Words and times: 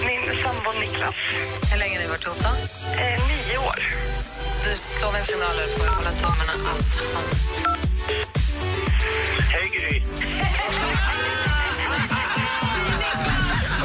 Min 0.00 0.36
sambo 0.42 0.70
Niklas. 0.80 1.14
Hur 1.72 1.78
länge 1.78 1.94
har 1.96 2.02
ni 2.02 2.08
varit 2.08 2.24
ihop 2.26 2.38
då? 2.42 2.48
Eh, 3.00 3.20
nio 3.28 3.58
år. 3.58 3.78
Du 4.64 4.76
slår 4.76 5.12
mig 5.12 5.20
en 5.20 5.26
signal 5.26 5.56
och 5.64 5.70
får 5.78 5.86
hålla 5.86 6.10
tummarna 6.10 6.52
att 6.52 6.66
han... 6.66 6.78
Hej 9.52 9.70
Gry. 9.74 10.02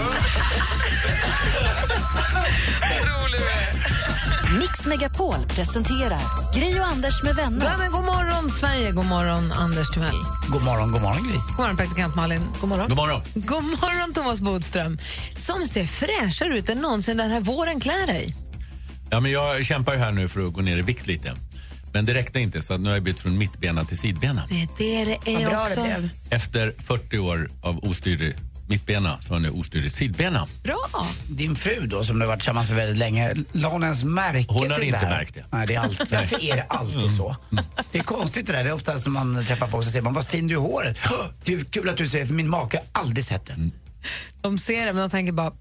rolig. 2.90 3.42
Mix 4.60 4.86
Megapol 4.86 5.46
presenterar 5.48 6.22
Gri 6.54 6.80
och 6.80 6.86
Anders 6.86 7.24
med 7.24 7.36
vänner. 7.36 7.66
Ja, 7.66 7.78
men 7.78 7.92
god 7.92 8.04
morgon, 8.04 8.52
Sverige. 8.52 8.92
God 8.92 9.06
morgon, 9.06 9.52
Anders 9.52 9.90
Timell. 9.90 10.18
God 10.50 10.64
morgon, 10.64 10.92
god 10.92 11.02
morgon 11.02 11.24
Gry. 11.24 11.38
God 11.48 11.58
morgon, 11.58 11.78
praktikant 11.78 12.16
Malin. 12.16 12.42
God 12.60 12.70
morgon. 12.70 12.88
God 12.90 12.98
morgon. 12.98 13.22
God 13.34 13.64
morgon, 13.64 14.14
Thomas 14.14 14.42
Bodström. 14.42 14.98
Som 15.36 15.66
ser 15.66 15.86
fräschare 15.86 16.58
ut 16.58 16.70
än 16.70 16.78
någonsin 16.78 17.18
den 17.18 17.32
här 17.32 17.42
våren 17.42 17.80
klär 17.80 18.08
dig. 18.08 18.36
Ja, 19.10 19.20
men 19.20 19.32
jag 19.32 19.66
kämpar 19.66 19.94
ju 19.94 20.00
här 20.00 20.12
nu 20.12 20.28
för 20.28 20.46
att 20.46 20.54
gå 20.54 20.62
ner 20.62 20.78
i 20.78 20.82
vikt 20.82 21.08
lite. 21.08 21.34
Men 21.94 22.06
det 22.06 22.14
räckte 22.14 22.40
inte, 22.40 22.62
så 22.62 22.74
att 22.74 22.82
nu 22.82 22.90
har 22.90 22.96
jag 22.96 23.04
bytt 23.04 23.20
från 23.20 23.38
mittbena 23.38 23.86
till 23.86 23.98
sidbena. 23.98 24.44
Det 24.78 25.02
är 25.02 25.06
det 25.06 25.18
det 25.26 25.44
är 25.44 25.62
också. 25.62 25.86
Efter 26.30 26.74
40 26.88 27.20
år 27.20 27.50
av 27.62 27.84
ostyrig 27.84 28.36
mittbena 28.72 29.18
nu 29.40 29.50
ostyrig 29.50 29.92
sidbena. 29.92 30.48
Bra. 30.64 30.78
Din 31.28 31.56
fru 31.56 31.88
då, 31.88 32.04
som 32.04 32.20
du 32.20 32.26
har 32.26 32.28
varit 32.28 32.40
tillsammans 32.40 32.70
med 32.70 32.78
väldigt 32.78 32.98
länge, 32.98 33.34
la 33.52 33.70
hon 33.70 33.84
ens 33.84 34.04
märke 34.04 34.46
Hon 34.50 34.72
har 34.72 34.78
till 34.80 34.88
inte 34.88 35.00
det 35.00 35.06
här? 35.06 35.18
märkt 35.18 35.34
det. 35.34 35.44
Nej, 35.52 35.68
det 35.68 35.76
är 35.76 35.80
alltid, 35.80 36.08
varför 36.12 36.44
är 36.44 36.56
det 36.56 36.66
alltid 36.70 37.12
så? 37.12 37.36
Det 37.92 38.00
är 38.00 38.04
konstigt 38.04 38.48
det 38.48 38.54
där. 38.54 38.64
Det 38.64 38.70
är 38.70 38.74
oftast 38.74 39.06
när 39.06 39.12
man 39.12 39.46
träffar 39.46 39.68
folk 39.68 39.86
så 39.86 39.92
säger 39.92 40.04
man, 40.04 40.14
vad 40.14 40.28
fin 40.28 40.48
du 40.48 40.56
är 40.56 40.60
i 40.60 40.62
håret. 40.62 40.98
Det 41.44 41.54
är 41.54 41.64
kul 41.64 41.90
att 41.90 41.98
du 41.98 42.08
säger, 42.08 42.26
för 42.26 42.34
min 42.34 42.50
make 42.50 42.78
har 42.78 43.02
aldrig 43.02 43.26
sett 43.26 43.46
det. 43.46 43.70
De 44.42 44.58
ser 44.58 44.86
det, 44.86 44.94
men 44.94 45.02
de 45.02 45.10
tänker 45.10 45.34
bara... 45.34 45.52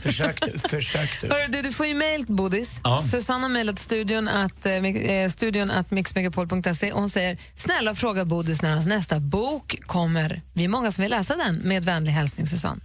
Försök 0.00 0.40
du, 1.20 1.28
du. 1.28 1.34
Hörru, 1.34 1.46
du, 1.48 1.62
du 1.62 1.72
får 1.72 1.86
ju 1.86 1.94
mejl, 1.94 2.24
Bodis. 2.28 2.80
Ja. 2.84 3.02
Susanna 3.02 3.42
har 3.42 3.48
mejlat 3.48 3.78
studion 3.78 4.28
att, 4.28 4.66
eh, 4.66 4.72
eh, 4.72 5.28
studion 5.30 5.70
att 5.70 5.90
mixmegapol.se 5.90 6.92
och 6.92 7.00
hon 7.00 7.10
säger 7.10 7.38
snälla 7.56 7.94
fråga 7.94 8.24
Bodis 8.24 8.62
när 8.62 8.70
hans 8.70 8.86
nästa 8.86 9.20
bok 9.20 9.78
kommer. 9.86 10.40
Vi 10.52 10.64
är 10.64 10.68
många 10.68 10.92
som 10.92 11.02
vill 11.02 11.10
läsa 11.10 11.36
den. 11.36 11.56
Med 11.56 11.84
vänlig 11.84 12.12
hälsning, 12.12 12.46
Susanne. 12.46 12.80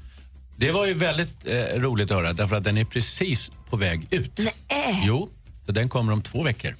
Det 0.57 0.71
var 0.71 0.85
ju 0.85 0.93
väldigt 0.93 1.45
eh, 1.45 1.55
roligt 1.79 2.11
att 2.11 2.17
höra, 2.17 2.33
därför 2.33 2.55
att 2.55 2.63
den 2.63 2.77
är 2.77 2.85
precis 2.85 3.51
på 3.69 3.77
väg 3.77 4.07
ut. 4.09 4.39
Nej. 4.69 5.03
Jo, 5.05 5.29
så 5.65 5.71
den 5.71 5.89
kommer 5.89 6.13
om 6.13 6.21
två 6.21 6.43
veckor. 6.43 6.75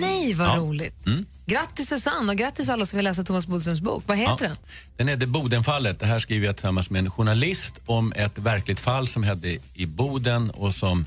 Nej, 0.00 0.34
vad 0.34 0.48
Ja. 0.48 0.56
roligt. 0.56 1.06
Mm. 1.06 1.26
Grattis 1.46 1.88
Susanne 1.88 2.32
och 2.32 2.38
grattis 2.38 2.68
alla 2.68 2.86
som 2.86 2.96
vill 2.96 3.04
läsa 3.04 3.22
Thomas 3.24 3.46
Bodströms 3.46 3.80
bok. 3.80 4.04
Vad 4.06 4.16
heter 4.18 4.48
den? 4.48 4.56
Den 4.96 5.08
heter 5.08 5.26
Bodenfallet. 5.26 6.00
Det 6.00 6.06
här 6.06 6.18
skriver 6.18 6.46
jag 6.46 6.56
tillsammans 6.56 6.90
med 6.90 6.98
en 6.98 7.10
journalist 7.10 7.74
om 7.86 8.12
ett 8.16 8.38
verkligt 8.38 8.80
fall 8.80 9.08
som 9.08 9.22
hände 9.22 9.58
i 9.74 9.86
Boden 9.86 10.50
och 10.50 10.72
som 10.74 11.06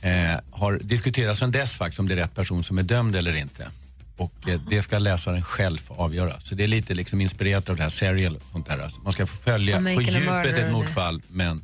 eh, 0.00 0.10
har 0.50 0.80
diskuterats 0.82 1.40
sedan 1.40 1.50
dess 1.50 1.74
faktiskt 1.76 2.00
om 2.00 2.08
det 2.08 2.14
är 2.14 2.16
rätt 2.16 2.34
person 2.34 2.62
som 2.62 2.78
är 2.78 2.82
dömd 2.82 3.16
eller 3.16 3.36
inte. 3.36 3.70
Och 4.16 4.48
eh, 4.48 4.60
det 4.68 4.82
ska 4.82 4.98
läsaren 4.98 5.42
själv 5.42 5.80
avgöra. 5.88 6.40
Så 6.40 6.54
det 6.54 6.62
är 6.62 6.68
lite 6.68 6.94
liksom 6.94 7.20
inspirerat 7.20 7.68
av 7.68 7.76
det 7.76 7.82
här 7.82 7.90
serial 7.90 8.36
och 8.36 8.42
sånt 8.52 8.66
där. 8.68 8.78
Alltså 8.78 9.00
man 9.00 9.12
ska 9.12 9.26
få 9.26 9.36
följa 9.36 9.76
på 9.76 10.02
djupet 10.02 10.58
ett 10.58 10.72
mordfall 10.72 11.22
men 11.28 11.62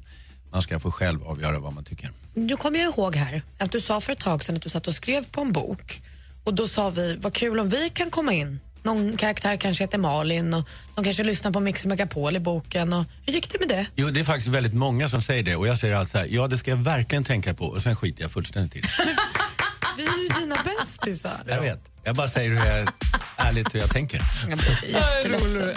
man 0.50 0.62
ska 0.62 0.80
få 0.80 0.90
själv 0.90 1.22
avgöra 1.24 1.58
vad 1.58 1.72
man 1.72 1.84
tycker. 1.84 2.10
Nu 2.34 2.56
kommer 2.56 2.78
jag 2.78 2.94
ihåg 2.94 3.16
här 3.16 3.42
att 3.58 3.72
du 3.72 3.80
sa 3.80 4.00
för 4.00 4.12
ett 4.12 4.18
tag 4.18 4.44
sedan 4.44 4.56
att 4.56 4.62
du 4.62 4.68
satt 4.68 4.86
och 4.86 4.94
skrev 4.94 5.24
på 5.26 5.40
en 5.40 5.52
bok 5.52 6.02
och 6.44 6.54
då 6.54 6.68
sa 6.68 6.90
vi, 6.90 7.16
vad 7.16 7.32
kul 7.32 7.60
om 7.60 7.68
vi 7.68 7.90
kan 7.90 8.10
komma 8.10 8.32
in. 8.32 8.60
Någon 8.82 9.16
karaktär 9.16 9.56
kanske 9.56 9.84
heter 9.84 9.98
Malin 9.98 10.54
och 10.54 10.68
de 10.94 11.04
kanske 11.04 11.24
lyssnar 11.24 11.50
på 11.50 11.60
Mix 11.60 11.86
Megapol 11.86 12.36
i 12.36 12.40
boken. 12.40 12.92
Och, 12.92 13.04
hur 13.26 13.32
gick 13.32 13.52
det 13.52 13.60
med 13.60 13.68
det? 13.68 13.86
Jo, 13.96 14.10
det 14.10 14.20
är 14.20 14.24
faktiskt 14.24 14.48
väldigt 14.48 14.74
många 14.74 15.08
som 15.08 15.22
säger 15.22 15.42
det 15.42 15.56
och 15.56 15.66
jag 15.66 15.78
säger 15.78 15.96
alltså 15.96 16.18
här, 16.18 16.26
ja 16.30 16.46
det 16.46 16.58
ska 16.58 16.70
jag 16.70 16.76
verkligen 16.76 17.24
tänka 17.24 17.54
på 17.54 17.64
och 17.64 17.82
sen 17.82 17.96
skiter 17.96 18.22
jag 18.22 18.30
fullständigt 18.30 18.76
i 18.76 18.80
det. 18.80 18.88
Vi 19.96 20.04
är 20.04 20.22
ju 20.22 20.28
dina 20.40 20.56
bästisar. 20.64 21.42
Jag 21.46 21.60
vet. 21.60 21.80
Jag 22.04 22.16
bara 22.16 22.28
säger 22.28 22.50
hur 22.50 22.56
jag, 22.56 22.88
ärligt 23.36 23.74
hur 23.74 23.80
jag 23.80 23.90
tänker. 23.90 24.22
Jag 24.48 24.58
blir 24.58 24.94
jätteledsen. 24.94 25.74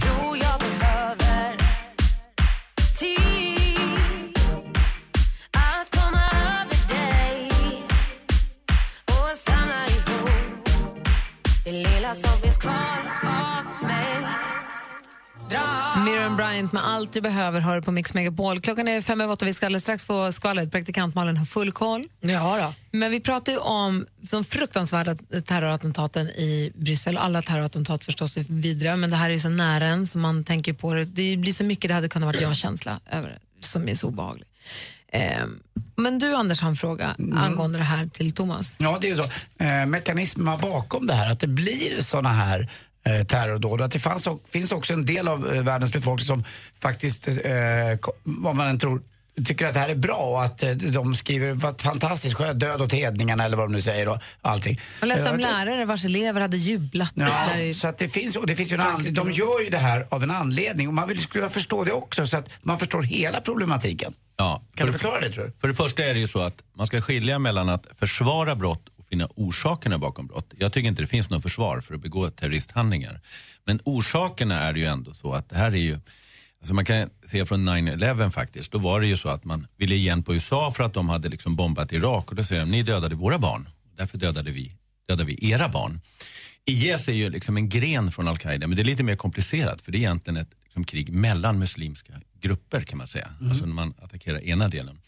tror 0.00 0.36
jag 0.36 0.60
behöver 0.60 1.56
tid 2.98 3.33
lilla 11.76 12.14
som 12.14 12.40
finns 12.42 12.56
kvar 12.56 12.98
av 13.22 13.86
mig. 13.86 14.14
Miriam 16.04 16.36
Bryant 16.36 16.72
med 16.72 16.86
Allt 16.86 17.12
du 17.12 17.20
behöver 17.20 17.60
hör 17.60 17.80
på 17.80 17.92
Mix 17.92 18.14
Megapol. 18.14 18.60
Klockan 18.60 18.88
är 18.88 19.00
fem 19.00 19.20
över 19.20 19.32
åtta. 19.32 19.46
Vi 19.46 19.52
ska 19.52 19.66
alldeles 19.66 19.82
strax 19.82 20.04
få 20.04 20.32
skvallret. 20.32 20.70
Praktikant 20.70 21.14
Malin 21.14 21.36
har 21.36 21.44
full 21.46 21.72
koll. 21.72 22.04
Ja 22.20 22.58
då. 22.62 22.98
Men 22.98 23.10
vi 23.10 23.20
pratar 23.20 23.52
ju 23.52 23.58
om 23.58 24.06
de 24.20 24.44
fruktansvärda 24.44 25.16
terrorattentaten 25.46 26.26
i 26.26 26.72
Bryssel. 26.74 27.16
Alla 27.16 27.42
terrorattentat 27.42 28.04
förstås 28.04 28.36
är 28.36 28.44
vidriga, 28.48 28.96
men 28.96 29.10
det 29.10 29.16
här 29.16 29.30
är 29.30 29.34
ju 29.34 29.40
så 29.40 29.48
nära 29.48 29.84
en 29.84 30.06
så 30.06 30.18
man 30.18 30.44
tänker 30.44 30.72
på 30.72 30.94
det. 30.94 31.04
Det 31.04 31.36
blir 31.36 31.52
så 31.52 31.64
mycket 31.64 31.88
det 31.88 31.94
hade 31.94 32.08
kunnat 32.08 32.26
vara 32.26 32.42
jag-känsla 32.42 33.00
över 33.10 33.28
det, 33.28 33.66
som 33.66 33.88
är 33.88 33.94
så 33.94 34.06
obehaglig. 34.06 34.46
Ehm, 35.14 35.60
men 35.96 36.18
du 36.18 36.34
Anders 36.34 36.60
har 36.60 36.68
en 36.68 36.76
fråga 36.76 37.16
angående 37.34 37.78
det 37.78 37.84
här 37.84 38.06
till 38.06 38.34
Thomas. 38.34 38.76
Ja, 38.78 38.98
det 39.00 39.06
är 39.06 39.10
ju 39.10 39.16
så. 39.16 39.28
Eh, 39.64 39.86
mekanismerna 39.86 40.56
bakom 40.56 41.06
det 41.06 41.14
här, 41.14 41.32
att 41.32 41.40
det 41.40 41.46
blir 41.46 42.00
såna 42.02 42.28
här 42.28 42.68
eh, 43.06 43.26
terrordåd. 43.26 43.80
Att 43.80 43.92
det 43.92 43.98
fanns, 43.98 44.26
och, 44.26 44.42
finns 44.48 44.72
också 44.72 44.92
en 44.92 45.06
del 45.06 45.28
av 45.28 45.54
eh, 45.54 45.62
världens 45.62 45.92
befolkning 45.92 46.26
som 46.26 46.44
faktiskt, 46.80 47.28
eh, 47.28 47.34
vad 48.22 48.56
man 48.56 48.68
än 48.68 48.78
tror, 48.78 49.02
tycker 49.44 49.66
att 49.66 49.74
det 49.74 49.80
här 49.80 49.88
är 49.88 49.94
bra 49.94 50.16
och 50.16 50.44
att 50.44 50.62
eh, 50.62 50.70
de 50.70 51.14
skriver 51.14 51.52
vad 51.52 51.80
fantastiskt 51.80 52.34
skönt, 52.36 52.60
död 52.60 52.82
åt 52.82 52.92
hedningarna 52.92 53.44
eller 53.44 53.56
vad 53.56 53.66
de 53.66 53.72
nu 53.72 53.80
säger 53.80 54.08
och 54.08 54.18
allting. 54.42 54.78
Jag 55.00 55.06
läste 55.06 55.28
om 55.30 55.34
Eh, 55.34 55.40
lärare 55.40 55.84
vars 55.84 56.04
elever 56.04 56.40
hade 56.40 56.56
jublat. 56.56 57.12
Ja, 57.14 57.48
där 57.54 57.60
i- 57.60 57.74
så 57.74 57.88
att 57.88 57.98
det 57.98 58.08
finns, 58.08 58.36
och 58.36 58.46
det 58.46 58.56
finns 58.56 58.72
ju 58.72 58.74
en 58.74 58.80
anledning. 58.80 59.14
De 59.14 59.30
gör 59.32 59.60
ju 59.64 59.70
det 59.70 59.78
här 59.78 60.06
av 60.10 60.22
en 60.22 60.30
anledning 60.30 60.88
och 60.88 60.94
man 60.94 61.08
vill 61.08 61.20
skulle 61.20 61.48
förstå 61.48 61.84
det 61.84 61.92
också 61.92 62.26
så 62.26 62.36
att 62.36 62.50
man 62.62 62.78
förstår 62.78 63.02
hela 63.02 63.40
problematiken. 63.40 64.14
Ja, 64.36 64.62
Kan 64.74 64.86
du 64.86 64.92
för- 64.92 64.98
förklara 64.98 65.20
det 65.20 65.30
tror 65.30 65.44
du? 65.44 65.52
För 65.60 65.68
det 65.68 65.74
första 65.74 66.04
är 66.04 66.14
det 66.14 66.20
ju 66.20 66.26
så 66.26 66.40
att 66.42 66.62
man 66.76 66.86
ska 66.86 67.00
skilja 67.00 67.38
mellan 67.38 67.68
att 67.68 67.86
försvara 67.98 68.54
brott 68.56 68.88
och 68.98 69.04
finna 69.10 69.28
orsakerna 69.36 69.98
bakom 69.98 70.26
brott. 70.26 70.52
Jag 70.58 70.72
tycker 70.72 70.88
inte 70.88 71.02
det 71.02 71.06
finns 71.06 71.30
något 71.30 71.42
försvar 71.42 71.80
för 71.80 71.94
att 71.94 72.00
begå 72.02 72.30
terroristhandlingar. 72.30 73.20
Men 73.66 73.80
orsakerna 73.84 74.60
är 74.60 74.74
ju 74.74 74.84
ändå 74.84 75.14
så 75.14 75.32
att 75.32 75.48
det 75.48 75.56
här 75.56 75.66
är 75.72 75.76
ju 75.76 76.00
Alltså 76.64 76.74
man 76.74 76.84
kan 76.84 77.10
se 77.26 77.46
från 77.46 77.68
9-11 77.68 78.30
faktiskt, 78.30 78.72
då 78.72 78.78
var 78.78 79.00
det 79.00 79.06
ju 79.06 79.16
så 79.16 79.28
att 79.28 79.44
man 79.44 79.66
ville 79.76 79.94
igen 79.94 80.22
på 80.22 80.34
USA 80.34 80.72
för 80.76 80.84
att 80.84 80.94
de 80.94 81.08
hade 81.08 81.28
liksom 81.28 81.56
bombat 81.56 81.92
Irak 81.92 82.30
och 82.30 82.34
då 82.34 82.42
säger 82.42 82.62
de, 82.62 82.70
ni 82.70 82.82
dödade 82.82 83.14
våra 83.14 83.38
barn, 83.38 83.68
därför 83.96 84.18
dödade 84.18 84.50
vi, 84.50 84.72
dödade 85.08 85.24
vi 85.24 85.50
era 85.50 85.68
barn. 85.68 86.00
IS 86.64 87.08
är 87.08 87.12
ju 87.12 87.30
liksom 87.30 87.56
en 87.56 87.68
gren 87.68 88.12
från 88.12 88.28
Al-Qaida, 88.28 88.66
men 88.66 88.76
det 88.76 88.82
är 88.82 88.84
lite 88.84 89.02
mer 89.02 89.16
komplicerat 89.16 89.82
för 89.82 89.92
det 89.92 89.98
är 89.98 90.00
egentligen 90.00 90.36
ett 90.36 90.50
liksom, 90.64 90.84
krig 90.84 91.12
mellan 91.12 91.58
muslimska 91.58 92.12
grupper 92.40 92.80
kan 92.80 92.98
man 92.98 93.06
säga. 93.06 93.28
Alltså 93.48 93.66
när 93.66 93.74
man 93.74 93.94
attackerar 93.98 94.44
ena 94.44 94.68
delen. 94.68 94.98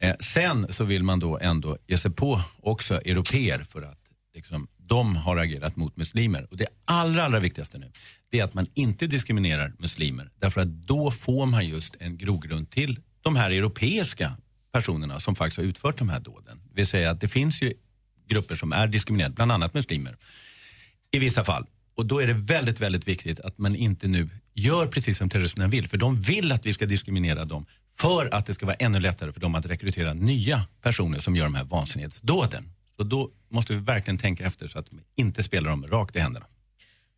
Eh, 0.00 0.16
sen 0.20 0.72
så 0.72 0.84
vill 0.84 1.02
man 1.02 1.18
då 1.18 1.38
ändå 1.38 1.78
ge 1.86 1.98
sig 1.98 2.10
på 2.10 2.42
också 2.60 2.94
europeer 2.94 3.58
för 3.58 3.82
att 3.82 4.00
liksom, 4.34 4.68
de 4.88 5.16
har 5.16 5.36
agerat 5.36 5.76
mot 5.76 5.96
muslimer. 5.96 6.46
Och 6.50 6.56
det 6.56 6.66
allra, 6.84 7.24
allra 7.24 7.40
viktigaste 7.40 7.78
nu 7.78 7.90
det 8.30 8.40
är 8.40 8.44
att 8.44 8.54
man 8.54 8.66
inte 8.74 9.06
diskriminerar 9.06 9.72
muslimer 9.78 10.30
därför 10.40 10.60
att 10.60 10.68
då 10.68 11.10
får 11.10 11.46
man 11.46 11.68
just 11.68 11.96
en 11.98 12.18
grogrund 12.18 12.70
till 12.70 13.00
de 13.22 13.36
här 13.36 13.50
europeiska 13.50 14.36
personerna 14.72 15.20
som 15.20 15.36
faktiskt 15.36 15.56
har 15.56 15.64
utfört 15.64 15.98
de 15.98 16.08
här 16.08 16.20
dåden. 16.20 16.60
Det 16.64 16.74
vill 16.74 16.86
säga 16.86 17.10
att 17.10 17.20
det 17.20 17.28
finns 17.28 17.62
ju 17.62 17.72
grupper 18.28 18.54
som 18.54 18.72
är 18.72 18.86
diskriminerade, 18.86 19.34
bland 19.34 19.52
annat 19.52 19.74
muslimer 19.74 20.16
i 21.10 21.18
vissa 21.18 21.44
fall. 21.44 21.66
Och 21.94 22.06
då 22.06 22.22
är 22.22 22.26
det 22.26 22.32
väldigt, 22.32 22.80
väldigt 22.80 23.08
viktigt 23.08 23.40
att 23.40 23.58
man 23.58 23.76
inte 23.76 24.08
nu 24.08 24.28
gör 24.54 24.86
precis 24.86 25.18
som 25.18 25.28
terroristerna 25.28 25.68
vill. 25.68 25.88
För 25.88 25.96
de 25.96 26.20
vill 26.20 26.52
att 26.52 26.66
vi 26.66 26.72
ska 26.72 26.86
diskriminera 26.86 27.44
dem 27.44 27.66
för 27.96 28.34
att 28.34 28.46
det 28.46 28.54
ska 28.54 28.66
vara 28.66 28.76
ännu 28.76 29.00
lättare 29.00 29.32
för 29.32 29.40
dem 29.40 29.54
att 29.54 29.66
rekrytera 29.66 30.12
nya 30.12 30.62
personer 30.82 31.18
som 31.18 31.36
gör 31.36 31.44
de 31.44 31.54
här 31.54 31.64
vansinnighetsdåden. 31.64 32.72
Så 32.98 33.04
då 33.04 33.30
måste 33.50 33.72
vi 33.72 33.78
verkligen 33.78 34.18
tänka 34.18 34.44
efter 34.44 34.68
så 34.68 34.78
att 34.78 34.86
vi 34.92 34.98
inte 35.22 35.42
spelar 35.42 35.70
dem 35.70 35.86
rakt 35.86 36.16
i 36.16 36.18
händerna. 36.18 36.46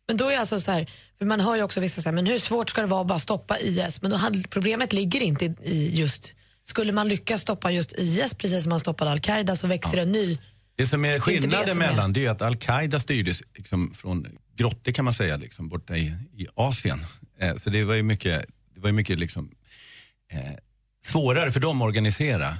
Men 0.07 0.17
då 0.17 0.29
är 0.29 0.37
alltså 0.37 0.59
så 0.61 0.71
här, 0.71 0.89
för 1.17 1.25
man 1.25 1.39
hör 1.39 1.55
ju 1.55 1.63
också 1.63 1.79
vissa 1.79 2.01
säga, 2.01 2.13
men 2.13 2.25
hur 2.25 2.39
svårt 2.39 2.69
ska 2.69 2.81
det 2.81 2.87
vara 2.87 3.01
att 3.01 3.07
bara 3.07 3.19
stoppa 3.19 3.59
IS? 3.59 4.01
Men 4.01 4.11
då 4.11 4.17
hade, 4.17 4.43
problemet 4.49 4.93
ligger 4.93 5.21
inte 5.21 5.45
i- 5.45 5.55
i 5.63 5.99
just, 5.99 6.33
skulle 6.67 6.91
man 6.91 7.07
lyckas 7.07 7.41
stoppa 7.41 7.71
just 7.71 7.93
IS 7.97 8.33
precis 8.33 8.63
som 8.63 8.69
man 8.69 8.79
stoppade 8.79 9.11
Al-Qaida 9.11 9.55
så 9.55 9.67
växer 9.67 9.97
en 9.97 10.11
ny 10.11 10.37
Det 10.75 10.87
som 10.87 11.05
är 11.05 11.15
inte 11.15 11.15
det 11.15 11.21
skillnaden 11.39 11.69
som 11.69 11.81
är- 11.81 11.87
mellan 11.91 12.13
det 12.13 12.25
är 12.25 12.29
att 12.29 12.41
Al-Qaida 12.41 12.99
styrdes 12.99 13.41
liksom 13.55 13.93
från 13.93 14.27
grottor 14.55 14.91
kan 14.91 15.05
man 15.05 15.13
säga, 15.13 15.37
liksom, 15.37 15.69
borta 15.69 15.97
i, 15.97 16.13
i 16.37 16.47
Asien. 16.55 16.99
Eh, 17.39 17.55
så 17.55 17.69
det 17.69 17.83
var 17.83 17.93
ju 17.95 18.03
mycket, 18.03 18.45
det 18.75 18.79
var 18.79 18.89
ju 18.89 18.93
mycket 18.93 19.19
liksom, 19.19 19.51
eh, 20.31 20.39
svårare 21.05 21.51
för 21.51 21.59
dem 21.59 21.81
att 21.81 21.85
organisera. 21.85 22.57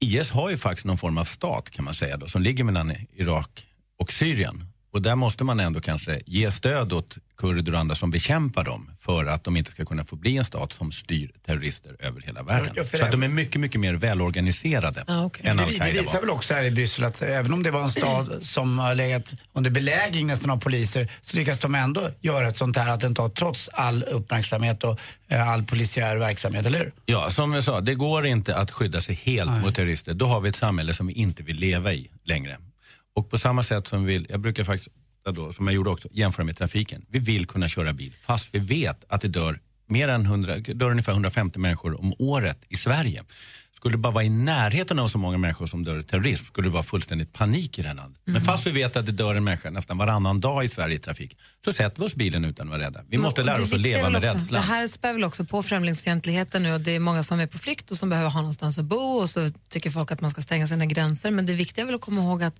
IS 0.00 0.30
har 0.30 0.50
ju 0.50 0.56
faktiskt 0.56 0.86
någon 0.86 0.98
form 0.98 1.18
av 1.18 1.24
stat 1.24 1.70
kan 1.70 1.84
man 1.84 1.94
säga 1.94 2.16
då, 2.16 2.26
som 2.26 2.42
ligger 2.42 2.64
mellan 2.64 2.92
Irak 3.12 3.66
och 3.98 4.12
Syrien. 4.12 4.64
Och 4.96 5.02
där 5.02 5.16
måste 5.16 5.44
man 5.44 5.60
ändå 5.60 5.80
kanske 5.80 6.20
ge 6.26 6.50
stöd 6.50 6.92
åt 6.92 7.18
kurder 7.38 7.72
och 7.74 7.78
andra 7.80 7.94
som 7.94 8.10
bekämpar 8.10 8.64
dem 8.64 8.90
för 9.00 9.26
att 9.26 9.44
de 9.44 9.56
inte 9.56 9.70
ska 9.70 9.84
kunna 9.84 10.04
få 10.04 10.16
bli 10.16 10.36
en 10.36 10.44
stat 10.44 10.72
som 10.72 10.90
styr 10.92 11.30
terrorister 11.46 11.96
över 11.98 12.20
hela 12.20 12.42
världen. 12.42 12.70
Ja, 12.76 12.84
Så 12.84 12.96
att 12.96 13.02
det- 13.02 13.10
de 13.10 13.22
är 13.22 13.28
mycket, 13.28 13.60
mycket 13.60 13.80
mer 13.80 13.94
välorganiserade 13.94 15.00
än 15.00 15.30
Det, 15.32 15.40
det 15.42 15.62
Al-Qaida 15.62 16.00
visar 16.00 16.20
väl 16.20 16.30
också 16.30 16.54
här 16.54 16.62
i 16.64 16.70
Bryssel 16.70 17.04
att 17.04 17.22
även 17.22 17.52
om 17.52 17.62
det 17.62 17.70
var 17.70 17.82
en 17.82 17.90
stad 17.90 18.38
som 18.42 18.78
har 18.78 18.94
legat 18.94 19.34
under 19.52 19.70
belägring 19.70 20.26
nästan 20.26 20.50
av 20.50 20.56
poliser 20.56 21.08
så 21.22 21.36
lyckas 21.36 21.58
de 21.58 21.74
ändå 21.74 22.08
göra 22.20 22.48
ett 22.48 22.56
sånt 22.56 22.76
här 22.76 22.90
attentat 22.94 23.34
trots 23.34 23.68
all 23.68 24.02
uppmärksamhet 24.02 24.84
och 24.84 24.98
eh, 25.28 25.48
all 25.48 25.62
polisiär 25.62 26.16
verksamhet, 26.16 26.66
eller 26.66 26.78
hur? 26.78 26.92
Ja, 27.06 27.30
som 27.30 27.52
jag 27.52 27.64
sa, 27.64 27.80
det 27.80 27.94
går 27.94 28.26
inte 28.26 28.56
att 28.56 28.70
skydda 28.70 29.00
sig 29.00 29.14
helt 29.14 29.60
mot 29.62 29.74
terrorister. 29.74 30.14
Då 30.14 30.26
har 30.26 30.40
vi 30.40 30.48
ett 30.48 30.56
samhälle 30.56 30.94
som 30.94 31.06
vi 31.06 31.12
inte 31.12 31.42
vill 31.42 31.56
leva 31.56 31.92
i 31.92 32.10
längre. 32.24 32.56
Och 33.16 33.30
på 33.30 33.38
samma 33.38 33.62
sätt 33.62 33.88
som 33.88 34.04
vi 34.04 34.12
vill, 34.12 34.26
jag 34.30 34.40
brukar 34.40 34.64
faktiskt, 34.64 34.94
då, 35.32 35.52
som 35.52 35.66
jag 35.66 35.74
gjorde 35.74 35.90
också, 35.90 36.08
jämföra 36.12 36.44
med 36.44 36.56
trafiken. 36.56 37.04
Vi 37.08 37.18
vill 37.18 37.46
kunna 37.46 37.68
köra 37.68 37.92
bil 37.92 38.12
fast 38.26 38.48
vi 38.52 38.58
vet 38.58 39.04
att 39.08 39.20
det 39.20 39.28
dör, 39.28 39.60
mer 39.86 40.08
än 40.08 40.26
100, 40.26 40.58
dör 40.58 40.90
ungefär 40.90 41.12
150 41.12 41.58
människor 41.58 42.00
om 42.00 42.14
året 42.18 42.58
i 42.68 42.76
Sverige. 42.76 43.24
Skulle 43.72 43.94
det 43.94 43.98
bara 43.98 44.12
vara 44.12 44.24
i 44.24 44.28
närheten 44.28 44.98
av 44.98 45.08
så 45.08 45.18
många 45.18 45.38
människor 45.38 45.66
som 45.66 45.84
dör 45.84 45.98
i 45.98 46.02
terrorism 46.02 46.44
skulle 46.44 46.68
det 46.68 46.72
vara 46.72 46.82
fullständigt 46.82 47.32
panik 47.32 47.78
i 47.78 47.82
det 47.82 47.88
här 47.88 47.94
landet. 47.94 48.22
Men 48.24 48.40
fast 48.40 48.66
vi 48.66 48.70
vet 48.70 48.96
att 48.96 49.06
det 49.06 49.12
dör 49.12 49.34
en 49.34 49.44
människa 49.44 49.70
nästan 49.70 49.98
varannan 49.98 50.40
dag 50.40 50.64
i 50.64 50.68
Sverige 50.68 50.96
i 50.96 50.98
trafik 50.98 51.38
så 51.64 51.72
sätter 51.72 52.00
vi 52.00 52.06
oss 52.06 52.14
bilen 52.14 52.44
utan 52.44 52.66
att 52.66 52.70
vara 52.70 52.82
rädda. 52.82 53.00
Vi 53.08 53.18
måste 53.18 53.42
lära 53.42 53.62
oss 53.62 53.72
att 53.72 53.80
leva 53.80 54.10
med 54.10 54.22
rädslan. 54.22 54.60
Det 54.60 54.66
här 54.66 54.86
spär 54.86 55.12
väl 55.12 55.24
också 55.24 55.44
på 55.44 55.62
främlingsfientligheten 55.62 56.62
nu 56.62 56.74
och 56.74 56.80
det 56.80 56.90
är 56.90 57.00
många 57.00 57.22
som 57.22 57.40
är 57.40 57.46
på 57.46 57.58
flykt 57.58 57.90
och 57.90 57.96
som 57.96 58.08
behöver 58.08 58.30
ha 58.30 58.40
någonstans 58.40 58.78
att 58.78 58.84
bo 58.84 58.96
och 58.96 59.30
så 59.30 59.48
tycker 59.68 59.90
folk 59.90 60.12
att 60.12 60.20
man 60.20 60.30
ska 60.30 60.42
stänga 60.42 60.66
sina 60.66 60.86
gränser. 60.86 61.30
Men 61.30 61.46
det 61.46 61.52
viktiga 61.52 61.82
är 61.82 61.86
väl 61.86 61.94
att 61.94 62.00
komma 62.00 62.20
ihåg 62.20 62.42
att 62.42 62.54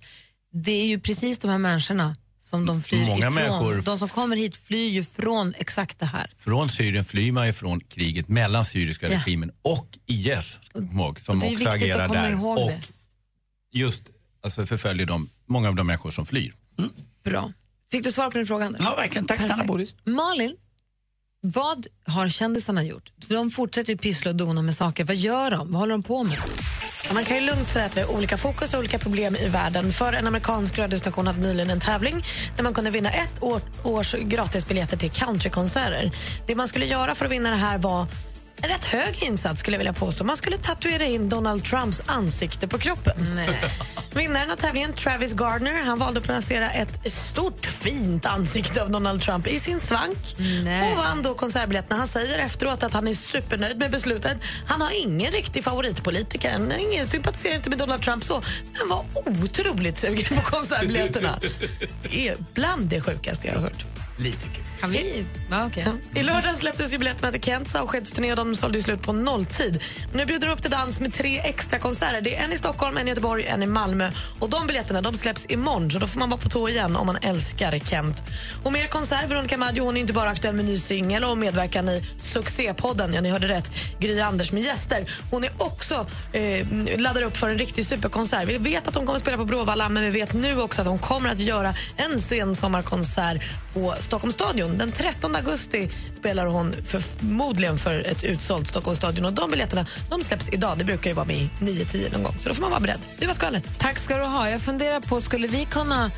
det 0.53 0.71
är 0.71 0.85
ju 0.87 0.99
precis 0.99 1.39
de 1.39 1.47
här 1.51 1.57
människorna 1.57 2.15
som 2.39 2.65
de 2.65 2.81
flyr 2.81 3.05
Många 3.05 3.17
ifrån. 3.17 3.33
människor- 3.33 3.81
De 3.85 3.99
som 3.99 4.09
kommer 4.09 4.35
hit 4.37 4.55
flyr 4.55 4.89
ju 4.89 5.03
från 5.03 5.53
exakt 5.57 5.99
det 5.99 6.05
här. 6.05 6.31
Från 6.39 6.69
Syrien 6.69 7.03
flyr 7.05 7.31
man 7.31 7.47
ju 7.47 7.53
från 7.53 7.79
kriget 7.79 8.27
mellan 8.29 8.65
syriska 8.65 9.07
Ja. 9.11 9.17
regimen 9.19 9.51
och 9.61 9.97
IS, 10.05 10.59
ihåg, 10.75 11.19
som 11.19 11.35
Och 11.35 11.41
det 11.41 11.47
är 11.47 11.53
också 11.53 11.63
viktigt 11.63 11.67
att 11.67 11.75
agerar 11.75 12.07
komma 12.07 12.21
där. 12.21 12.29
ihåg 12.31 12.57
och 12.57 12.69
det. 12.71 12.81
just 13.79 14.01
alltså, 14.43 14.65
förföljer 14.65 15.05
de, 15.05 15.29
många 15.45 15.67
av 15.69 15.75
de 15.75 15.87
människor 15.87 16.09
som 16.09 16.25
flyr. 16.25 16.53
Bra. 17.23 17.51
Fick 17.91 18.03
du 18.03 18.11
svar 18.11 18.31
på 18.31 18.37
din 18.37 18.47
fråga, 18.47 18.65
Anders? 18.65 18.81
Ja, 18.83 18.95
verkligen. 18.95 19.27
Tack 19.27 19.41
snälla. 19.41 19.63
Boris. 19.63 19.95
Malin, 20.03 20.55
vad 21.41 21.87
har 22.07 22.29
kändisarna 22.29 22.83
gjort? 22.83 23.11
De 23.27 23.51
fortsätter 23.51 23.93
ju 23.93 23.97
pyssla 23.97 24.31
och 24.31 24.37
dona 24.37 24.61
med 24.61 24.75
saker. 24.75 25.03
Vad 25.03 25.15
gör 25.15 25.51
de? 25.51 25.71
Vad 25.71 25.79
håller 25.79 25.91
de 25.91 26.03
på 26.03 26.23
med? 26.23 26.37
Man 27.13 27.25
kan 27.25 27.37
ju 27.37 27.43
lugnt 27.43 27.69
säga 27.69 27.85
att 27.85 27.97
vi 27.97 28.01
har 28.01 28.11
olika 28.11 28.37
fokus 28.37 28.73
och 28.73 28.79
olika 28.79 28.99
problem 28.99 29.35
i 29.35 29.47
världen. 29.47 29.91
För 29.91 30.13
en 30.13 30.27
amerikansk 30.27 30.79
radiostation 30.79 31.27
hade 31.27 31.39
nyligen 31.39 31.69
en 31.69 31.79
tävling 31.79 32.25
där 32.55 32.63
man 32.63 32.73
kunde 32.73 32.91
vinna 32.91 33.09
ett 33.09 33.43
år, 33.43 33.61
års 33.83 34.13
gratisbiljetter 34.13 34.97
till 34.97 35.11
countrykonserter. 35.11 36.11
Det 36.47 36.55
man 36.55 36.67
skulle 36.67 36.85
göra 36.85 37.15
för 37.15 37.25
att 37.25 37.31
vinna 37.31 37.49
det 37.49 37.55
här 37.55 37.77
var 37.77 38.07
en 38.61 38.69
rätt 38.69 38.85
hög 38.85 39.23
insats 39.23 39.59
skulle 39.59 39.75
jag 39.75 39.79
vilja 39.79 39.93
påstå. 39.93 40.23
Man 40.23 40.37
skulle 40.37 40.57
tatuera 40.57 41.05
in 41.05 41.29
Donald 41.29 41.63
Trumps 41.63 42.01
ansikte 42.05 42.67
på 42.67 42.77
kroppen. 42.77 43.39
Vinnaren 44.15 44.51
av 44.51 44.55
tävlingen, 44.55 44.93
Travis 44.93 45.33
Gardner, 45.33 45.83
han 45.85 45.99
valde 45.99 46.19
att 46.19 46.25
placera 46.25 46.71
ett 46.71 47.13
stort 47.13 47.65
fint 47.65 48.25
ansikte 48.25 48.83
av 48.83 48.91
Donald 48.91 49.21
Trump 49.21 49.47
i 49.47 49.59
sin 49.59 49.79
svank 49.79 50.35
Nej. 50.63 50.91
och 50.91 50.97
vann 50.97 51.21
då 51.21 51.33
konsertbiljetterna. 51.33 51.95
Han 51.95 52.07
säger 52.07 52.39
efteråt 52.39 52.83
att 52.83 52.93
han 52.93 53.07
är 53.07 53.13
supernöjd 53.13 53.77
med 53.77 53.91
beslutet. 53.91 54.37
Han 54.67 54.81
har 54.81 54.91
ingen 55.05 55.31
riktig 55.31 55.63
favoritpolitiker, 55.63 56.51
han 56.51 56.71
ingen 56.71 57.07
sympatiserar 57.07 57.55
inte 57.55 57.69
med 57.69 57.79
Donald 57.79 58.01
Trump 58.01 58.23
så, 58.23 58.41
men 58.79 58.89
var 58.89 59.05
otroligt 59.43 59.97
sugen 59.97 60.37
på 60.37 60.41
konsertbiljetterna. 60.41 61.39
Det 62.03 62.27
är 62.27 62.37
bland 62.53 62.85
det 62.85 63.01
sjukaste 63.01 63.47
jag 63.47 63.53
har 63.53 63.61
hört. 63.61 63.85
Lite 64.17 64.41
kul. 64.41 64.63
Kan 64.79 64.91
vi... 64.91 65.25
Ja, 65.49 65.65
okej. 65.65 65.85
I 66.15 66.23
lördags 66.23 66.59
släpptes 66.59 66.93
ju 66.93 66.97
biljetterna 66.97 67.31
till 67.31 67.41
Kents 67.41 67.75
avskedsturné 67.75 68.31
och 68.31 68.37
de 68.37 68.55
sålde 68.55 68.77
ju 68.77 68.81
slut 68.83 69.01
på 69.01 69.13
nolltid. 69.13 69.83
Nu 70.13 70.25
bjuder 70.25 70.47
de 70.47 70.53
upp 70.53 70.61
till 70.61 70.71
dans 70.71 70.99
med 70.99 71.13
tre 71.13 71.39
extra 71.39 71.79
konserter. 71.79 72.21
Det 72.21 72.35
är 72.35 72.43
en 72.43 72.53
i 72.53 72.57
Stockholm, 72.57 72.97
en 72.97 73.07
i 73.07 73.09
Göteborg, 73.09 73.45
en 73.45 73.63
i 73.63 73.65
Malmö. 73.65 74.11
Och 74.39 74.49
de 74.49 74.67
biljetterna 74.67 75.01
de 75.01 75.17
släpps 75.17 75.45
imorgon 75.49 75.91
så 75.91 75.99
då 75.99 76.07
får 76.07 76.19
man 76.19 76.29
vara 76.29 76.41
på 76.41 76.49
tå 76.49 76.69
igen 76.69 76.95
om 76.95 77.05
man 77.05 77.17
älskar 77.21 77.79
Kent. 77.79 78.23
Och 78.63 78.73
mer 78.73 78.87
konsert, 78.87 79.31
Veronica 79.31 79.57
Maggio 79.57 79.83
hon 79.83 79.97
är 79.97 80.01
inte 80.01 80.13
bara 80.13 80.29
aktuell 80.29 80.55
med 80.55 80.65
ny 80.65 80.77
singel 80.77 81.23
och 81.23 81.37
medverkan 81.37 81.89
i 81.89 82.03
succépodden, 82.21 83.13
ja 83.13 83.21
ni 83.21 83.29
hörde 83.29 83.47
rätt, 83.47 83.71
Gry 83.99 84.19
Anders 84.19 84.51
med 84.51 84.63
gäster. 84.63 85.11
Hon 85.31 85.43
är 85.43 85.51
också 85.57 86.07
eh, 86.33 86.67
laddar 86.99 87.21
upp 87.21 87.37
för 87.37 87.49
en 87.49 87.57
riktig 87.57 87.85
superkonsert. 87.85 88.47
Vi 88.47 88.57
vet 88.57 88.87
att 88.87 88.95
hon 88.95 89.05
kommer 89.05 89.19
spela 89.19 89.37
på 89.37 89.45
Bråvalla 89.45 89.89
men 89.89 90.03
vi 90.03 90.09
vet 90.09 90.33
nu 90.33 90.61
också 90.61 90.81
att 90.81 90.87
hon 90.87 90.99
kommer 90.99 91.29
att 91.29 91.39
göra 91.39 91.73
en 91.97 92.21
sensommarkonsert 92.21 93.43
på 93.77 93.95
Stockholms 93.99 94.35
stadion. 94.35 94.77
Den 94.77 94.91
13 94.91 95.35
augusti 95.35 95.89
spelar 96.13 96.45
hon 96.45 96.73
för, 96.85 96.99
förmodligen 96.99 97.77
för 97.77 97.99
ett 97.99 98.23
utsålt 98.23 98.67
Stockholms 98.67 98.97
stadion 98.97 99.25
och 99.25 99.33
de 99.33 99.51
biljetterna 99.51 99.85
de 100.09 100.23
släpps 100.23 100.49
idag. 100.49 100.77
Det 100.77 100.85
brukar 100.85 101.09
ju 101.09 101.15
vara 101.15 101.25
med 101.25 101.49
9-10 101.59 102.11
någon 102.13 102.23
gång 102.23 102.35
så 102.39 102.49
då 102.49 102.55
får 102.55 102.61
man 102.61 102.71
vara 102.71 102.79
beredd. 102.79 102.99
Det 103.19 103.27
var 103.27 103.33
skvallret. 103.33 103.79
Tack 103.79 103.97
ska 103.97 104.17
du 104.17 104.23
ha. 104.23 104.49
Jag 104.49 104.61
funderar 104.61 104.99
på, 104.99 105.21
skulle 105.21 105.47
vi 105.47 105.65
kunna 105.65 106.11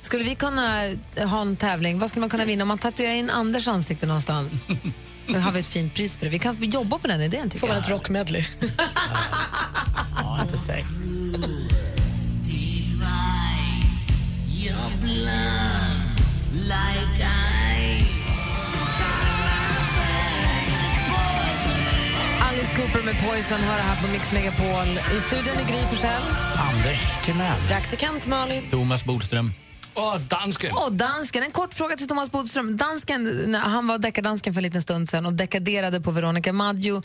skulle 0.00 0.24
vi 0.24 0.34
kunna 0.34 0.90
ha 1.16 1.40
en 1.40 1.56
tävling? 1.56 1.98
Vad 1.98 2.08
skulle 2.10 2.20
man 2.20 2.30
kunna 2.30 2.44
vinna 2.44 2.64
om 2.64 2.68
man 2.68 2.78
tatuerar 2.78 3.14
in 3.14 3.30
Anders 3.30 3.68
ansikte 3.68 4.06
någonstans? 4.06 4.66
Så 5.26 5.38
har 5.38 5.52
vi 5.52 5.58
ett 5.60 5.66
fint 5.66 5.94
pris 5.94 6.16
på 6.16 6.24
det. 6.24 6.30
Vi 6.30 6.38
kan 6.38 6.56
jobba 6.64 6.98
på 6.98 7.08
den 7.08 7.20
idén 7.20 7.50
tycker 7.50 7.58
Får 7.60 7.66
man 7.66 7.76
jag. 7.76 7.84
ett 7.84 7.90
rockmedley. 7.90 8.44
Ja, 10.22 10.42
inte 10.42 10.58
säkert. 10.58 10.86
Alice 22.50 22.76
Cooper 22.76 23.04
med 23.04 23.14
Poison 23.28 23.60
hör 23.60 23.78
här 23.78 24.02
på 24.02 24.12
Mix 24.12 24.32
Megapol. 24.32 24.88
I 25.16 25.20
studion 25.20 25.56
är 25.56 25.64
Gry 25.64 25.86
Forssell. 25.90 26.22
Anders 26.70 27.24
Timell. 27.24 27.60
Praktikant 27.68 28.26
Malin. 28.26 28.62
Thomas 28.70 29.04
Bodström. 29.04 29.52
Och 29.94 30.20
dansken. 30.20 30.76
Och 30.76 30.92
dansken, 30.92 31.42
en 31.42 31.50
kort 31.50 31.74
fråga 31.74 31.96
till 31.96 32.08
Thomas 32.08 32.30
Bodström. 32.30 32.76
Dansken, 32.76 33.54
han 33.54 33.86
var 33.86 33.98
deckardansken 33.98 34.54
för 34.54 34.58
en 34.58 34.62
liten 34.62 34.82
stund 34.82 35.08
sedan 35.08 35.26
och 35.26 35.32
dekaderade 35.32 36.00
på 36.00 36.10
Veronica 36.10 36.52
Maggio. 36.52 37.02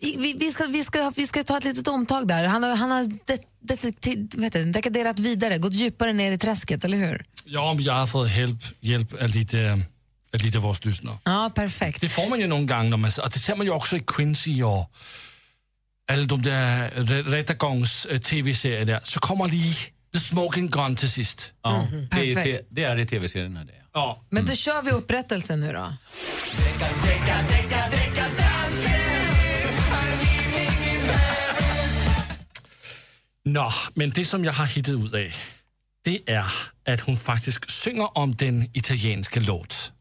Vi, 0.00 0.36
vi, 0.38 0.52
ska, 0.52 0.66
vi, 0.66 0.84
ska, 0.84 1.12
vi 1.16 1.26
ska 1.26 1.42
ta 1.42 1.58
ett 1.58 1.64
litet 1.64 1.88
omtag 1.88 2.28
där. 2.28 2.44
Han 2.44 2.62
har, 2.62 2.76
han 2.76 2.90
har 2.90 3.04
de, 3.04 3.18
detektiv, 3.24 3.30
vad 3.30 3.40
heter 3.40 3.53
det, 3.64 4.72
dekaderat 4.72 5.18
vidare, 5.18 5.58
gått 5.58 5.72
djupare 5.74 6.12
ner 6.12 6.32
i 6.32 6.38
träsket, 6.38 6.84
eller 6.84 6.98
hur? 6.98 7.24
Ja, 7.44 7.74
men 7.74 7.84
jag 7.84 7.94
har 7.94 8.06
fått 8.06 8.30
hjälp, 8.30 8.58
hjälp 8.80 9.12
av 9.22 9.28
lite, 9.28 9.72
av 10.34 10.40
lite 10.40 10.58
av 10.58 10.64
våra 10.64 10.76
lyssnare. 10.82 11.18
Ja, 11.24 11.52
perfekt. 11.54 12.00
Det 12.00 12.08
får 12.08 12.30
man 12.30 12.40
ju 12.40 12.46
någon 12.46 12.66
gång, 12.66 12.90
när 12.90 12.96
man, 12.96 13.10
och 13.24 13.30
det 13.30 13.38
ser 13.38 13.56
man 13.56 13.66
ju 13.66 13.72
också 13.72 13.96
i 13.96 14.00
Quincy 14.06 14.62
och 14.62 14.90
alla 16.12 16.22
de 16.24 16.42
där 16.42 16.90
re- 16.90 17.22
rättegångs-tv-serier 17.30 18.84
där. 18.84 19.00
Så 19.04 19.20
kommer 19.20 19.48
lige 19.48 19.90
The 20.12 20.20
Smoking 20.20 20.68
Gun 20.70 20.96
till 20.96 21.10
sist. 21.10 21.52
Ja, 21.62 21.86
det, 22.10 22.32
är, 22.32 22.60
det 22.70 22.84
är 22.84 23.00
i 23.00 23.06
tv-serien. 23.06 23.56
här, 23.56 23.64
Det. 23.64 23.72
Ja. 23.92 24.22
Men 24.30 24.44
då 24.44 24.54
kör 24.54 24.82
vi 24.82 24.90
upprättelsen 24.90 25.60
nu 25.60 25.72
då. 25.72 25.92
Nå, 33.44 33.72
men 33.94 34.10
det 34.10 34.24
som 34.24 34.44
jag 34.44 34.52
har 34.52 34.66
hittat 34.66 34.94
ut 34.94 35.14
av, 35.14 35.32
det 36.04 36.20
är 36.26 36.44
att 36.88 37.00
hon 37.00 37.16
faktiskt 37.16 37.70
sjunger 37.70 38.18
om 38.18 38.36
den 38.36 38.70
italienska 38.72 39.40
låt. 39.40 39.92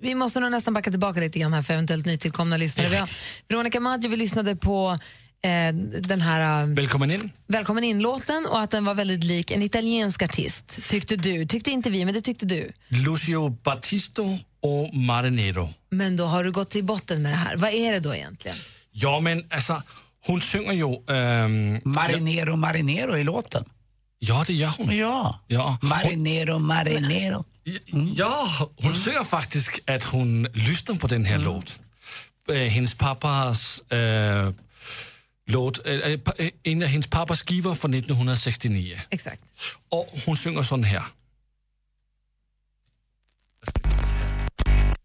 Vi 0.00 0.14
måste 0.14 0.40
nog 0.40 0.50
nästan 0.50 0.74
backa 0.74 0.90
tillbaka 0.90 1.20
lite 1.20 1.38
grann 1.38 1.52
här 1.52 1.62
för 1.62 1.74
eventuellt 1.74 2.06
nytillkomna 2.06 2.56
lyssnare. 2.56 2.88
Vi 2.88 2.96
har, 2.96 3.10
Veronica 3.48 3.80
Maggio, 3.80 4.08
vi 4.10 4.16
lyssnade 4.16 4.56
på 4.56 4.98
eh, 5.42 5.74
den 6.00 6.20
här 6.20 6.62
eh, 6.62 6.74
Välkommen 6.74 7.10
in. 7.10 7.32
Välkommen 7.46 7.84
in-låten 7.84 8.46
och 8.46 8.60
att 8.60 8.70
den 8.70 8.84
var 8.84 8.94
väldigt 8.94 9.24
lik 9.24 9.50
en 9.50 9.62
italiensk 9.62 10.22
artist, 10.22 10.88
tyckte 10.88 11.16
du. 11.16 11.46
Tyckte 11.46 11.70
inte 11.70 11.90
vi, 11.90 12.04
men 12.04 12.14
det 12.14 12.22
tyckte 12.22 12.46
du. 12.46 12.72
Lucio 12.88 13.48
Battisto 13.48 14.38
och 14.60 14.94
Marinero. 14.94 15.68
Men 15.90 16.16
då 16.16 16.24
har 16.24 16.44
du 16.44 16.52
gått 16.52 16.70
till 16.70 16.84
botten 16.84 17.22
med 17.22 17.32
det 17.32 17.36
här. 17.36 17.56
Vad 17.56 17.70
är 17.70 17.92
det 17.92 18.00
då 18.00 18.14
egentligen? 18.14 18.56
Ja, 18.92 19.20
men 19.20 19.44
alltså, 19.50 19.82
hon 20.26 20.40
sjunger 20.40 20.72
ju... 20.72 21.14
ehm, 21.14 21.80
Marinero, 21.84 22.56
marinero 22.56 23.16
i 23.16 23.24
låten. 23.24 23.64
Ja, 24.18 24.44
det 24.46 24.54
gör 24.54 24.74
hon. 24.78 24.96
Ja. 24.96 25.40
Ja. 25.46 25.78
Marinero, 25.82 26.58
marinero. 26.58 27.44
Ja, 28.14 28.70
hon 28.76 28.94
synger 28.94 29.24
faktiskt 29.24 29.78
att 29.86 30.04
hon 30.04 30.42
lyssnar 30.42 30.96
på 30.96 31.06
den 31.06 31.24
här 31.24 31.38
låt. 31.38 31.80
Eh, 32.52 32.56
hennes 32.56 32.94
pappas 32.94 33.80
eh, 33.80 34.50
låt, 35.46 35.86
eh, 35.86 36.20
en 36.62 36.82
av 36.82 36.88
hennes 36.88 37.06
pappas 37.06 37.42
skivor 37.42 37.74
från 37.74 37.94
1969. 37.94 38.98
Exakt. 39.10 39.44
Och 39.88 40.08
hon 40.26 40.36
sjunger 40.36 40.62
sån 40.62 40.84
här. 40.84 41.04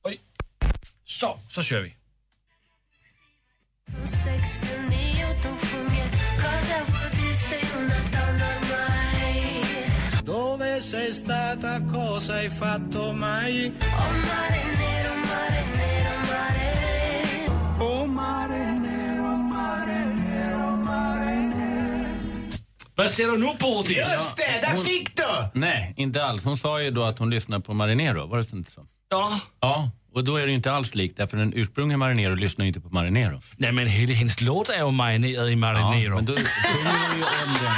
Oj. 0.04 0.20
Så, 1.06 1.40
så 1.50 1.62
kör 1.62 1.82
vi. 1.82 1.96
Dove 10.24 10.82
sei 10.82 11.12
stata? 11.14 11.82
Cosa 11.92 12.34
hai 12.34 12.50
fatto 12.50 13.12
mai? 13.14 13.74
Oh 13.82 14.12
mare 14.28 14.64
nero, 14.78 15.14
mare 15.16 15.64
nero, 15.76 16.16
mare 16.32 16.74
Oh 17.80 18.06
mare 18.06 18.72
nero, 18.80 19.38
mare 19.38 20.06
nero, 20.06 20.76
mare 20.78 21.36
nero 21.36 22.08
Vad 22.96 23.10
säger 23.12 23.30
du 23.32 23.38
nu 23.38 23.46
Bodis? 23.60 23.98
Just 23.98 24.38
det, 24.38 24.60
där 24.62 24.76
Hon- 24.76 24.86
fick 24.86 25.16
du! 25.16 25.24
Nej, 25.60 25.94
inte 25.98 26.26
alls. 26.26 26.46
Hon 26.46 26.58
sa 26.58 26.82
ju 26.82 26.92
då 26.92 27.04
att 27.04 27.20
hon 27.20 27.30
lyssnar 27.30 27.60
på 27.60 27.74
Marinero, 27.74 28.26
var 28.28 28.38
det 28.38 28.54
inte 28.54 28.72
så? 28.72 28.86
Ja. 29.10 29.30
Ja, 29.62 29.90
och 30.16 30.24
då 30.24 30.36
är 30.38 30.46
det 30.46 30.52
inte 30.52 30.72
alls 30.72 30.96
likt, 30.96 31.18
därför 31.18 31.38
den 31.38 31.54
ursprungliga 31.56 31.98
Marinero 31.98 32.36
lyssnar 32.36 32.66
inte 32.66 32.80
på 32.80 32.90
Marinero. 32.90 33.42
Nej 33.58 33.72
men 33.72 33.88
hela 33.88 34.14
hennes 34.14 34.42
låt 34.42 34.70
är 34.70 34.86
ju 34.86 34.92
marinerad 34.92 35.50
i 35.50 35.56
marinero. 35.56 36.10
Ja, 36.10 36.16
men 36.16 36.26
då 36.26 36.36
sjunger 36.36 36.98
hon 37.10 37.18
ju 37.18 37.24
om 37.24 37.54
den. 37.62 37.74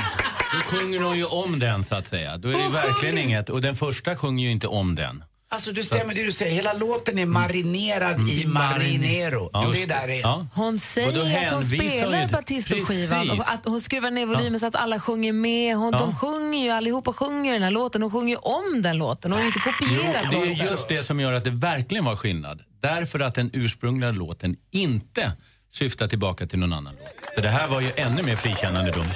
Då 0.54 0.78
sjunger 0.78 1.00
hon 1.00 1.18
ju 1.18 1.26
om 1.26 1.60
den 1.60 1.84
så 1.84 1.96
att 1.96 2.08
säga. 2.08 2.38
Då 2.38 2.50
är 2.50 2.54
det 2.54 2.64
ju 2.64 2.70
verkligen 2.70 3.16
sjunger- 3.16 3.24
inget, 3.28 3.50
och 3.50 3.62
den 3.62 3.76
första 3.76 4.16
sjunger 4.16 4.44
ju 4.46 4.52
inte 4.52 4.68
om 4.68 4.96
den. 4.96 5.24
Alltså 5.50 5.72
du 5.72 5.84
stämmer 5.84 6.16
det 6.16 6.24
du 6.24 6.32
säger, 6.32 6.52
hela 6.52 6.74
låten 6.74 7.20
är 7.20 7.26
marinerad 7.26 8.30
i 8.30 8.46
marinero. 8.48 9.50
Ja, 9.54 9.70
det 9.74 9.84
är 9.84 9.88
där 9.88 10.08
det 10.08 10.14
är. 10.14 10.22
Ja. 10.22 10.48
Hon 10.54 10.80
säger 10.80 11.46
att 11.46 11.52
hon 11.52 11.64
spelar 11.64 12.28
Batisto-skivan 12.28 13.30
och 13.32 13.40
att 13.54 13.66
hon 13.66 13.82
skruvar 13.82 14.12
ner 14.12 14.26
volymen 14.26 14.60
så 14.60 14.66
att 14.66 14.76
alla 14.76 15.00
sjunger 15.00 15.34
med. 15.34 15.76
Hon, 15.78 15.94
Ja. 15.94 16.00
De 16.00 16.16
sjunger 16.16 16.64
ju, 16.64 16.70
allihopa 16.70 17.14
sjunger 17.14 17.54
den 17.54 17.64
här 17.64 17.72
låten. 17.72 18.02
Hon 18.02 18.12
sjunger 18.12 18.30
ju 18.30 18.36
om 18.36 18.82
den 18.82 18.98
låten. 18.98 19.32
Hon 19.32 19.42
har 19.42 19.48
inte 19.48 19.60
kopierat 19.60 20.30
Det 20.32 20.38
är 20.38 20.70
just 20.70 20.88
det 20.88 21.04
som 21.04 21.20
gör 21.20 21.34
att 21.34 21.44
det 21.44 21.50
verkligen 21.52 22.06
var 22.06 22.16
skillnad. 22.16 22.62
Därför 22.82 23.20
att 23.20 23.36
den 23.36 23.50
ursprungliga 23.54 24.12
låten 24.12 24.56
inte 24.72 25.32
syftar 25.74 26.08
tillbaka 26.08 26.48
till 26.48 26.60
någon 26.60 26.74
annan 26.74 26.94
låt. 27.00 27.34
Så 27.36 27.42
det 27.42 27.50
här 27.50 27.68
var 27.68 27.82
ju 27.82 27.92
ännu 27.96 28.22
mer 28.22 28.36
frikännande 28.36 28.92
dum. 28.92 29.08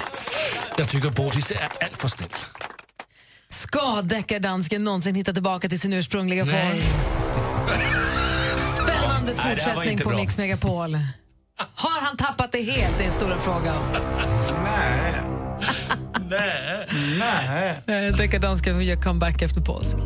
Jag 0.78 0.88
tycker 0.88 1.10
Bodis 1.10 1.50
är 1.50 1.68
allt 1.80 1.96
för 1.96 2.08
snäll. 2.08 2.28
Ska 3.52 4.02
deckardansken 4.02 4.84
någonsin 4.84 5.14
hitta 5.14 5.32
tillbaka 5.32 5.68
till 5.68 5.80
sin 5.80 5.92
ursprungliga 5.92 6.46
form? 6.46 6.82
Spännande 8.74 9.34
fortsättning 9.36 9.98
på 9.98 10.08
bra. 10.08 10.18
Mix 10.18 10.38
Megapol. 10.38 10.94
Har 11.74 12.00
han 12.00 12.16
tappat 12.16 12.52
det 12.52 12.62
helt? 12.62 12.98
Det 12.98 13.02
är 13.04 13.08
den 13.08 13.12
stora 13.12 13.38
frågan. 13.38 13.82
Nej. 14.64 15.14
Nej. 17.18 17.74
Nej. 17.86 18.12
Deckardansken 18.12 18.80
gör 18.80 18.96
comeback 19.02 19.42
efter 19.42 19.60
påsk. 19.60 19.96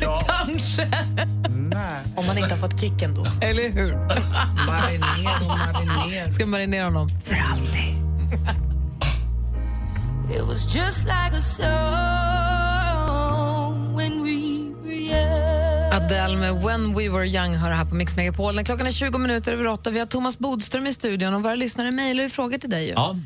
Kanske. 0.28 0.88
Nej. 1.48 1.98
Om 2.16 2.26
man 2.26 2.38
inte 2.38 2.50
har 2.50 2.56
fått 2.58 2.80
kicken 2.80 3.14
då. 3.14 3.26
Eller 3.42 3.70
hur? 3.70 3.92
Marinero, 4.66 5.48
marinero. 5.48 6.32
Ska 6.32 6.46
marinera 6.46 6.84
honom 6.84 7.08
för 7.24 7.36
alltid. 7.52 7.94
It 10.36 10.42
was 10.46 10.74
just 10.74 11.04
like 11.04 11.32
a 11.36 11.40
song 11.40 11.66
when 13.96 14.22
we 14.22 14.70
were 14.84 14.94
young 14.94 15.92
Adele 15.92 16.36
med 16.36 16.54
When 16.62 16.94
We 16.94 17.08
Were 17.08 17.26
Young 17.26 17.54
hör 17.54 17.70
här 17.70 17.84
på 17.84 17.94
Mix 17.94 18.16
Megapol. 18.16 18.54
När 18.54 18.64
Klockan 18.64 18.86
är 18.86 18.90
20 18.90 19.18
minuter 19.18 19.52
över 19.52 19.66
åtta. 19.66 19.90
Vi 19.90 19.98
har 19.98 20.06
Thomas 20.06 20.38
Bodström 20.38 20.86
i 20.86 20.92
studion 20.92 21.34
och 21.34 21.42
våra 21.42 21.54
lyssnare 21.54 21.90
mejlar 21.90 22.24
ju 22.24 22.30
frågor 22.30 22.58
till 22.58 22.70
dig. 22.70 22.86
Ju. 22.86 22.92
Ja. 22.92 23.16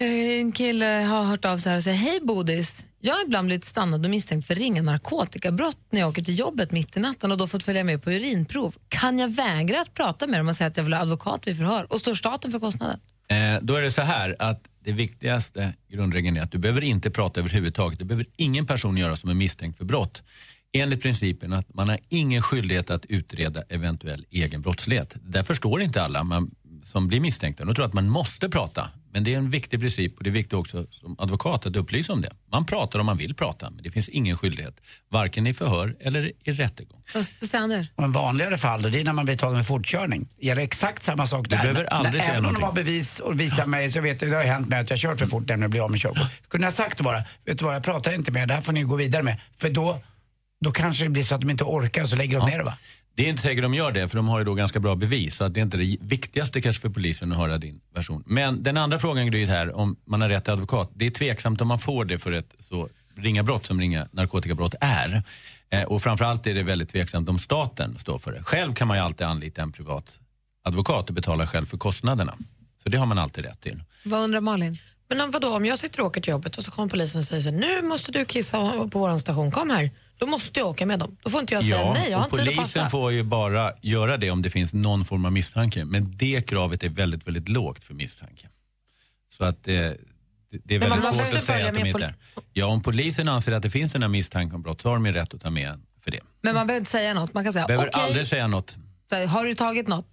Eh, 0.00 0.40
En 0.40 0.52
kille 0.52 0.86
har 0.86 1.22
hört 1.24 1.44
av 1.44 1.58
sig 1.58 1.70
här 1.70 1.76
och 1.76 1.82
säger 1.82 1.96
Hej 1.96 2.20
Bodis, 2.22 2.84
jag 3.00 3.14
har 3.14 3.24
ibland 3.24 3.46
blivit 3.46 3.64
stannad 3.64 4.04
och 4.04 4.10
misstänkt 4.10 4.46
för 4.46 4.54
ringa 4.54 4.82
narkotikabrott 4.82 5.78
när 5.90 6.00
jag 6.00 6.08
åker 6.08 6.22
till 6.22 6.38
jobbet 6.38 6.72
mitt 6.72 6.96
i 6.96 7.00
natten 7.00 7.32
och 7.32 7.38
då 7.38 7.46
fått 7.46 7.62
följa 7.62 7.84
med 7.84 8.02
på 8.02 8.10
urinprov. 8.10 8.74
Kan 8.88 9.18
jag 9.18 9.28
vägra 9.28 9.80
att 9.80 9.94
prata 9.94 10.26
med 10.26 10.40
dem 10.40 10.48
och 10.48 10.56
säga 10.56 10.68
att 10.68 10.76
jag 10.76 10.84
vill 10.84 10.92
ha 10.94 11.00
advokat 11.00 11.46
vid 11.46 11.56
förhör? 11.56 11.86
Och 11.92 11.98
står 12.00 12.14
staten 12.14 12.50
för 12.52 12.58
kostnaden? 12.58 13.00
Eh, 13.28 13.60
då 13.62 13.76
är 13.76 13.82
det 13.82 13.90
så 13.90 14.02
här 14.02 14.36
att 14.38 14.68
det 14.84 14.92
viktigaste 14.92 15.74
grundregeln 15.88 16.36
är 16.36 16.42
att 16.42 16.52
du 16.52 16.58
behöver 16.58 16.84
inte 16.84 17.10
prata 17.10 17.40
överhuvudtaget. 17.40 17.98
Det 17.98 18.04
behöver 18.04 18.26
ingen 18.36 18.66
person 18.66 18.96
göra 18.96 19.16
som 19.16 19.30
är 19.30 19.34
misstänkt 19.34 19.78
för 19.78 19.84
brott. 19.84 20.22
Enligt 20.72 21.02
principen 21.02 21.52
att 21.52 21.74
man 21.74 21.88
har 21.88 21.98
ingen 22.08 22.42
skyldighet 22.42 22.90
att 22.90 23.06
utreda 23.06 23.62
eventuell 23.68 24.26
egen 24.30 24.62
brottslighet. 24.62 25.16
Där 25.22 25.42
förstår 25.42 25.82
inte 25.82 26.02
alla 26.02 26.24
man, 26.24 26.50
som 26.84 27.08
blir 27.08 27.20
misstänkta. 27.20 27.64
De 27.64 27.74
tror 27.74 27.84
att 27.84 27.92
man 27.92 28.08
måste 28.08 28.48
prata. 28.48 28.88
Men 29.12 29.24
det 29.24 29.34
är 29.34 29.38
en 29.38 29.50
viktig 29.50 29.80
princip 29.80 30.16
och 30.18 30.24
det 30.24 30.30
är 30.30 30.32
viktigt 30.32 30.52
också 30.52 30.86
som 30.90 31.16
advokat 31.18 31.66
att 31.66 31.76
upplysa 31.76 32.12
om 32.12 32.20
det. 32.20 32.32
Man 32.52 32.66
pratar 32.66 32.98
om 32.98 33.06
man 33.06 33.16
vill 33.16 33.34
prata, 33.34 33.70
men 33.70 33.82
det 33.82 33.90
finns 33.90 34.08
ingen 34.08 34.36
skyldighet. 34.38 34.74
Varken 35.10 35.46
i 35.46 35.54
förhör 35.54 35.96
eller 36.00 36.32
i 36.44 36.52
rättegång. 36.52 37.02
Och 37.96 38.04
en 38.04 38.12
vanligare 38.12 38.58
fall 38.58 38.82
då, 38.82 38.88
det 38.88 39.00
är 39.00 39.04
när 39.04 39.12
man 39.12 39.24
blir 39.24 39.36
tagen 39.36 39.56
med 39.56 39.66
fortkörning. 39.66 40.28
Det 40.40 40.46
gäller 40.46 40.62
exakt 40.62 41.02
samma 41.02 41.26
sak 41.26 41.48
där. 41.48 41.56
behöver 41.56 41.80
När- 41.82 41.92
aldrig 41.92 42.14
när, 42.14 42.20
säga 42.20 42.32
Även 42.32 42.46
om 42.46 42.54
de 42.54 42.62
har 42.62 42.72
bevis 42.72 43.20
och 43.20 43.40
visar 43.40 43.66
mig, 43.66 43.90
så 43.90 44.00
vet 44.00 44.22
jag, 44.22 44.30
det 44.30 44.36
har 44.36 44.44
hänt 44.44 44.68
mig 44.68 44.80
att 44.80 44.90
jag 44.90 44.98
kört 44.98 45.18
för 45.18 45.26
fort 45.26 45.48
när 45.48 45.58
jag 45.58 45.70
blir 45.70 45.84
av 45.84 45.90
med 45.90 46.00
körkort. 46.00 46.48
Kunde 46.48 46.66
jag 46.66 46.74
sagt 46.74 47.00
bara, 47.00 47.24
vet 47.44 47.58
du 47.58 47.64
vad, 47.64 47.74
jag 47.74 47.82
pratar 47.82 48.14
inte 48.14 48.32
med 48.32 48.42
er, 48.42 48.46
det 48.46 48.54
här 48.54 48.60
får 48.62 48.72
ni 48.72 48.82
gå 48.82 48.96
vidare 48.96 49.22
med. 49.22 49.40
För 49.58 49.68
då, 49.70 49.98
då 50.64 50.70
kanske 50.72 51.04
det 51.04 51.10
blir 51.10 51.22
så 51.22 51.34
att 51.34 51.40
de 51.40 51.50
inte 51.50 51.64
orkar, 51.64 52.04
så 52.04 52.16
lägger 52.16 52.38
de 52.40 52.48
ner 52.50 52.58
det 52.58 52.64
va? 52.64 52.74
Det 53.14 53.24
är 53.24 53.28
inte 53.28 53.42
säkert 53.42 53.62
de 53.62 53.74
gör 53.74 53.92
det, 53.92 54.08
för 54.08 54.16
de 54.16 54.28
har 54.28 54.38
ju 54.38 54.44
då 54.44 54.54
ganska 54.54 54.80
bra 54.80 54.94
bevis. 54.94 55.34
Så 55.34 55.44
att 55.44 55.54
det 55.54 55.60
är 55.60 55.62
inte 55.62 55.76
det 55.76 55.96
viktigaste 56.00 56.60
kanske 56.60 56.80
för 56.80 56.88
polisen 56.88 57.32
att 57.32 57.38
höra 57.38 57.58
din 57.58 57.80
version. 57.94 58.22
Men 58.26 58.62
den 58.62 58.76
andra 58.76 58.98
frågan 58.98 59.30
Gry 59.30 59.46
här, 59.46 59.76
om 59.76 59.96
man 60.04 60.22
har 60.22 60.28
rätt 60.28 60.44
till 60.44 60.52
advokat. 60.52 60.90
Det 60.94 61.06
är 61.06 61.10
tveksamt 61.10 61.60
om 61.60 61.68
man 61.68 61.78
får 61.78 62.04
det 62.04 62.18
för 62.18 62.32
ett 62.32 62.54
så 62.58 62.88
ringa 63.16 63.42
brott 63.42 63.66
som 63.66 63.80
ringa 63.80 64.08
narkotikabrott 64.12 64.74
är. 64.80 65.22
Eh, 65.70 65.82
och 65.82 66.02
framförallt 66.02 66.46
är 66.46 66.54
det 66.54 66.62
väldigt 66.62 66.88
tveksamt 66.88 67.28
om 67.28 67.38
staten 67.38 67.98
står 67.98 68.18
för 68.18 68.32
det. 68.32 68.42
Själv 68.42 68.74
kan 68.74 68.88
man 68.88 68.96
ju 68.96 69.02
alltid 69.02 69.26
anlita 69.26 69.62
en 69.62 69.72
privat 69.72 70.20
advokat 70.64 71.08
och 71.08 71.14
betala 71.14 71.46
själv 71.46 71.66
för 71.66 71.78
kostnaderna. 71.78 72.34
Så 72.82 72.88
det 72.88 72.96
har 72.96 73.06
man 73.06 73.18
alltid 73.18 73.44
rätt 73.44 73.60
till. 73.60 73.82
Vad 74.04 74.20
undrar 74.20 74.40
Malin? 74.40 74.78
Men 75.08 75.20
om, 75.20 75.30
vadå, 75.30 75.56
om 75.56 75.66
jag 75.66 75.78
sitter 75.78 76.00
och 76.00 76.06
åker 76.06 76.20
till 76.20 76.30
jobbet 76.30 76.56
och 76.56 76.64
så 76.64 76.70
kommer 76.70 76.88
polisen 76.88 77.18
och 77.18 77.24
säger 77.24 77.42
så 77.42 77.50
nu 77.50 77.82
måste 77.82 78.12
du 78.12 78.24
kissa 78.24 78.88
på 78.90 78.98
vår 78.98 79.18
station, 79.18 79.50
kom 79.50 79.70
här. 79.70 79.90
Då 80.22 80.26
måste 80.26 80.60
jag 80.60 80.68
åka 80.68 80.86
med 80.86 80.98
dem. 80.98 81.16
Då 81.22 81.30
får 81.30 81.40
inte 81.40 81.54
jag 81.54 81.64
säga 81.64 81.92
nej, 81.92 82.10
jag 82.10 82.18
har 82.18 82.24
och 82.24 82.32
inte 82.32 82.36
tid 82.36 82.48
att 82.48 82.54
polisen 82.56 82.80
passa. 82.80 82.90
får 82.90 83.12
ju 83.12 83.22
bara 83.22 83.72
göra 83.80 84.16
det 84.16 84.30
om 84.30 84.42
det 84.42 84.50
finns 84.50 84.74
någon 84.74 85.04
form 85.04 85.24
av 85.24 85.32
misstanke. 85.32 85.84
Men 85.84 86.16
det 86.16 86.46
kravet 86.46 86.82
är 86.82 86.88
väldigt, 86.88 87.26
väldigt 87.26 87.48
lågt 87.48 87.84
för 87.84 87.94
misstanke. 87.94 88.48
Så 89.28 89.44
att 89.44 89.68
eh, 89.68 89.74
det, 89.74 90.74
är 90.74 90.78
Men 90.78 90.90
väldigt 90.90 91.04
svårt 91.04 91.36
att 91.36 91.42
säga 91.42 91.68
att 91.68 91.74
de 91.74 91.86
inte. 91.86 92.14
Ja, 92.52 92.66
om 92.66 92.82
polisen 92.82 93.28
anser 93.28 93.52
att 93.52 93.62
det 93.62 93.70
finns 93.70 93.94
en 93.94 94.10
misstanke 94.10 94.56
om 94.56 94.62
brott 94.62 94.80
så 94.80 94.88
har 94.88 94.96
de 94.96 95.06
ju 95.06 95.12
rätt 95.12 95.34
att 95.34 95.40
ta 95.40 95.50
med 95.50 95.80
för 96.04 96.10
det. 96.10 96.20
Men 96.42 96.54
man 96.54 96.66
behöver 96.66 96.80
inte 96.80 96.90
säga 96.90 97.14
något. 97.14 97.34
Man 97.34 97.44
kan 97.44 97.52
säga 97.52 97.66
Behöver 97.66 97.88
okej, 97.88 98.02
aldrig 98.02 98.26
säga 98.26 98.46
något. 98.46 98.76
så 99.10 99.16
har 99.16 99.44
du 99.44 99.54
tagit 99.54 99.88
något? 99.88 100.06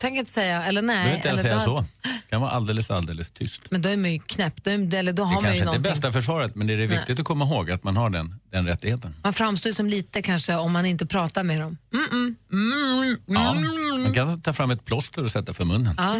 Tänk 0.00 0.18
inte 0.18 0.30
säga 0.32 0.64
eller 0.64 0.82
nej. 0.82 0.96
Behöver 0.96 1.16
inte 1.16 1.28
ens 1.28 1.40
eller, 1.40 1.50
säga 1.50 1.64
så. 1.64 1.84
kan 2.30 2.40
vara 2.40 2.50
alldeles, 2.50 2.90
alldeles 2.90 3.30
tyst. 3.30 3.62
Men 3.70 3.82
då 3.82 3.88
är 3.88 3.96
man 3.96 4.12
ju 4.12 4.18
knäpp. 4.18 4.64
Då, 4.64 4.70
är- 4.70 4.94
eller 4.94 5.12
då 5.12 5.22
Det 5.22 5.26
har 5.28 5.34
man 5.34 5.42
kanske 5.42 5.48
ju 5.52 5.54
inte 5.58 5.62
är 5.62 5.64
någonting. 5.66 5.82
bästa 5.92 6.12
försvaret 6.12 6.54
men 6.54 6.66
det 6.66 6.72
är 6.72 6.76
det 6.76 6.86
Nej. 6.86 6.96
viktigt 6.96 7.18
att 7.18 7.24
komma 7.24 7.44
ihåg 7.44 7.70
att 7.70 7.84
man 7.84 7.96
har 7.96 8.10
den, 8.10 8.34
den 8.52 8.66
rättigheten. 8.66 9.14
Man 9.22 9.32
framstår 9.32 9.70
ju 9.70 9.74
som 9.74 9.88
lite 9.88 10.22
kanske 10.22 10.54
om 10.56 10.72
man 10.72 10.86
inte 10.86 11.06
pratar 11.06 11.44
med 11.44 11.60
dem. 11.60 11.78
Mm, 11.94 12.06
mm, 12.12 12.36
mm, 12.52 13.16
Ja, 13.26 13.50
mm. 13.56 14.02
man 14.02 14.14
kan 14.14 14.40
ta 14.40 14.52
fram 14.52 14.70
ett 14.70 14.84
plåster 14.84 15.22
och 15.24 15.30
sätta 15.30 15.54
för 15.54 15.64
munnen. 15.64 15.94
Ja, 15.98 16.16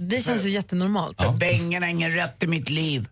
det 0.00 0.24
känns 0.24 0.44
ju 0.46 0.50
jättenormalt. 0.50 1.22
För 1.24 1.32
bängen 1.32 1.82
har 1.82 1.90
ingen 1.90 2.10
rätt 2.14 2.42
i 2.42 2.46
mitt 2.46 2.70
liv. 2.70 3.08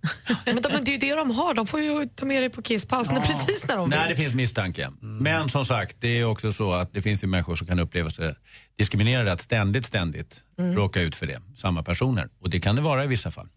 Men 0.47 0.63
de, 0.63 0.69
det 0.85 0.91
är 0.91 0.93
ju 0.93 0.99
det 0.99 1.15
de 1.15 1.31
har, 1.31 1.55
de 1.55 1.67
får 1.67 1.81
ju 1.81 2.09
ta 2.15 2.27
med 2.27 2.43
dig 2.43 2.51
på 2.51 2.63
kisspausen 2.63 3.17
precis 3.23 3.69
när 3.69 3.77
de 3.77 3.91
vill. 3.91 3.99
Nej, 3.99 4.09
det 4.09 4.17
finns 4.17 4.35
misstanke. 4.35 4.91
Men 5.01 5.49
som 5.49 5.65
sagt, 5.65 5.97
det 6.01 6.09
är 6.19 6.25
också 6.25 6.53
så 6.53 6.73
att 6.73 6.93
det 6.95 7.03
finns 7.03 7.23
ju 7.23 7.27
människor 7.27 7.57
som 7.57 7.67
kan 7.67 7.79
uppleva 7.79 8.11
sig 8.11 8.35
diskriminerade, 8.81 9.33
att 9.33 9.41
ständigt, 9.41 9.87
ständigt 9.87 10.43
råka 10.59 11.01
ut 11.01 11.17
för 11.17 11.27
det. 11.27 11.41
Samma 11.57 11.83
personer. 11.83 12.29
Och 12.41 12.51
det 12.51 12.61
kan 12.61 12.77
det 12.77 12.83
vara 12.83 13.05
i 13.05 13.07
vissa 13.07 13.31
fall. 13.31 13.49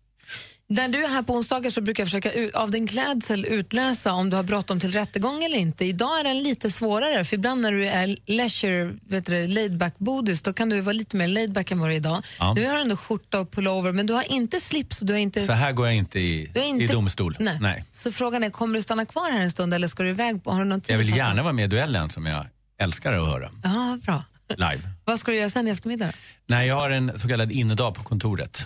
När 0.68 0.88
du 0.88 1.04
är 1.04 1.08
här 1.08 1.24
på 1.24 1.34
onsdagar 1.34 1.70
så 1.70 1.82
brukar 1.82 2.04
jag 2.04 2.08
försöka 2.08 2.60
av 2.60 2.72
din 2.72 2.88
klädsel 2.88 3.46
utläsa 3.46 4.14
om 4.14 4.30
du 4.30 4.36
har 4.36 4.44
bråttom 4.44 4.80
till 4.80 4.92
rättegång 4.92 5.44
eller 5.44 5.58
inte. 5.58 5.86
Idag 5.86 6.20
är 6.20 6.24
den 6.24 6.44
lite 6.44 6.72
svårare, 6.72 7.26
för 7.26 7.36
ibland 7.36 7.62
när 7.62 7.72
du 7.72 7.88
är 7.88 8.18
leisure, 8.26 8.94
vet 9.08 9.26
du, 9.26 9.48
laid 9.48 9.78
back 9.78 9.94
bodis, 9.98 10.42
då 10.42 10.54
kan 10.54 10.70
du 10.70 10.82
vara 10.82 10.94
lite 10.94 11.18
mer 11.18 11.28
laid 11.28 11.54
back 11.54 11.72
än 11.72 11.80
vad 11.80 11.90
du 11.90 11.94
är 11.94 11.98
idag. 11.98 12.24
Ja. 12.40 12.54
Nu 12.54 12.68
har 12.68 12.76
du 12.76 12.82
ändå 12.82 12.98
skjorta 12.98 13.40
och 13.40 13.52
pullover, 13.52 13.92
men 13.92 14.08
du 14.08 14.14
har 14.14 14.32
inte 14.32 14.60
slips 14.60 15.02
och 15.02 15.08
du 15.08 15.14
har 15.14 15.20
inte... 15.20 15.42
Så 15.42 15.54
här 15.54 15.72
går 15.72 15.88
jag 15.88 15.96
inte 15.96 16.20
i, 16.20 16.52
inte 16.56 16.84
i 16.84 16.88
domstol. 16.88 17.38
Nej. 17.40 17.84
Så 17.90 18.12
frågan 18.12 18.44
är, 18.44 18.50
kommer 18.50 18.76
du 18.76 18.82
stanna 18.82 19.06
kvar 19.06 19.32
här 19.32 19.42
en 19.42 19.52
stund 19.52 19.74
eller 19.74 19.88
ska 19.88 20.04
du 20.04 20.10
iväg? 20.10 20.42
Har 20.46 20.60
du 20.60 20.66
någon 20.66 20.82
tid 20.82 20.94
Jag 20.94 21.00
vill 21.00 21.18
gärna 21.18 21.44
vara 21.44 21.54
med 21.54 21.66
i 21.66 21.68
duellen 21.68 22.10
som 22.10 22.26
jag 22.26 22.46
älskar 22.80 23.14
att 23.14 23.28
höra 23.28 23.50
Ja, 23.64 24.00
bra. 24.06 24.24
Live. 24.58 24.82
Vad 25.06 25.20
ska 25.20 25.32
du 25.32 25.38
göra 25.38 25.50
sen 25.50 25.68
i 25.68 25.72
eftermiddag? 25.72 26.12
Nej, 26.48 26.68
jag 26.68 26.76
har 26.76 26.90
en 26.90 27.20
så 27.20 27.28
kallad 27.28 27.52
innedag 27.52 27.96
på 27.96 28.04
kontoret. 28.04 28.66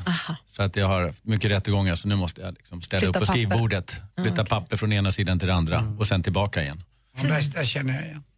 Så 0.51 0.63
att 0.63 0.75
jag 0.75 0.87
har 0.87 1.13
mycket 1.21 1.51
rättegångar 1.51 1.95
så 1.95 2.07
nu 2.07 2.15
måste 2.15 2.41
jag 2.41 2.53
liksom 2.53 2.81
ställa 2.81 2.99
Flytta 2.99 3.09
upp 3.09 3.13
på 3.13 3.19
papper. 3.19 3.33
skrivbordet. 3.33 4.01
Flytta 4.21 4.45
papper 4.45 4.77
från 4.77 4.93
ena 4.93 5.11
sidan 5.11 5.39
till 5.39 5.47
den 5.47 5.57
andra 5.57 5.95
och 5.99 6.07
sen 6.07 6.23
tillbaka 6.23 6.61
igen. 6.63 6.83
Ja, 7.21 7.23
där, 7.29 7.41
där 7.53 7.63
känner 7.65 7.93
jag 7.93 8.03
igen. 8.03 8.23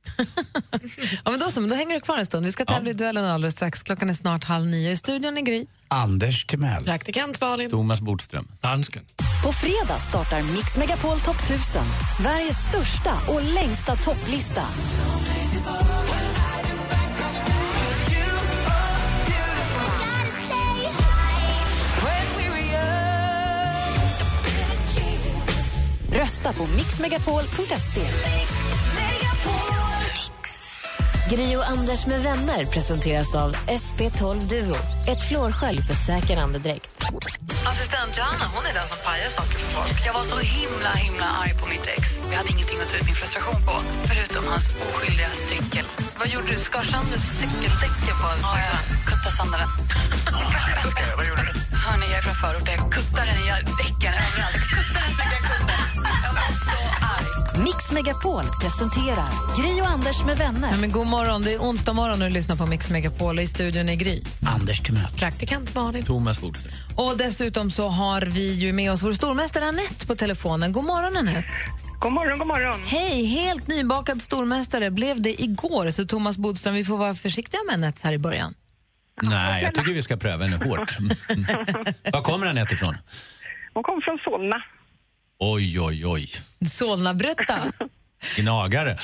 Ja, 1.26 1.32
men 1.32 1.40
då, 1.40 1.52
så, 1.52 1.62
men 1.62 1.70
då 1.70 1.76
hänger 1.76 1.96
du 1.96 2.02
kvar 2.02 2.18
en 2.18 2.26
stund. 2.26 2.46
Vi 2.46 2.52
ska 2.52 2.66
tävla 2.66 2.90
i 2.90 2.94
duellen 2.94 3.26
alldeles 3.26 3.54
strax. 3.54 3.84
Klockan 3.84 4.10
är 4.10 4.14
snart 4.14 4.44
halv 4.44 4.66
nio. 4.66 4.92
I 4.92 4.96
studion 4.96 5.38
är 5.38 5.42
Gry. 5.42 5.66
Anders 5.88 6.46
Timell. 6.46 6.84
Praktikant 6.84 7.42
Malin. 7.42 7.70
Thomas 7.70 8.02
Bodström. 8.02 8.48
Dansken. 8.62 9.04
På 9.44 9.54
fredag 9.54 10.00
startar 10.10 10.42
Mix 10.44 10.78
Megapol 10.78 11.20
Topp 11.20 11.44
1000. 11.44 11.60
Sveriges 12.18 12.58
största 12.70 13.14
och 13.28 13.44
längsta 13.44 13.96
topplista. 13.96 14.64
Rösta 26.12 26.54
på 26.54 26.64
mixmegapol.se. 26.76 28.06
Gri 31.30 31.56
och 31.56 31.68
Anders 31.70 32.06
med 32.06 32.22
vänner 32.24 32.66
presenteras 32.66 33.36
av 33.36 33.56
SP12 33.56 34.40
Duo. 34.50 34.76
Ett 35.08 35.22
flårskölj 35.30 35.82
för 35.88 35.94
säker 35.94 36.38
andedräkt. 36.38 36.90
Assistent 37.72 38.18
Johanna 38.18 38.46
hon 38.56 38.66
är 38.70 38.74
den 38.80 38.88
som 38.88 38.98
pajar 39.06 39.30
saker 39.30 39.58
för 39.64 39.70
folk. 39.78 39.98
Jag 40.08 40.14
var 40.14 40.24
så 40.34 40.38
himla 40.38 40.92
himla 41.06 41.28
arg 41.42 41.54
på 41.62 41.66
mitt 41.74 41.88
ex. 41.98 42.04
Vi 42.30 42.36
hade 42.36 42.50
ingenting 42.56 42.80
att 42.82 42.90
ta 42.90 42.96
ut 42.98 43.06
min 43.06 43.16
frustration 43.22 43.60
på, 43.68 43.76
förutom 44.10 44.44
hans 44.54 44.66
oskyldiga 44.88 45.32
cykel. 45.50 45.86
Vad 46.20 46.28
gjorde 46.34 46.48
du? 46.54 46.58
Skar 46.70 46.84
sönder 46.94 47.20
cykeldäcken 47.40 48.16
på 48.22 48.28
en 48.34 48.40
Ja, 48.48 48.54
jag 48.70 48.80
kuttade 49.10 49.36
sönder 49.40 49.60
den. 49.64 49.72
Vad 51.18 51.26
gjorde 51.30 51.44
du? 51.50 51.54
Hörni, 51.84 52.06
jag 52.12 52.18
är 52.22 52.26
från 52.28 52.38
förorten. 52.44 52.74
Jag 52.80 52.92
kuttade 52.98 53.28
den 53.32 53.40
i 53.46 53.48
däcken 53.82 53.99
Mix 57.64 57.92
Megapol 57.92 58.44
presenterar 58.62 59.28
Gri 59.62 59.82
och 59.82 59.88
Anders 59.88 60.26
med 60.26 60.38
vänner. 60.38 60.72
Ja, 60.72 60.78
men 60.78 60.92
god 60.92 61.08
morgon. 61.08 61.42
Det 61.42 61.54
är 61.54 61.60
onsdag 61.60 61.94
morgon 61.94 62.22
och 62.22 62.28
du 62.28 62.34
lyssnar 62.34 62.56
på 62.56 62.66
Mix 62.66 62.90
Megapol 62.90 63.40
i 63.40 63.48
studion 63.48 63.90
är 63.90 63.96
Gry. 63.96 64.22
Anders 64.48 64.80
Timell. 64.80 65.12
Praktikant 65.18 65.76
Malin. 65.76 66.06
Thomas 66.06 66.42
Bodström. 66.42 66.74
Och 66.96 67.18
dessutom 67.18 67.72
så 67.72 67.88
har 67.88 68.22
vi 68.22 68.54
ju 68.54 68.74
med 68.74 68.92
oss 68.92 69.04
vår 69.04 69.14
stormästare 69.14 69.66
Anette 69.66 70.08
på 70.08 70.16
telefonen. 70.16 70.72
God 70.72 70.84
morgon 70.84 71.18
Anette. 71.18 71.44
God 72.00 72.12
morgon, 72.12 72.40
god 72.40 72.48
morgon. 72.48 72.80
Hej, 72.86 73.26
helt 73.26 73.68
nybakad 73.68 74.22
stormästare 74.22 74.92
blev 74.92 75.22
det 75.22 75.42
igår. 75.42 75.90
Så 75.90 76.06
Thomas 76.06 76.38
Bodström, 76.38 76.76
vi 76.76 76.84
får 76.84 76.98
vara 76.98 77.16
försiktiga 77.16 77.60
med 77.68 77.74
Anette 77.74 78.02
här 78.04 78.14
i 78.14 78.18
början. 78.18 78.54
Nej, 79.22 79.64
jag 79.64 79.76
tycker 79.76 79.92
vi 79.92 80.02
ska 80.02 80.18
pröva 80.18 80.44
henne 80.46 80.66
hårt. 80.66 80.98
Var 82.14 82.22
kommer 82.22 82.48
Anette 82.48 82.74
ifrån? 82.74 82.98
Hon 83.74 83.84
kom 83.84 84.02
från 84.02 84.18
Solna. 84.18 84.64
Oj, 85.42 85.80
oj, 85.80 86.06
oj. 86.06 86.28
Solna-Brutta. 86.66 87.72
Gnagare. 88.38 88.98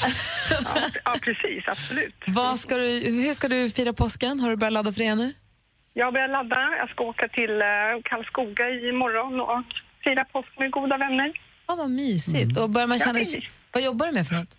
Ja, 1.06 1.16
precis. 1.22 1.64
Absolut. 1.68 2.16
Vad 2.28 2.60
ska 2.60 2.78
du, 2.78 2.88
hur 2.90 3.34
ska 3.34 3.48
du 3.48 3.70
fira 3.70 3.94
påsken? 3.94 4.40
Har 4.40 4.50
du 4.50 4.56
börjat 4.56 4.74
ladda 4.74 4.92
för 4.92 5.00
det 5.00 5.16
nu? 5.16 5.34
Jag 5.94 6.14
börjar 6.14 6.28
ladda. 6.28 6.78
Jag 6.80 6.90
ska 6.90 7.04
åka 7.04 7.28
till 7.28 7.52
eh, 7.52 8.02
Karlskoga 8.04 8.70
imorgon 8.70 9.42
och 9.42 9.66
fira 10.04 10.26
påsk 10.26 10.50
med 10.60 10.72
goda 10.72 10.98
vänner. 10.98 11.32
Ja, 11.68 11.76
vad 11.76 11.90
mysigt. 11.90 12.58
Och 12.60 12.70
börjar 12.70 12.88
man 12.88 12.98
Ja, 12.98 13.06
känna, 13.06 13.20
vad 13.74 13.84
jobbar 13.84 14.06
du 14.06 14.12
med 14.12 14.28
för 14.28 14.36
något? 14.36 14.58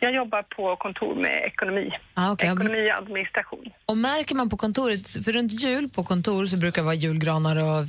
Jag 0.00 0.14
jobbar 0.14 0.42
på 0.42 0.76
kontor 0.76 1.14
med 1.14 1.44
ekonomi. 1.46 1.90
Ah, 2.14 2.32
okay. 2.32 2.52
Ekonomi 2.52 2.90
och 2.90 2.96
administration. 3.02 3.64
Och 3.86 3.96
märker 3.96 4.34
man 4.34 4.50
på 4.50 4.56
kontoret, 4.56 5.24
för 5.24 5.32
runt 5.32 5.52
jul 5.52 5.88
på 5.88 6.04
kontor 6.04 6.46
så 6.46 6.56
brukar 6.56 6.82
det 6.82 6.86
vara 6.86 6.94
julgranar 6.94 7.56
och 7.56 7.84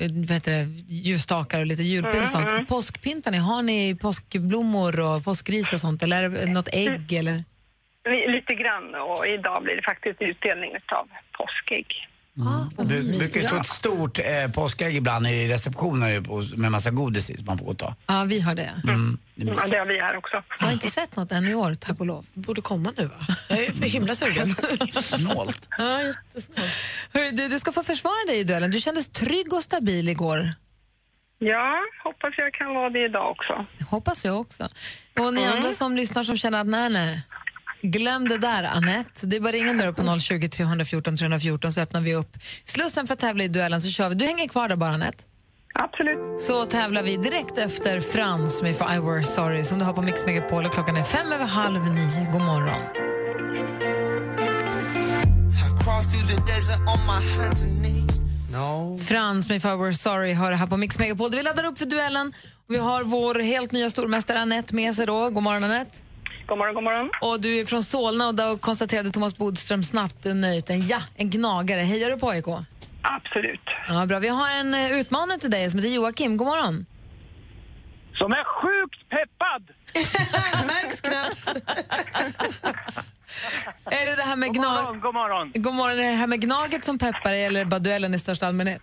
vad 0.00 0.30
heter 0.30 0.52
det, 0.52 0.64
ljusstakar 0.94 1.60
och 1.60 1.66
lite 1.66 1.82
julpynt 1.82 2.16
och 2.24 2.26
sånt. 2.26 2.48
Mm. 2.50 2.66
Påskpyntar 2.66 3.30
ni? 3.30 3.38
Har 3.38 3.62
ni 3.62 3.94
påskblommor 4.00 5.00
och 5.00 5.24
påskris 5.24 5.72
och 5.72 5.80
sånt? 5.80 6.02
Eller 6.02 6.22
är 6.36 6.46
något 6.46 6.68
ägg? 6.72 7.12
Eller? 7.12 7.44
Li- 8.08 8.32
Lite 8.32 8.54
grann 8.54 8.94
och 8.94 9.26
idag 9.26 9.62
blir 9.62 9.76
det 9.76 9.82
faktiskt 9.82 10.22
utdelning 10.22 10.70
av 10.92 11.08
påskägg. 11.32 12.06
Ah, 12.38 12.64
Det 12.76 12.84
brukar 12.84 13.40
stå 13.40 13.56
ett 13.56 13.66
stort 13.66 14.18
eh, 14.18 14.52
påskägg 14.54 14.96
ibland 14.96 15.26
i 15.26 15.48
receptioner 15.48 16.56
med 16.56 16.70
massa 16.70 16.90
godis 16.90 17.30
i 17.30 17.36
som 17.36 17.46
man 17.46 17.58
får 17.58 17.74
ta. 17.74 17.94
Ja, 18.06 18.24
vi 18.24 18.40
har 18.40 18.54
det. 18.54 18.70
Mm, 18.84 19.18
det 19.34 19.50
är 19.50 19.54
Ja, 19.54 19.66
det 19.70 19.76
har 19.78 19.86
vi 19.86 20.00
här 20.00 20.16
också. 20.16 20.42
Jag 20.58 20.66
har 20.66 20.72
inte 20.72 20.90
sett 20.90 21.16
något 21.16 21.32
än 21.32 21.48
i 21.48 21.54
år, 21.54 21.74
tack 21.74 22.00
och 22.00 22.06
lov. 22.06 22.26
Borde 22.34 22.60
komma 22.62 22.92
nu, 22.96 23.04
va? 23.06 23.14
Jag 23.48 23.58
är 23.64 23.72
för 23.72 23.86
himla 23.86 24.14
sugen. 24.14 24.54
Snålt. 25.02 25.68
ja, 25.78 26.02
jättesnålt. 26.02 26.70
Hörru, 27.14 27.30
du, 27.30 27.48
du 27.48 27.58
ska 27.58 27.72
få 27.72 27.82
försvara 27.82 28.24
dig 28.26 28.38
i 28.38 28.44
duellen. 28.44 28.70
Du 28.70 28.80
kändes 28.80 29.08
trygg 29.08 29.52
och 29.52 29.62
stabil 29.62 30.08
igår. 30.08 30.50
Ja, 31.38 31.78
hoppas 32.04 32.34
jag 32.36 32.54
kan 32.54 32.74
vara 32.74 32.90
det 32.90 33.04
idag 33.04 33.30
också. 33.30 33.66
Hoppas 33.90 34.24
jag 34.24 34.40
också. 34.40 34.68
Och 35.18 35.34
ni 35.34 35.42
Mm. 35.42 35.56
andra 35.56 35.72
som 35.72 35.96
lyssnar 35.96 36.22
som 36.22 36.36
känner 36.36 36.60
att 36.60 36.66
nej, 36.66 36.90
nej, 36.90 37.22
glöm 37.82 38.28
det 38.28 38.38
där, 38.38 38.62
Annette. 38.62 39.26
Det 39.26 39.36
är 39.36 39.40
bara 39.40 39.52
ringa 39.52 39.72
nu 39.72 39.92
på 39.92 40.18
020 40.18 40.48
314 40.48 41.16
314 41.16 41.72
så 41.72 41.80
öppnar 41.80 42.00
vi 42.00 42.14
upp 42.14 42.36
slussen 42.64 43.06
för 43.06 43.14
att 43.14 43.20
tävla 43.20 43.44
i 43.44 43.48
duellen 43.48 43.80
så 43.80 43.88
kör 43.88 44.08
vi. 44.08 44.14
Du 44.14 44.24
hänger 44.24 44.48
kvar 44.48 44.68
där 44.68 44.76
bara, 44.76 44.90
Annette. 44.90 45.24
Absolut. 45.74 46.40
Så 46.40 46.64
tävlar 46.64 47.02
vi 47.02 47.16
direkt 47.16 47.58
efter 47.58 48.00
Frans 48.00 48.62
med 48.62 48.76
For 48.76 48.94
I 48.94 48.98
Were 48.98 49.22
Sorry 49.22 49.64
som 49.64 49.78
du 49.78 49.84
har 49.84 49.92
på 49.92 50.02
Mix 50.02 50.26
Megapol 50.26 50.66
och 50.66 50.72
klockan 50.72 50.96
är 50.96 51.02
fem 51.02 51.32
över 51.32 51.44
halv 51.44 51.86
nio. 51.86 52.32
God 52.32 52.42
morgon. 52.42 52.82
Frans 58.98 59.48
med 59.48 59.62
For 59.62 59.74
I 59.74 59.76
Were 59.76 59.94
Sorry 59.94 60.32
har 60.32 60.50
det 60.50 60.56
här 60.56 60.66
på 60.66 60.76
Mix 60.76 60.98
Megapol. 60.98 61.30
Vi 61.30 61.42
laddar 61.42 61.64
upp 61.64 61.78
för 61.78 61.86
duellen. 61.86 62.32
Vi 62.68 62.78
har 62.78 63.04
vår 63.04 63.34
helt 63.34 63.72
nya 63.72 63.90
stormästare 63.90 64.38
Annette 64.38 64.74
med 64.74 64.94
sig 64.94 65.06
då. 65.06 65.30
God 65.30 65.42
morgon 65.42 65.64
Annette. 65.64 65.98
God 66.50 66.58
morgon, 66.58 66.74
god 66.74 66.84
morgon. 66.84 67.10
Och 67.20 67.40
du 67.40 67.60
är 67.60 67.64
från 67.64 67.82
Solna 67.82 68.28
och 68.28 68.34
då 68.34 68.58
konstaterade 68.58 69.10
Thomas 69.10 69.38
Bodström 69.38 69.82
snabbt 69.82 70.26
och 70.26 70.36
nöjt 70.36 70.70
en 70.70 70.86
ja, 70.86 71.00
en 71.16 71.30
gnagare. 71.30 71.80
Hejar 71.80 72.10
du 72.10 72.18
på 72.18 72.30
AIK? 72.30 72.44
Absolut. 73.02 73.60
Ja, 73.88 74.06
bra. 74.06 74.18
Vi 74.18 74.28
har 74.28 74.50
en 74.50 74.74
eh, 74.74 75.00
utmanare 75.00 75.38
till 75.38 75.50
dig 75.50 75.70
som 75.70 75.78
heter 75.78 75.94
Joakim. 75.94 76.36
God 76.36 76.46
morgon. 76.46 76.86
Som 78.14 78.32
är 78.32 78.44
sjukt 78.44 79.08
peppad! 79.08 79.62
Märks 80.66 81.00
knappt. 81.00 81.48
Är 83.84 84.06
det 84.06 84.16
det 84.16 84.22
här 84.22 84.36
med 84.36 84.48
God 84.48 84.56
gnag... 84.56 84.84
morgon, 84.84 85.00
god 85.00 85.14
morgon. 85.14 85.52
God 85.54 85.74
morgon. 85.74 85.98
Är 85.98 86.10
det 86.10 86.16
här 86.16 86.26
med 86.26 86.40
gnaget 86.40 86.84
som 86.84 86.98
peppar 86.98 87.32
eller 87.32 87.64
bara 87.64 87.80
duellen 87.80 88.14
i 88.14 88.18
största 88.18 88.46
allmänhet? 88.46 88.82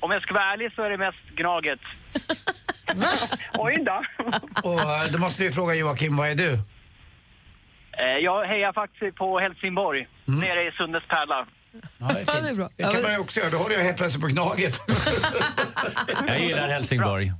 Om 0.00 0.10
jag 0.10 0.22
ska 0.22 0.34
vara 0.34 0.52
ärlig 0.52 0.72
så 0.72 0.82
är 0.82 0.90
det 0.90 0.98
mest 0.98 1.18
Gnaget. 1.36 1.80
Oj 3.58 3.84
då. 3.86 4.02
Och 4.70 4.80
eh, 4.80 5.02
då 5.12 5.18
måste 5.18 5.42
vi 5.42 5.52
fråga 5.52 5.74
Joakim, 5.74 6.16
vad 6.16 6.28
är 6.30 6.34
du? 6.34 6.52
Eh, 7.92 8.16
Jag 8.22 8.44
hejar 8.44 8.72
faktiskt 8.72 9.16
på 9.16 9.38
Helsingborg, 9.40 10.08
nere 10.24 10.62
i 10.68 10.70
Sundets 10.72 11.06
pärla. 11.08 11.46
Ja, 11.98 12.06
det 12.08 12.20
är, 12.20 12.24
Ja, 12.26 12.40
det 12.42 12.48
är 12.48 12.54
bra. 12.54 12.68
Det 12.76 12.82
kan 12.82 13.02
man 13.02 13.12
ju 13.12 13.18
också 13.18 13.40
göra. 13.40 13.50
Då 13.50 13.56
håller 13.58 13.76
jag 13.76 13.84
helt 13.84 13.96
plötsligt 13.96 14.22
på 14.22 14.28
Gnaget. 14.28 14.80
Jag 16.26 16.40
gillar 16.40 16.68
Helsingborg, 16.68 17.32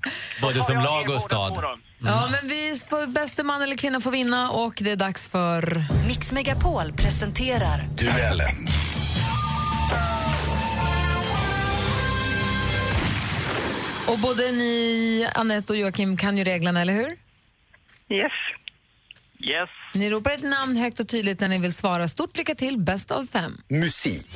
både 0.43 0.63
som 0.63 0.77
lag 0.77 1.11
och 1.11 1.21
stad. 1.21 1.53
då. 1.63 1.79
Ja, 1.99 2.29
men 2.31 2.49
vi 2.51 2.81
får 2.91 3.07
bäste 3.07 3.43
man 3.43 3.63
eller 3.63 3.77
kvinna 3.77 4.01
får 4.01 4.11
vinna 4.11 4.51
och 4.51 4.75
det 4.81 4.91
är 4.91 4.97
dags 4.97 5.29
för... 5.29 5.83
Mix 6.09 6.33
Megapol 6.33 6.93
presenterar 6.93 7.89
Duellen. 7.97 8.55
Och 14.13 14.19
både 14.19 14.53
ni, 14.53 15.29
Annette 15.35 15.73
och 15.73 15.79
Joakim, 15.79 16.17
kan 16.17 16.39
ju 16.39 16.45
reglerna, 16.45 16.81
eller 16.81 16.93
hur? 16.93 17.09
Yes. 18.17 18.33
Yes. 19.39 19.69
Ni 19.95 20.11
ropar 20.11 20.31
ett 20.31 20.43
namn 20.43 20.77
högt 20.77 21.01
och 21.01 21.09
tydligt 21.09 21.41
när 21.41 21.49
ni 21.49 21.59
vill 21.59 21.75
svara. 21.75 22.09
Stort 22.09 22.37
lycka 22.37 22.55
till, 22.55 22.79
bäst 22.79 23.11
av 23.11 23.27
fem. 23.27 23.53
Musik. 23.69 24.27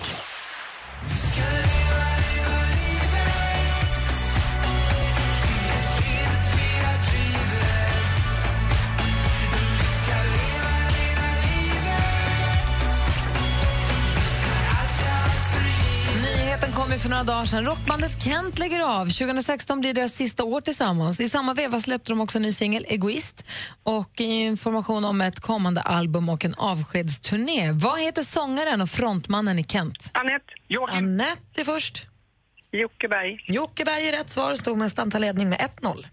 Kom 16.85 16.93
ju 16.93 16.99
för 16.99 17.11
några 17.11 17.23
dagar 17.23 17.45
sedan. 17.45 17.65
Rockbandet 17.65 18.23
Kent 18.23 18.59
lägger 18.59 18.81
av. 18.81 19.05
2016 19.05 19.81
blir 19.81 19.95
deras 19.95 20.13
sista 20.13 20.45
år 20.45 20.61
tillsammans. 20.61 21.21
I 21.21 21.29
samma 21.29 21.55
veva 21.55 21.81
släppte 21.81 22.13
de 22.13 22.21
också 22.21 22.39
en 22.39 22.43
ny 22.43 22.53
singel, 22.53 22.87
Egoist, 22.89 23.45
och 23.83 24.21
information 24.21 25.05
om 25.05 25.21
ett 25.21 25.41
kommande 25.41 25.81
album 25.81 26.29
och 26.29 26.45
en 26.45 26.55
avskedsturné. 26.55 27.73
Vad 27.73 28.01
heter 28.01 28.23
sångaren 28.23 28.81
och 28.81 28.91
frontmannen 28.91 29.59
i 29.59 29.65
Kent? 29.65 30.11
Anette. 30.13 30.45
Joakim. 30.69 30.99
Anette 30.99 31.61
är 31.61 31.65
först. 31.65 32.07
Jockeberg. 32.73 33.45
Jockeberg 33.49 34.09
är 34.09 34.13
rätt 34.13 34.31
svar. 34.31 34.55
Stormästaren 34.55 35.11
tar 35.11 35.21
ledning 35.21 35.49
med 35.49 35.59
1-0. 35.59 36.07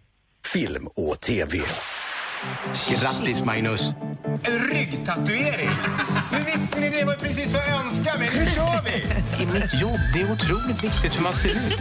Film 0.45 0.87
och 0.87 1.19
TV. 1.19 1.57
Grattis 2.89 3.41
Magnus! 3.45 3.93
En 4.43 4.67
ryggtatuering! 4.75 5.69
Hur 6.31 6.45
visste 6.45 6.79
ni 6.79 6.89
det? 6.89 7.05
Var 7.05 7.13
precis 7.13 7.53
vad 7.53 7.61
jag 7.69 7.85
önskade 7.85 8.19
mig. 8.19 8.29
Nu 8.33 8.45
kör 8.45 8.83
vi! 8.85 9.43
I 9.43 9.45
mitt 9.45 9.81
jobb, 9.81 9.99
det 10.13 10.21
är 10.21 10.31
otroligt 10.31 10.83
viktigt 10.83 11.17
hur 11.17 11.21
man 11.23 11.33
ser 11.33 11.49
ut. 11.49 11.79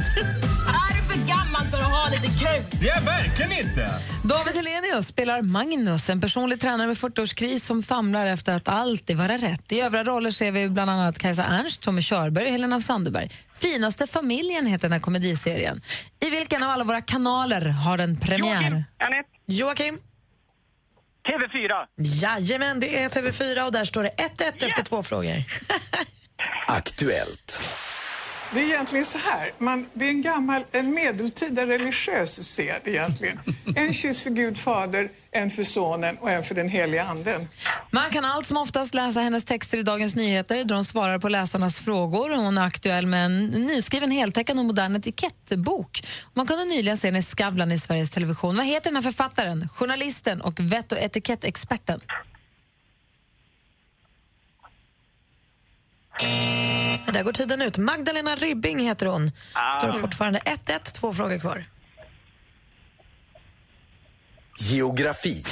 Är 0.68 0.96
du 0.96 1.02
för 1.02 1.18
gammal 1.28 1.68
för 1.70 1.76
att 1.76 1.82
ha 1.84 2.08
lite 2.08 2.26
kul. 2.26 2.78
Det 2.80 2.88
är 2.88 2.96
jag 2.96 3.02
verkligen 3.02 3.52
inte. 3.52 3.90
David 4.24 4.54
Helenius 4.54 5.06
spelar 5.06 5.42
Magnus, 5.42 6.10
en 6.10 6.20
personlig 6.20 6.60
tränare 6.60 6.86
med 6.86 6.96
40-årskris 6.96 7.58
som 7.58 7.82
famlar 7.82 8.26
efter 8.26 8.56
att 8.56 8.68
alltid 8.68 9.16
vara 9.16 9.36
rätt. 9.36 9.72
I 9.72 9.80
övriga 9.80 10.04
roller 10.04 10.30
ser 10.30 10.52
vi 10.52 10.68
bland 10.68 10.90
annat 10.90 11.18
Kajsa 11.18 11.44
Ernst, 11.44 11.80
Tommy 11.80 12.02
Körberg 12.02 12.44
och 12.44 12.50
Helena 12.50 12.76
af 12.76 12.82
Sandeberg. 12.82 13.30
Finaste 13.54 14.06
familjen 14.06 14.66
heter 14.66 14.82
den 14.82 14.92
här 14.92 15.00
komediserien. 15.00 15.80
I 16.20 16.30
vilken 16.30 16.62
av 16.62 16.70
alla 16.70 16.84
våra 16.84 17.00
kanaler 17.00 17.66
har 17.68 17.98
den 17.98 18.16
premiär? 18.20 18.84
Joakim? 19.46 19.98
TV4. 21.28 21.86
Jajamän, 22.22 22.80
det 22.80 23.02
är 23.02 23.08
TV4 23.08 23.66
och 23.66 23.72
där 23.72 23.84
står 23.84 24.02
det 24.02 24.10
1-1 24.10 24.66
efter 24.66 24.82
två 24.82 25.02
frågor. 25.02 25.44
Aktuellt. 26.66 27.62
Det 28.52 28.60
är 28.60 28.64
egentligen 28.64 29.06
så 29.06 29.18
här, 29.18 29.50
man, 29.58 29.86
det 29.92 30.04
är 30.04 30.08
en 30.08 30.22
gammal, 30.22 30.62
en 30.72 30.94
medeltida 30.94 31.66
religiös 31.66 32.44
sed 32.48 32.80
egentligen. 32.84 33.38
En 33.76 33.94
kyss 33.94 34.20
för 34.22 34.30
Gud 34.30 34.58
fader, 34.58 35.10
en 35.30 35.50
för 35.50 35.64
sonen 35.64 36.18
och 36.18 36.30
en 36.30 36.44
för 36.44 36.54
den 36.54 36.68
heliga 36.68 37.04
anden. 37.04 37.48
Man 37.90 38.10
kan 38.10 38.24
allt 38.24 38.46
som 38.46 38.56
oftast 38.56 38.94
läsa 38.94 39.20
hennes 39.20 39.44
texter 39.44 39.78
i 39.78 39.82
Dagens 39.82 40.14
Nyheter 40.14 40.64
där 40.64 40.74
hon 40.74 40.84
svarar 40.84 41.18
på 41.18 41.28
läsarnas 41.28 41.80
frågor. 41.80 42.36
Hon 42.36 42.58
är 42.58 42.66
aktuell 42.66 43.06
med 43.06 43.24
en 43.26 43.46
nyskriven 43.46 44.10
heltäckande 44.10 44.60
och 44.60 44.66
modern 44.66 44.96
etikettbok. 44.96 46.02
Man 46.34 46.46
kunde 46.46 46.64
nyligen 46.64 46.96
se 46.96 47.08
henne 47.08 47.18
i 47.18 47.22
Skavlan 47.22 47.72
i 47.72 47.78
Sveriges 47.78 48.10
Television. 48.10 48.56
Vad 48.56 48.66
heter 48.66 48.90
den 48.90 48.96
här 48.96 49.02
författaren, 49.02 49.68
journalisten 49.68 50.40
och 50.40 50.60
vett 50.60 50.92
och 50.92 50.98
etikettexperten? 50.98 52.00
Där 57.12 57.22
går 57.22 57.32
tiden 57.32 57.62
ut. 57.62 57.78
Magdalena 57.78 58.34
Ribbing 58.34 58.80
heter 58.80 59.06
hon. 59.06 59.30
Står 59.78 59.88
Ah. 59.88 59.92
fortfarande 59.92 60.38
1-1, 60.38 60.92
två 60.92 61.12
frågor 61.14 61.38
kvar. 61.38 61.64
Geografi. 64.58 65.44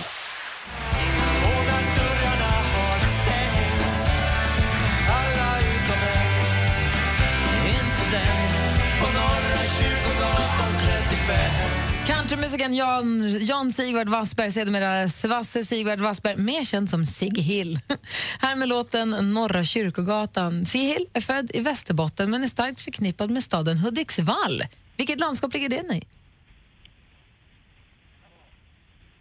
Countrymusikern 12.29 12.75
Jan, 12.75 13.39
Jan 13.41 13.73
Sigvard 13.73 14.09
Wassberg, 14.09 14.51
sedermera 14.51 15.09
Svasse 15.09 15.65
Sigvard 15.65 16.01
Wassberg, 16.01 16.37
mer 16.37 16.65
känd 16.65 16.91
som 16.91 17.07
Sig 17.07 17.41
Hill. 17.41 17.81
Här 18.39 18.57
med 18.57 18.69
låten 18.69 19.11
Norra 19.11 19.65
Kyrkogatan. 19.65 20.65
Sig 20.65 20.81
Hill 20.81 21.07
är 21.13 21.21
född 21.21 21.51
i 21.55 21.61
Västerbotten 21.61 22.31
men 22.31 22.43
är 22.43 22.47
starkt 22.47 22.81
förknippad 22.81 23.31
med 23.31 23.45
staden 23.45 23.79
Hudiksvall. 23.79 24.65
Vilket 24.97 25.21
landskap 25.21 25.53
ligger 25.55 25.69
den 25.69 25.93
i? 25.93 26.07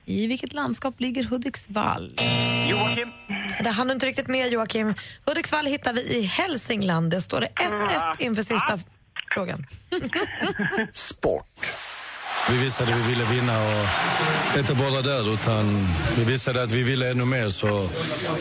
I 0.06 0.28
vilket 0.28 0.54
landskap 0.54 1.00
ligger 1.00 1.24
Hudiksvall? 1.24 2.12
Joakim. 2.70 3.12
Det 3.64 3.70
hann 3.70 3.88
du 3.88 3.94
inte 3.94 4.06
riktigt 4.06 4.28
med, 4.28 4.52
Joakim. 4.52 4.94
Hudiksvall 5.26 5.66
hittar 5.66 5.94
vi 5.94 6.18
i 6.18 6.22
Hälsingland. 6.22 7.12
Det 7.12 7.22
står 7.22 7.42
det 7.42 7.50
1-1 7.50 8.14
inför 8.20 8.44
sista 8.44 8.80
frågan. 9.34 9.66
Vi 12.50 12.58
visade 12.58 12.94
att 12.94 13.00
vi 13.00 13.10
ville 13.10 13.26
vinna 13.26 13.60
och 13.64 14.60
inte 14.60 14.76
bara 14.76 15.02
där 15.02 15.34
utan 15.34 15.88
vi 16.18 16.24
visade 16.24 16.64
att 16.64 16.72
vi 16.72 16.84
ville 16.84 17.12
ännu 17.12 17.26
mer. 17.26 17.50
Så 17.50 17.88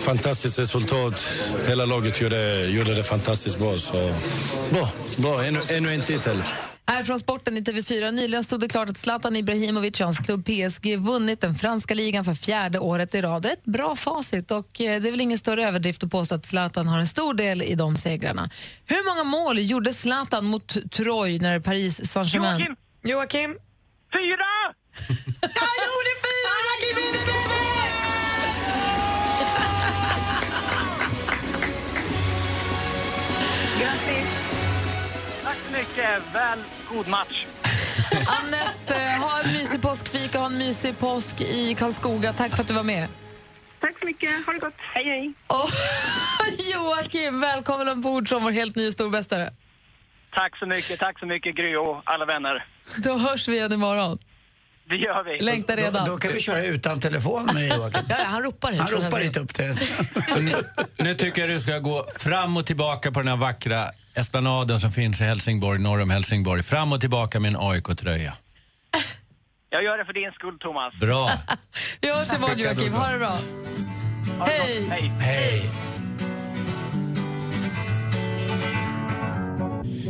fantastiskt 0.04 0.58
resultat. 0.58 1.26
Hela 1.68 1.86
laget 1.86 2.20
gjorde, 2.20 2.66
gjorde 2.66 2.94
det 2.94 3.02
fantastiskt 3.02 3.58
bra. 3.58 3.76
Så 3.76 4.12
bra, 4.70 4.88
bra. 5.16 5.44
Ännu, 5.44 5.60
ännu 5.70 5.94
en 5.94 6.00
titel. 6.00 6.42
Här 6.88 7.04
från 7.04 7.18
sporten 7.18 7.56
i 7.56 7.60
TV4. 7.60 8.10
Nyligen 8.10 8.44
stod 8.44 8.60
det 8.60 8.68
klart 8.68 8.88
att 8.88 8.98
Zlatan 8.98 9.36
Ibrahimovic 9.36 10.00
och 10.00 10.06
hans 10.06 10.18
klubb 10.18 10.46
PSG 10.46 10.96
vunnit 10.98 11.40
den 11.40 11.54
franska 11.54 11.94
ligan 11.94 12.24
för 12.24 12.34
fjärde 12.34 12.78
året 12.78 13.14
i 13.14 13.22
rad. 13.22 13.42
Det 13.42 13.48
är 13.48 13.52
ett 13.52 13.64
bra 13.64 13.96
facit 13.96 14.50
och 14.50 14.80
eh, 14.80 15.00
det 15.00 15.08
är 15.08 15.10
väl 15.10 15.20
ingen 15.20 15.38
större 15.38 15.66
överdrift 15.66 16.04
att 16.04 16.10
påstå 16.10 16.34
att 16.34 16.46
Zlatan 16.46 16.88
har 16.88 16.98
en 16.98 17.06
stor 17.06 17.34
del 17.34 17.62
i 17.62 17.74
de 17.74 17.96
segrarna. 17.96 18.50
Hur 18.84 19.08
många 19.08 19.24
mål 19.24 19.58
gjorde 19.58 19.92
Zlatan 19.92 20.44
mot 20.44 20.90
Troy 20.90 21.38
när 21.38 21.60
Paris 21.60 22.12
Saint-Germain... 22.12 22.58
Joakim. 22.58 22.76
Joakim? 23.02 23.56
Fyra! 24.12 24.52
Jag 25.40 25.72
gjorde 25.86 26.12
fyra! 26.24 26.52
Joakim 26.82 27.06
gjorde 27.06 28.36
Grattis! 33.80 34.26
Tack 35.44 35.56
så 35.66 35.72
mycket. 35.78 36.34
Väl 36.34 36.58
god 36.92 37.08
match. 37.08 37.46
Anette, 38.26 39.02
eh, 39.02 39.20
ha 39.20 39.40
en 39.44 39.52
mysig 39.52 39.82
påskfika, 39.82 40.38
ha 40.38 40.46
en 40.46 40.58
mysig 40.58 40.98
påsk 40.98 41.40
i 41.40 41.74
Karlskoga. 41.74 42.32
Tack 42.32 42.54
för 42.56 42.62
att 42.62 42.68
du 42.68 42.74
var 42.74 42.82
med. 42.82 43.08
Tack 43.80 43.98
så 44.00 44.06
mycket. 44.06 44.46
Ha 44.46 44.52
det 44.52 44.58
gott. 44.58 44.74
Hej, 44.78 45.04
hej. 45.04 45.32
Och 45.46 45.70
Joakim, 46.72 47.40
välkommen 47.40 47.88
ombord 47.88 48.28
som 48.28 48.42
vår 48.44 48.50
helt 48.50 48.76
nya 48.76 48.92
stormästare. 48.92 49.50
Tack 50.36 50.58
så 50.58 50.66
mycket, 50.66 51.00
tack 51.00 51.18
så 51.18 51.26
mycket 51.26 51.56
Gry 51.56 51.76
och 51.76 52.02
alla 52.04 52.24
vänner. 52.24 52.66
Då 53.04 53.18
hörs 53.18 53.48
vi 53.48 53.56
igen 53.56 53.72
imorgon. 53.72 54.18
Det 54.88 54.96
gör 54.96 55.24
vi. 55.24 55.44
Längtar 55.44 55.76
redan. 55.76 56.06
Då, 56.06 56.12
då 56.12 56.18
kan 56.18 56.32
vi 56.32 56.40
köra 56.40 56.64
utan 56.64 57.00
telefon 57.00 57.50
med 57.54 57.68
Joakim. 57.68 58.00
Ja, 58.08 58.16
han 58.24 58.42
ropar 58.42 58.72
hit 58.72 58.80
Han 58.80 58.88
ropar 58.90 59.20
hit 59.20 59.36
upp 59.36 59.54
till 59.54 59.72
nu, 60.40 60.54
nu 60.98 61.14
tycker 61.14 61.42
jag 61.42 61.50
du 61.50 61.60
ska 61.60 61.78
gå 61.78 62.06
fram 62.18 62.56
och 62.56 62.66
tillbaka 62.66 63.12
på 63.12 63.20
den 63.20 63.28
här 63.28 63.36
vackra 63.36 63.90
esplanaden 64.14 64.80
som 64.80 64.90
finns 64.90 65.20
i 65.20 65.24
Helsingborg, 65.24 65.80
norr 65.80 66.02
om 66.02 66.10
Helsingborg. 66.10 66.62
Fram 66.62 66.92
och 66.92 67.00
tillbaka 67.00 67.40
med 67.40 67.48
en 67.48 67.56
AIK-tröja. 67.60 68.32
Jag 69.70 69.84
gör 69.84 69.98
det 69.98 70.04
för 70.04 70.12
din 70.12 70.32
skull, 70.32 70.58
Thomas. 70.58 70.94
Bra. 71.00 71.30
Vi 72.00 72.10
hörs 72.10 72.32
imorgon 72.32 72.58
Joakim, 72.58 72.92
ha 72.92 73.08
det 73.12 73.18
bra. 73.18 73.38
Ha 74.38 74.46
det 74.46 74.52
Hej. 74.52 74.80
gott. 74.80 74.90
Hej. 74.90 75.12
Hej. 75.20 75.70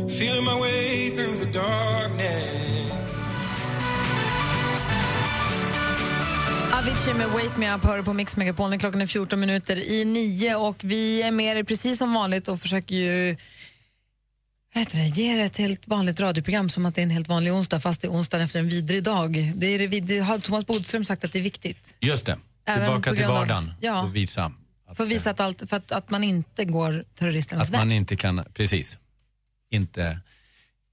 Feeling 0.05 0.43
my 0.45 0.53
way 0.59 1.09
through 1.09 1.33
the 1.33 1.59
darkness. 1.59 2.91
Avicii 6.73 7.13
med 7.13 7.27
Wake 7.27 7.59
Me 7.59 7.75
Up 7.75 7.83
hör 7.83 8.01
på 8.01 8.13
Mix 8.13 8.37
Megapol. 8.37 8.79
Klockan 8.79 9.01
är 9.01 9.05
14 9.07 9.39
minuter 9.39 9.75
i 9.91 10.05
nio 10.05 10.55
och 10.55 10.75
vi 10.83 11.21
är 11.21 11.31
med 11.31 11.57
er 11.57 11.63
precis 11.63 11.97
som 11.97 12.13
vanligt 12.13 12.47
och 12.47 12.59
försöker 12.61 12.95
ju 12.95 13.35
heter 14.73 14.97
det, 14.97 15.05
ge 15.07 15.33
er 15.33 15.37
ett 15.39 15.57
helt 15.57 15.87
vanligt 15.87 16.19
radioprogram 16.19 16.69
som 16.69 16.85
att 16.85 16.95
det 16.95 17.01
är 17.01 17.03
en 17.03 17.09
helt 17.09 17.27
vanlig 17.27 17.53
onsdag 17.53 17.79
fast 17.79 18.01
det 18.01 18.07
är 18.07 18.11
onsdagen 18.11 18.43
efter 18.45 18.59
en 18.59 18.69
vidrig 18.69 19.03
dag. 19.03 19.53
Det, 19.55 19.67
är 19.67 19.79
det, 19.79 19.87
vid- 19.87 20.03
det 20.03 20.19
har 20.19 20.39
Thomas 20.39 20.65
Bodström 20.67 21.05
sagt 21.05 21.23
att 21.25 21.31
det 21.31 21.39
är 21.39 21.43
viktigt. 21.43 21.95
Just 21.99 22.25
det. 22.25 22.37
Även 22.65 22.85
Tillbaka 22.85 23.13
till 23.13 23.27
vardagen 23.27 23.73
ja. 23.81 24.01
och 24.03 24.15
visa 24.15 24.51
För 24.93 25.03
att 25.03 25.09
visa 25.09 25.29
att, 25.29 25.39
allt, 25.39 25.69
för 25.69 25.77
att, 25.77 25.91
att 25.91 26.09
man 26.09 26.23
inte 26.23 26.65
går 26.65 27.03
terroristernas 27.19 27.67
att 27.67 27.73
väg. 27.73 27.79
man 27.79 27.91
inte 27.91 28.15
kan, 28.15 28.43
precis, 28.53 28.97
inte, 29.71 30.19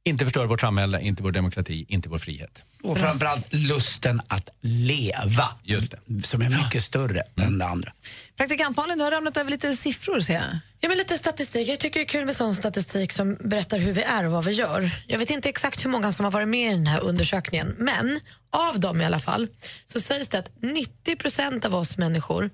inte 0.05 0.25
förstöra 0.25 0.47
vårt 0.47 0.61
samhälle, 0.61 1.01
inte 1.01 1.23
vår 1.23 1.33
demokrati, 1.33 1.87
inte 1.89 2.09
vår 2.09 2.19
frihet. 2.19 2.63
Och 2.83 2.99
framförallt 2.99 3.55
lusten 3.55 4.23
att 4.29 4.49
leva. 4.61 5.49
Just 5.63 5.91
det. 5.91 6.27
Som 6.27 6.43
är 6.43 6.49
mycket 6.49 6.83
större 6.83 7.23
än 7.37 7.59
det 7.59 7.67
andra. 7.67 7.93
Praktikant 8.37 8.77
Malin, 8.77 8.99
du 8.99 9.05
har 9.05 9.11
ramlat 9.11 9.37
över 9.37 9.51
lite 9.51 9.77
siffror 9.77 10.21
ser 10.21 10.35
jag. 10.35 10.43
Ja, 10.81 10.89
men 10.89 10.99
lite 10.99 11.19
statistik. 11.19 11.69
Jag 11.69 11.81
tycker 11.81 12.01
det 12.01 12.05
är 12.05 12.09
kul 12.09 12.27
med 12.27 12.37
sån 12.37 12.55
statistik 12.55 13.13
som 13.13 13.35
berättar 13.41 13.79
hur 13.79 13.93
vi 13.93 14.03
är 14.03 14.25
och 14.25 14.33
vad 14.33 14.45
vi 14.45 14.53
gör. 14.53 14.91
Jag 15.07 15.19
vet 15.19 15.31
inte 15.31 15.49
exakt 15.49 15.85
hur 15.85 15.91
många 15.91 16.13
som 16.13 16.25
har 16.25 16.33
varit 16.33 16.49
med 16.49 16.73
i 16.73 16.75
den 16.75 16.87
här 16.87 17.05
undersökningen, 17.05 17.75
men 17.79 18.21
av 18.53 18.81
dem 18.81 19.01
i 19.01 19.05
alla 19.05 19.21
fall 19.21 19.49
så 19.87 20.01
sägs 20.01 20.29
det 20.29 20.39
att 20.39 20.51
90 20.63 21.17
procent 21.17 21.65
av 21.65 21.75
oss 21.75 21.97
människor 21.97 22.51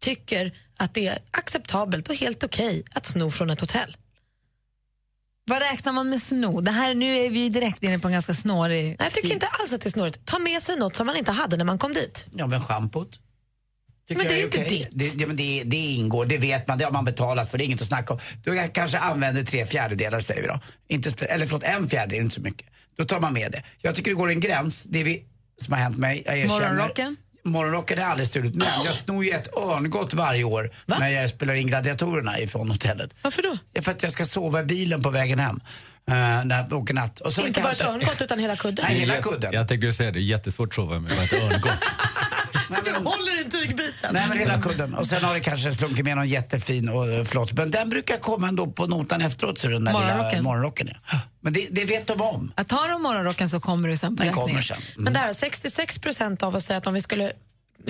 tycker 0.00 0.52
att 0.76 0.94
det 0.94 1.08
är 1.08 1.18
acceptabelt 1.30 2.08
och 2.08 2.14
helt 2.14 2.44
okej 2.44 2.82
att 2.90 3.06
sno 3.06 3.30
från 3.30 3.50
ett 3.50 3.60
hotell. 3.60 3.96
Vad 5.44 5.58
räknar 5.58 5.92
man 5.92 6.08
med 6.08 6.22
sno? 6.22 6.60
Det 6.60 6.70
här, 6.70 6.94
nu 6.94 7.16
är 7.16 7.30
vi 7.30 7.48
direkt 7.48 7.82
inne 7.82 7.98
på 7.98 8.08
en 8.08 8.12
ganska 8.12 8.34
snårig 8.34 8.84
Nej, 8.84 8.96
jag 8.98 9.12
tycker 9.12 9.32
inte 9.32 9.46
alls 9.46 9.72
att 9.72 9.80
det 9.80 9.88
är 9.88 9.90
snårigt. 9.90 10.26
Ta 10.26 10.38
med 10.38 10.62
sig 10.62 10.76
något 10.76 10.96
som 10.96 11.06
man 11.06 11.16
inte 11.16 11.32
hade 11.32 11.56
när 11.56 11.64
man 11.64 11.78
kom 11.78 11.92
dit. 11.92 12.28
Ja, 12.34 12.46
men 12.46 12.64
schampot. 12.64 13.18
Men 14.08 14.26
det 14.26 14.40
är 14.40 14.44
inte 14.44 14.58
okej. 14.58 14.68
ditt. 14.68 14.88
Det, 14.90 15.18
det, 15.18 15.26
men 15.26 15.36
det, 15.36 15.62
det 15.66 15.76
ingår, 15.76 16.26
det 16.26 16.38
vet 16.38 16.68
man, 16.68 16.78
det 16.78 16.84
har 16.84 16.92
man 16.92 17.04
betalat 17.04 17.50
för, 17.50 17.58
det 17.58 17.64
är 17.64 17.66
inget 17.66 17.80
att 17.80 17.86
snacka 17.86 18.12
om. 18.12 18.20
Du 18.44 18.68
kanske 18.68 18.98
använder 18.98 19.44
tre 19.44 19.66
fjärdedelar 19.66 20.20
säger 20.20 20.42
vi 20.42 20.48
då. 20.48 20.60
Inte, 20.88 21.24
eller 21.24 21.46
förlåt, 21.46 21.62
en 21.62 21.88
fjärdedel, 21.88 22.24
inte 22.24 22.34
så 22.34 22.40
mycket. 22.40 22.66
Då 22.96 23.04
tar 23.04 23.20
man 23.20 23.32
med 23.32 23.52
det. 23.52 23.62
Jag 23.78 23.94
tycker 23.94 24.10
det 24.10 24.14
går 24.14 24.30
en 24.30 24.40
gräns, 24.40 24.82
det 24.82 25.00
är 25.00 25.04
vi, 25.04 25.24
som 25.56 25.72
har 25.72 25.80
hänt 25.80 25.96
mig, 25.98 26.22
jag 26.26 26.38
erkänner. 26.38 26.68
Morgonrocken? 26.68 27.16
Morgonrocken 27.44 27.98
är 27.98 28.04
aldrig 28.04 28.28
stulet, 28.28 28.54
men 28.54 28.68
jag 28.84 28.94
snor 28.94 29.24
ju 29.24 29.30
ett 29.30 29.56
örngott 29.56 30.14
varje 30.14 30.44
år 30.44 30.70
när 30.86 31.08
jag 31.08 31.30
spelar 31.30 31.54
in 31.54 31.66
Gladiatorerna 31.66 32.40
ifrån 32.40 32.70
hotellet. 32.70 33.14
Varför 33.22 33.42
då? 33.42 33.58
Ja, 33.72 33.82
för 33.82 33.90
att 33.92 34.02
jag 34.02 34.12
ska 34.12 34.24
sova 34.24 34.60
i 34.60 34.64
bilen 34.64 35.02
på 35.02 35.10
vägen 35.10 35.38
hem. 35.38 35.60
Uh, 36.10 36.14
när 36.14 36.66
jag 36.70 36.72
åker 36.72 36.94
natt. 36.94 37.20
Och 37.20 37.32
så 37.32 37.46
inte 37.46 37.60
bara 37.60 37.72
ett 37.72 37.84
örngott 37.84 38.22
utan 38.22 38.38
hela 38.38 38.56
kudden. 38.56 38.84
Nej, 38.88 38.98
hela 38.98 39.22
kudden. 39.22 39.52
Jag 39.52 39.68
tänkte 39.68 39.92
säga 39.92 40.10
det, 40.10 40.18
är 40.18 40.20
jättesvårt 40.20 40.68
att 40.68 40.74
sova 40.74 40.98
med 40.98 41.12
bara 41.16 41.24
ett 41.24 41.32
örngott. 41.32 41.84
Sitter 42.72 42.96
och 42.96 43.02
håller 43.02 43.46
i 43.46 43.50
tygbiten. 43.50 44.10
Nej 44.14 44.28
men 44.28 44.38
hela 44.38 44.60
kudden. 44.62 44.94
Och 44.94 45.06
sen 45.06 45.24
har 45.24 45.34
det 45.34 45.40
kanske 45.40 45.72
slunkit 45.72 46.04
med 46.04 46.16
någon 46.16 46.28
jättefin 46.28 46.88
och 46.88 47.08
eh, 47.08 47.24
flott. 47.24 47.52
Men 47.52 47.70
den 47.70 47.88
brukar 47.88 48.16
komma 48.18 48.48
ändå 48.48 48.66
på 48.66 48.86
notan 48.86 49.20
efteråt. 49.20 49.58
Så 49.58 49.68
den 49.68 49.84
där 49.84 49.92
lilla 49.92 50.06
Morgonrocken. 50.06 50.44
morgonrocken. 50.44 50.88
Ja. 51.12 51.18
Men 51.40 51.52
det, 51.52 51.68
det 51.70 51.84
vet 51.84 52.06
de 52.06 52.20
om. 52.20 52.52
Att 52.56 52.68
tar 52.68 52.88
du 52.88 52.98
morgonrocken 52.98 53.48
så 53.48 53.60
kommer 53.60 53.88
du 53.88 53.96
sen 53.96 54.16
på 54.16 54.24
Den 54.24 54.32
kommer 54.32 54.60
sen. 54.60 54.76
Men 54.96 55.12
där, 55.12 55.32
66 55.32 55.98
procent 55.98 56.42
av 56.42 56.56
oss 56.56 56.64
säger 56.64 56.78
att 56.78 56.86
om 56.86 56.94
vi 56.94 57.00
skulle 57.00 57.32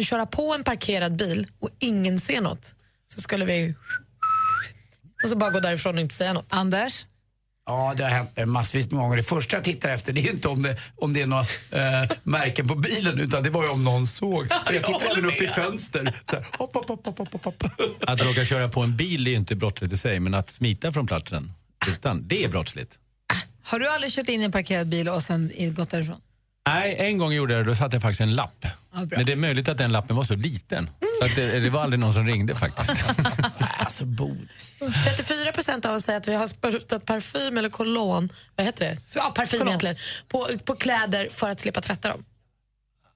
köra 0.01 0.27
på 0.27 0.55
en 0.55 0.65
parkerad 0.65 1.17
bil 1.17 1.47
och 1.61 1.69
ingen 1.79 2.21
ser 2.21 2.41
något 2.41 2.75
så 3.15 3.21
skulle 3.21 3.45
vi 3.45 3.75
och 5.23 5.29
så 5.29 5.37
bara 5.37 5.51
gå 5.51 5.61
därifrån 5.61 5.95
och 5.95 6.01
inte 6.01 6.15
säga 6.15 6.33
något. 6.33 6.47
Anders? 6.49 7.07
Ja, 7.67 7.95
det 7.97 8.03
har 8.03 8.11
hänt 8.11 8.37
mig 8.37 8.47
massvis 8.47 8.91
med 8.91 9.01
gånger. 9.01 9.17
Det 9.17 9.23
första 9.23 9.57
jag 9.57 9.65
tittar 9.65 9.95
efter 9.95 10.13
det 10.13 10.21
är 10.21 10.33
inte 10.33 10.49
om 10.49 10.63
det, 10.63 10.77
om 10.97 11.13
det 11.13 11.23
är 11.23 11.27
några 11.27 11.43
eh, 11.71 12.11
märken 12.23 12.69
på 12.69 12.75
bilen 12.75 13.21
utan 13.21 13.43
det 13.43 13.51
var 13.51 13.65
ju 13.65 13.71
om 13.71 13.85
någon 13.85 14.07
såg. 14.07 14.47
Jag 14.73 14.85
tittar 14.85 15.11
även 15.11 15.25
upp 15.25 15.41
i 15.41 15.47
fönster. 15.47 16.21
Så 16.31 16.37
här, 16.37 16.47
hopp, 16.59 16.75
hopp, 16.75 16.89
hopp, 16.89 17.19
hopp, 17.19 17.45
hopp. 17.45 17.65
Att 18.01 18.23
råka 18.23 18.45
köra 18.45 18.69
på 18.69 18.81
en 18.81 18.97
bil 18.97 19.27
är 19.27 19.31
ju 19.31 19.37
inte 19.37 19.57
brottsligt 19.57 19.93
i 19.93 19.97
sig, 19.97 20.21
men 20.21 20.35
att 20.35 20.51
smita 20.51 20.93
från 20.93 21.07
platsen 21.07 21.53
utan, 21.89 22.29
det 22.29 22.45
är 22.45 22.49
brottsligt. 22.49 22.99
Har 23.63 23.79
du 23.79 23.89
aldrig 23.89 24.13
kört 24.13 24.29
in 24.29 24.41
i 24.41 24.45
en 24.45 24.53
parkerad 24.53 24.89
bil 24.89 25.09
och 25.09 25.23
sen 25.23 25.53
gått 25.75 25.91
därifrån? 25.91 26.21
Nej, 26.69 26.97
en 26.99 27.19
gång 27.19 27.33
gjorde 27.33 27.55
jag 27.55 27.65
det, 27.65 27.71
då 27.71 27.75
satte 27.75 27.97
jag 27.97 28.03
faktiskt 28.03 28.21
en 28.21 28.35
lapp. 28.35 28.67
Ja. 28.93 29.07
Men 29.11 29.27
det 29.27 29.33
är 29.33 29.37
möjligt 29.37 29.69
att 29.69 29.79
den 29.79 29.93
lappen 29.93 30.17
var 30.17 30.25
så 30.25 30.35
liten. 30.35 30.91
Så 31.21 31.27
att 31.27 31.37
det, 31.37 31.61
det 31.61 31.71
var 31.71 31.83
aldrig 31.83 32.01
någon 32.01 32.15
som 32.15 32.27
ringde 32.27 32.55
faktiskt. 32.55 33.05
alltså 33.79 34.05
bodis. 34.05 34.77
34 35.05 35.53
procent 35.53 35.87
av 35.87 35.95
oss 35.95 36.05
säger 36.05 36.17
att 36.17 36.29
vi 36.29 36.35
har 36.35 36.47
sprutat 36.47 37.05
parfym 37.05 37.59
eller 37.59 37.69
cologne, 37.69 38.29
vad 38.57 38.67
heter 38.67 38.87
det? 38.87 38.97
Ja, 39.15 39.33
parfym 39.35 39.69
egentligen, 39.69 39.97
på, 40.29 40.49
på 40.65 40.75
kläder 40.75 41.29
för 41.31 41.51
att 41.51 41.61
slippa 41.61 41.81
tvätta 41.81 42.09
dem. 42.09 42.25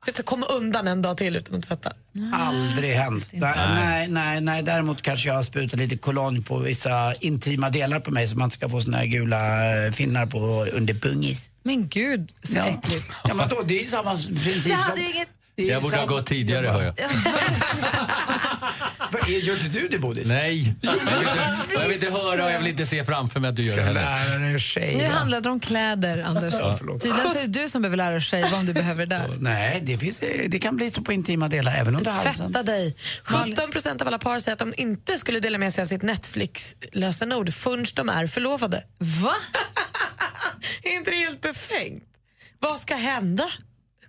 För 0.05 0.13
att 0.13 0.25
komma 0.25 0.47
undan 0.47 0.89
en 0.89 1.03
dag 1.03 1.17
till 1.17 1.37
utan 1.37 1.55
att 1.57 1.63
tvätta. 1.69 1.93
Aldrig 2.33 2.95
hänt. 2.95 3.29
Nej, 3.33 3.55
nej, 3.75 4.09
nej, 4.09 4.41
nej. 4.41 4.63
Däremot 4.63 5.03
kanske 5.03 5.29
jag 5.29 5.35
har 5.35 5.43
sprutat 5.43 5.79
lite 5.81 5.97
cologne 5.97 6.41
på 6.43 6.59
vissa 6.59 7.15
intima 7.15 7.71
delar 7.71 8.01
på 8.01 8.11
mig 8.11 8.29
så 8.29 8.37
man 8.39 8.45
inte 8.47 8.55
ska 8.57 8.69
få 8.69 8.81
såna 8.81 8.97
här 8.97 9.07
gula 9.07 9.39
eh, 9.87 9.93
finnar 9.93 10.27
på 10.27 10.39
under 10.73 10.95
pungis. 10.95 11.49
Men 11.63 11.89
gud, 11.89 12.33
så 12.43 12.59
Ja. 12.59 12.67
äckligt. 12.67 13.13
Ja, 13.25 13.35
men 13.35 13.49
då, 13.49 13.63
det 13.63 13.77
är 13.79 13.81
ju 13.81 13.87
samma 13.87 14.11
princip 14.17 14.67
Jag 14.67 14.81
som... 14.81 14.91
hade 14.91 15.01
ju 15.03 15.11
inget... 15.13 15.29
Jag 15.57 15.83
borde 15.83 15.97
ha 15.97 16.07
gått 16.07 16.27
tidigare, 16.27 16.67
hör 16.67 16.83
jag. 16.83 16.95
Vad 19.13 19.23
är- 19.29 19.39
Gör 19.47 19.55
inte 19.57 19.69
du 19.81 19.89
det, 19.89 19.99
Bodis? 19.99 20.29
Nej, 20.29 20.75
jag 20.81 20.93
vill, 20.93 21.01
inte, 21.03 21.75
jag 21.75 21.83
vill 21.89 21.93
inte 21.93 22.11
höra 22.11 22.45
och 22.45 22.51
jag 22.51 22.59
vill 22.59 22.67
inte 22.69 22.87
se 22.87 23.05
framför 23.05 23.41
mig 23.41 23.49
att 23.51 23.57
du 23.57 23.63
gör 23.63 23.77
det 23.77 23.83
heller. 23.83 24.97
Nu 24.97 25.05
handlar 25.09 25.41
det 25.41 25.51
om 25.51 25.61
kläder, 25.61 26.23
Anders. 26.23 26.55
Ja. 26.61 26.79
Tydligen 26.79 27.31
så 27.33 27.39
är 27.39 27.43
det 27.43 27.63
du 27.63 27.69
som 27.69 27.83
behöver 27.83 27.97
lära 27.97 28.11
dig 28.11 28.21
shava 28.21 28.57
om 28.57 28.67
du 28.67 28.73
behöver 28.73 29.07
det 29.07 29.17
där. 29.19 29.37
Nej, 29.41 29.81
det, 29.83 29.99
finns, 29.99 30.23
det 30.49 30.59
kan 30.59 30.77
bli 30.77 30.91
så 30.91 31.03
på 31.03 31.13
intima 31.13 31.49
delar, 31.49 31.75
även 31.75 31.97
under 31.97 32.11
halsen. 32.11 32.47
Tvätta 32.53 32.63
dig. 32.63 32.97
17 33.25 33.71
procent 33.71 34.01
av 34.03 34.09
alla 34.09 34.19
par 34.19 34.39
säger 34.39 34.53
att 34.53 34.59
de 34.59 34.75
inte 34.77 35.19
skulle 35.19 35.41
dela 35.41 35.59
med 35.59 35.75
sig 35.75 35.83
av 35.83 35.87
sitt 35.87 36.03
Netflix-lösenord 36.03 37.55
förrän 37.55 37.85
de 37.95 38.09
är 38.09 38.27
förlovade. 38.27 38.83
Va? 38.99 39.35
är 40.83 40.91
inte 40.97 41.11
det 41.11 41.17
helt 41.17 41.41
befängt? 41.41 42.03
Vad 42.61 42.81
ska 42.81 42.95
hända? 42.95 43.45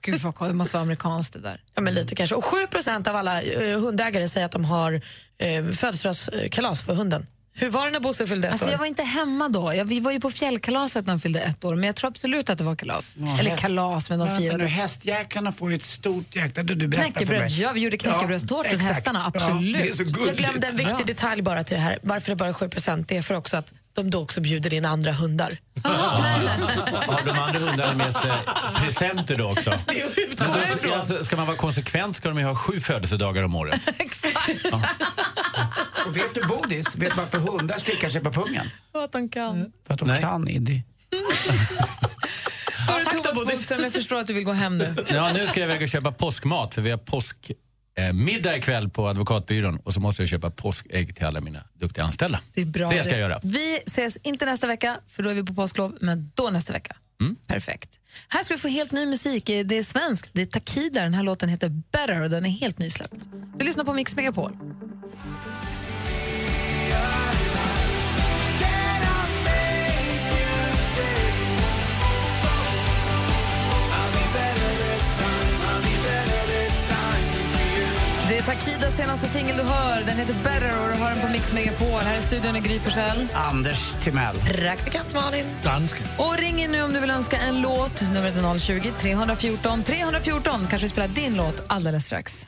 Gud 0.02 0.22
vad 0.22 0.50
det 0.50 0.54
måste 0.54 0.74
vara 0.78 0.82
amerikanskt 0.82 1.34
det 1.34 1.40
där. 1.40 1.62
Ja, 1.76 1.82
men 1.82 1.94
lite 1.94 2.16
kanske. 2.16 2.36
Och 2.36 2.46
7 2.46 2.68
procent 2.68 3.08
av 3.08 3.16
alla 3.16 3.42
eh, 3.42 3.80
hundägare 3.80 4.28
säger 4.30 4.46
att 4.46 4.52
de 4.52 4.66
har 4.66 4.94
eh, 5.38 5.66
födelsedagskalas 5.72 6.82
för 6.82 6.96
hunden. 6.96 7.28
Hur 7.60 7.70
var 7.70 7.86
det 7.86 7.92
när 7.92 8.00
Bosse 8.00 8.28
fyllde 8.28 8.48
ett 8.48 8.52
Alltså 8.52 8.66
år? 8.68 8.72
jag 8.72 8.80
var 8.80 8.86
inte 8.86 9.04
hemma 9.04 9.50
då. 9.50 9.74
Jag, 9.76 9.86
vi 9.86 10.00
var 10.00 10.12
ju 10.12 10.20
på 10.20 10.32
fjällkalaset 10.32 11.06
när 11.06 11.14
han 11.14 11.20
fyllde 11.20 11.40
ett 11.42 11.66
år, 11.66 11.76
men 11.76 11.84
jag 11.84 11.96
tror 11.96 12.08
absolut 12.08 12.50
att 12.50 12.58
det 12.58 12.64
var 12.64 12.76
kalas. 12.76 13.16
Ja, 13.18 13.40
Eller 13.40 13.50
häst- 13.52 13.62
kalas, 13.62 14.10
men 14.10 14.20
de 14.20 14.26
Vänta 14.28 14.42
firade. 14.42 14.64
Nu, 14.64 14.70
hästjäklarna 14.70 15.52
får 15.52 15.70
ju 15.72 15.76
ett 15.76 15.84
stort 15.84 16.36
jäkla... 16.36 16.64
Du, 16.64 16.76
du 16.76 16.92
Knäckebröd, 16.92 17.40
mig. 17.42 17.62
ja 17.62 17.72
vi 17.74 17.80
gjorde 17.80 17.98
knäckebrödstårta 17.98 18.60
åt 18.70 18.74
exakt. 18.74 18.94
hästarna, 18.96 19.32
Ja, 19.34 19.42
absolut. 19.46 19.78
det 19.78 19.88
är 19.90 19.94
så 19.94 20.04
Jag 20.28 20.36
glömde 20.38 20.68
en 20.68 20.78
viktig 20.78 21.06
detalj 21.06 21.42
bara 21.42 21.64
till 21.64 21.76
det 21.76 21.82
här. 21.82 22.00
Varför 22.02 22.30
det 22.30 22.36
bara 22.36 22.50
är 22.50 22.54
7 22.54 22.70
procent? 22.70 23.08
Det 23.08 23.18
är 23.18 23.22
för 23.22 23.34
också 23.34 23.58
att 23.58 23.74
de 23.98 24.10
då 24.10 24.22
också 24.22 24.42
bjuder 24.42 24.74
in 24.74 24.86
andra 24.86 25.12
hundar. 25.12 25.58
Har 25.84 27.26
de 27.26 27.32
andra 27.32 27.60
hundarna 27.60 27.94
med 27.94 28.14
sig 28.14 28.32
presenter 28.84 29.36
då 29.36 29.52
också? 29.52 29.74
Det 29.88 30.22
utgår 30.22 30.48
jag 30.48 30.78
då, 30.84 30.94
alltså, 30.94 31.24
ska 31.24 31.36
man 31.38 31.48
vara 31.48 31.58
konsekvent 31.58 32.18
ska 32.18 32.30
de 32.30 32.38
ju 32.40 32.46
ha 32.46 32.56
sju 32.56 32.80
födelsedagar 32.80 33.44
om 33.44 33.56
året. 33.56 33.82
Och 36.08 36.16
vet 36.18 36.34
du, 36.34 36.42
Bodis, 36.48 36.96
vet 36.96 37.16
du 37.16 37.22
varför 37.22 37.38
hundar 37.38 37.78
slickar 37.78 38.10
sig 38.10 38.22
på 38.22 38.32
pungen? 38.32 38.66
För 38.92 39.04
att 39.04 39.12
de 39.12 39.30
kan. 39.30 39.72
För 39.88 39.94
att 39.94 40.00
de 40.00 40.08
Nej. 40.08 40.22
kan, 40.22 40.48
Iddy. 40.48 40.82
Hörru, 42.88 43.04
Thomas 43.04 43.48
Bodström, 43.48 43.84
jag 43.84 43.94
förstår 43.94 44.16
att 44.16 44.28
du 44.28 44.34
vill 44.34 44.44
gå 44.44 44.54
hem 44.54 44.78
nu. 44.78 44.96
Ja, 45.08 45.34
nu 45.34 45.48
ska 45.48 45.60
jag 45.60 45.70
iväg 45.70 45.82
och 45.82 45.90
köpa 45.90 46.12
påskmat 46.12 46.74
för 46.74 46.82
vi 46.82 46.92
har 46.92 46.98
påsk 46.98 47.52
eh, 47.98 48.14
middag 48.14 48.58
ikväll 48.58 48.90
på 48.90 49.08
advokatbyrån 49.08 49.78
och 49.78 49.94
så 49.94 50.00
måste 50.00 50.22
jag 50.22 50.30
köpa 50.30 50.50
påskägg 50.50 51.16
till 51.16 51.26
alla 51.26 51.42
mina 51.42 51.64
duktiga 51.74 52.04
anställda. 52.04 52.40
Det 52.54 52.62
är 52.62 52.66
bra. 52.66 52.90
Det 52.90 53.04
ska 53.04 53.12
jag 53.12 53.20
göra. 53.20 53.40
Vi 53.44 53.80
ses 53.86 54.18
inte 54.18 54.46
nästa 54.46 54.68
vecka, 54.68 54.98
för 55.08 55.24
då 55.24 55.30
är 55.30 55.36
vi 55.36 55.44
på 55.44 55.54
påsklov, 55.54 55.98
men 56.02 56.32
då 56.36 56.50
nästa 56.50 56.74
vecka. 56.74 56.96
Mm. 57.22 57.36
Perfekt. 57.48 57.90
Här 58.28 58.44
ska 58.44 58.54
vi 58.54 58.60
få 58.60 58.68
helt 58.68 58.92
ny 58.92 59.06
musik. 59.06 59.46
Det 59.46 59.78
är 59.78 59.84
svenskt. 59.84 60.30
Det 60.34 60.42
är 60.42 60.46
Takida. 60.46 61.02
Den 61.02 61.14
här 61.14 61.24
låten 61.24 61.50
heter 61.50 61.70
Better 61.70 62.22
och 62.22 62.30
den 62.30 62.46
är 62.46 62.50
helt 62.50 62.80
nysläppt. 62.80 63.28
Vi 63.58 63.66
lyssnar 63.66 63.84
på 63.84 63.94
Mix 63.94 64.16
Megapol. 64.16 64.58
Det 78.30 78.38
är 78.38 78.42
Takidas 78.42 78.98
senaste 78.98 79.28
singel 79.28 79.58
du 79.58 79.64
hör. 79.64 80.04
Den 80.04 80.18
heter 80.18 80.36
Better 80.44 80.82
och 80.82 80.88
du 80.88 80.94
hör 80.94 81.10
den 81.10 81.22
på 81.22 81.28
Mix 81.28 81.54
Megapol. 81.54 82.02
Här 82.02 82.18
i 82.18 82.22
studion 82.22 82.56
är 82.56 82.60
Gry 82.60 82.80
Forssell. 82.80 83.28
Anders 83.34 83.94
Timell. 84.04 84.36
Praktikant 84.36 85.14
Malin. 85.16 85.46
Dansken. 85.64 86.08
Och 86.18 86.38
ring 86.38 86.62
in 86.64 86.72
nu 86.72 86.84
om 86.84 86.94
du 86.94 87.00
vill 87.00 87.10
önska 87.10 87.38
en 87.38 87.62
låt. 87.62 88.02
Numret 88.14 88.36
är 88.36 88.60
020 88.60 88.92
314 89.00 89.84
314. 89.84 90.68
Kanske 90.70 90.86
vi 90.86 90.90
spelar 90.90 91.08
din 91.08 91.36
låt 91.36 91.64
alldeles 91.68 92.06
strax. 92.06 92.48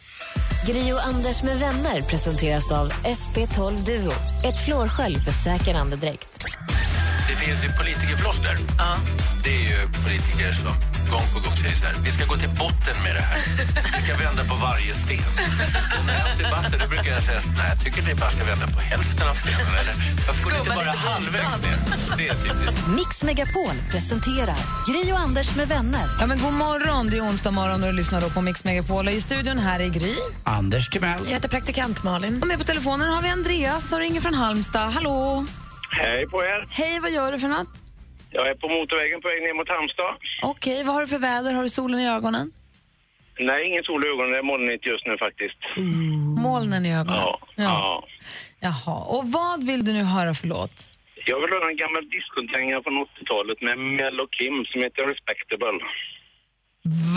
Gri 0.68 0.94
och 0.94 1.06
Anders 1.06 1.44
med 1.44 1.60
vänner 1.60 2.02
presenteras 2.02 2.72
av 2.72 2.92
SP12 2.92 3.86
Duo. 3.86 4.12
Ett 4.46 4.66
flårskölj 4.66 5.20
för 5.20 5.32
säker 5.32 5.76
andedräkt. 5.76 6.46
Det 7.30 7.36
finns 7.36 7.66
ju 7.66 7.70
politikerfloskler. 7.70 8.58
Det 9.44 9.56
är 9.56 9.70
ju 9.70 9.88
politiker 10.04 10.52
som 10.52 10.89
gång 11.14 11.26
på 11.34 11.40
gång 11.46 11.56
säger 11.64 11.76
så 11.76 11.86
här, 11.86 11.96
vi 12.08 12.12
ska 12.12 12.24
gå 12.26 12.36
till 12.44 12.54
botten 12.64 12.96
med 13.06 13.14
det 13.18 13.26
här. 13.30 13.40
Vi 13.96 14.02
ska 14.06 14.14
vända 14.26 14.44
på 14.52 14.56
varje 14.68 14.94
sten. 14.94 15.32
Och 15.98 16.06
när 16.08 16.14
jag 16.20 16.26
har 16.30 16.36
debatter 16.44 16.80
då 16.84 16.88
brukar 16.94 17.12
jag 17.18 17.24
säga, 17.24 17.40
nej 17.58 17.68
jag 17.72 17.80
tycker 17.84 18.02
ni 18.10 18.14
bara 18.16 18.30
ska 18.30 18.44
vända 18.54 18.68
på 18.68 18.80
hälften 18.92 19.28
av 19.32 19.36
stenen. 19.44 19.74
Eller 19.82 19.96
varför 20.28 20.58
inte 20.58 20.70
bara 20.70 20.92
halvvägs 20.92 21.62
ner? 21.64 21.78
Det 22.18 22.28
är 22.28 22.36
typiskt. 22.36 22.88
Mix 22.88 23.24
Megapol 23.24 23.76
presenterar 23.92 24.60
Gri 24.88 25.12
och 25.14 25.20
Anders 25.20 25.56
med 25.56 25.68
vänner. 25.68 26.08
Ja, 26.20 26.26
men 26.26 26.38
god 26.38 26.54
morgon, 26.54 27.10
det 27.10 27.18
är 27.18 27.22
onsdag 27.22 27.52
morgon 27.52 27.84
och 27.84 27.90
du 27.92 27.96
lyssnar 28.02 28.22
då 28.22 28.30
på 28.30 28.42
Mix 28.42 28.64
Megapol. 28.64 29.08
Och 29.08 29.14
I 29.14 29.22
studion 29.22 29.58
här 29.58 29.80
är 29.80 29.88
Gry. 29.88 30.16
Anders 30.44 30.90
Timell. 30.90 31.20
Jag 31.26 31.34
heter 31.34 31.50
praktikant 31.50 32.04
Malin. 32.04 32.42
Och 32.42 32.48
med 32.48 32.58
på 32.58 32.64
telefonen 32.64 33.14
har 33.14 33.22
vi 33.22 33.30
Andreas 33.30 33.90
som 33.90 34.00
ringer 34.00 34.22
från 34.22 34.34
Halmstad. 34.34 34.92
Hallå! 34.94 35.46
Hej 35.92 36.28
på 36.28 36.44
er. 36.44 36.68
Hej, 36.70 37.00
vad 37.00 37.12
gör 37.12 37.32
du 37.32 37.40
för 37.40 37.48
något? 37.48 37.70
Jag 38.32 38.50
är 38.50 38.56
på 38.56 38.68
motorvägen 38.68 39.22
på 39.22 39.28
väg 39.28 39.42
ner 39.42 39.54
mot 39.54 39.70
Halmstad. 39.70 40.14
Okej, 40.42 40.84
vad 40.84 40.94
har 40.96 41.02
du 41.02 41.08
för 41.08 41.18
väder? 41.18 41.54
Har 41.54 41.64
du 41.64 41.70
solen 41.70 42.00
i 42.00 42.08
ögonen? 42.10 42.52
Nej, 43.40 43.68
ingen 43.68 43.84
sol 43.84 44.06
i 44.06 44.08
ögonen. 44.10 44.32
Det 44.32 44.38
är 44.38 44.44
molnigt 44.44 44.88
just 44.88 45.06
nu 45.06 45.18
faktiskt. 45.18 45.60
Molnen 46.46 46.86
i 46.86 46.92
ögonen? 47.02 47.20
Ja. 47.20 47.40
ja. 47.56 48.04
Jaha, 48.60 48.98
och 49.16 49.24
vad 49.32 49.64
vill 49.64 49.86
du 49.86 49.94
nu 49.94 50.04
höra 50.04 50.34
för 50.34 50.48
låt? 50.48 50.90
Jag 51.26 51.40
vill 51.42 51.50
höra 51.50 51.70
en 51.70 51.78
gammal 51.78 52.10
discodänga 52.10 52.82
från 52.84 52.94
80-talet 52.94 53.62
med 53.62 53.78
Mel 53.78 54.20
och 54.20 54.32
Kim 54.38 54.66
som 54.66 54.82
heter 54.84 55.02
Respectable. 55.14 55.80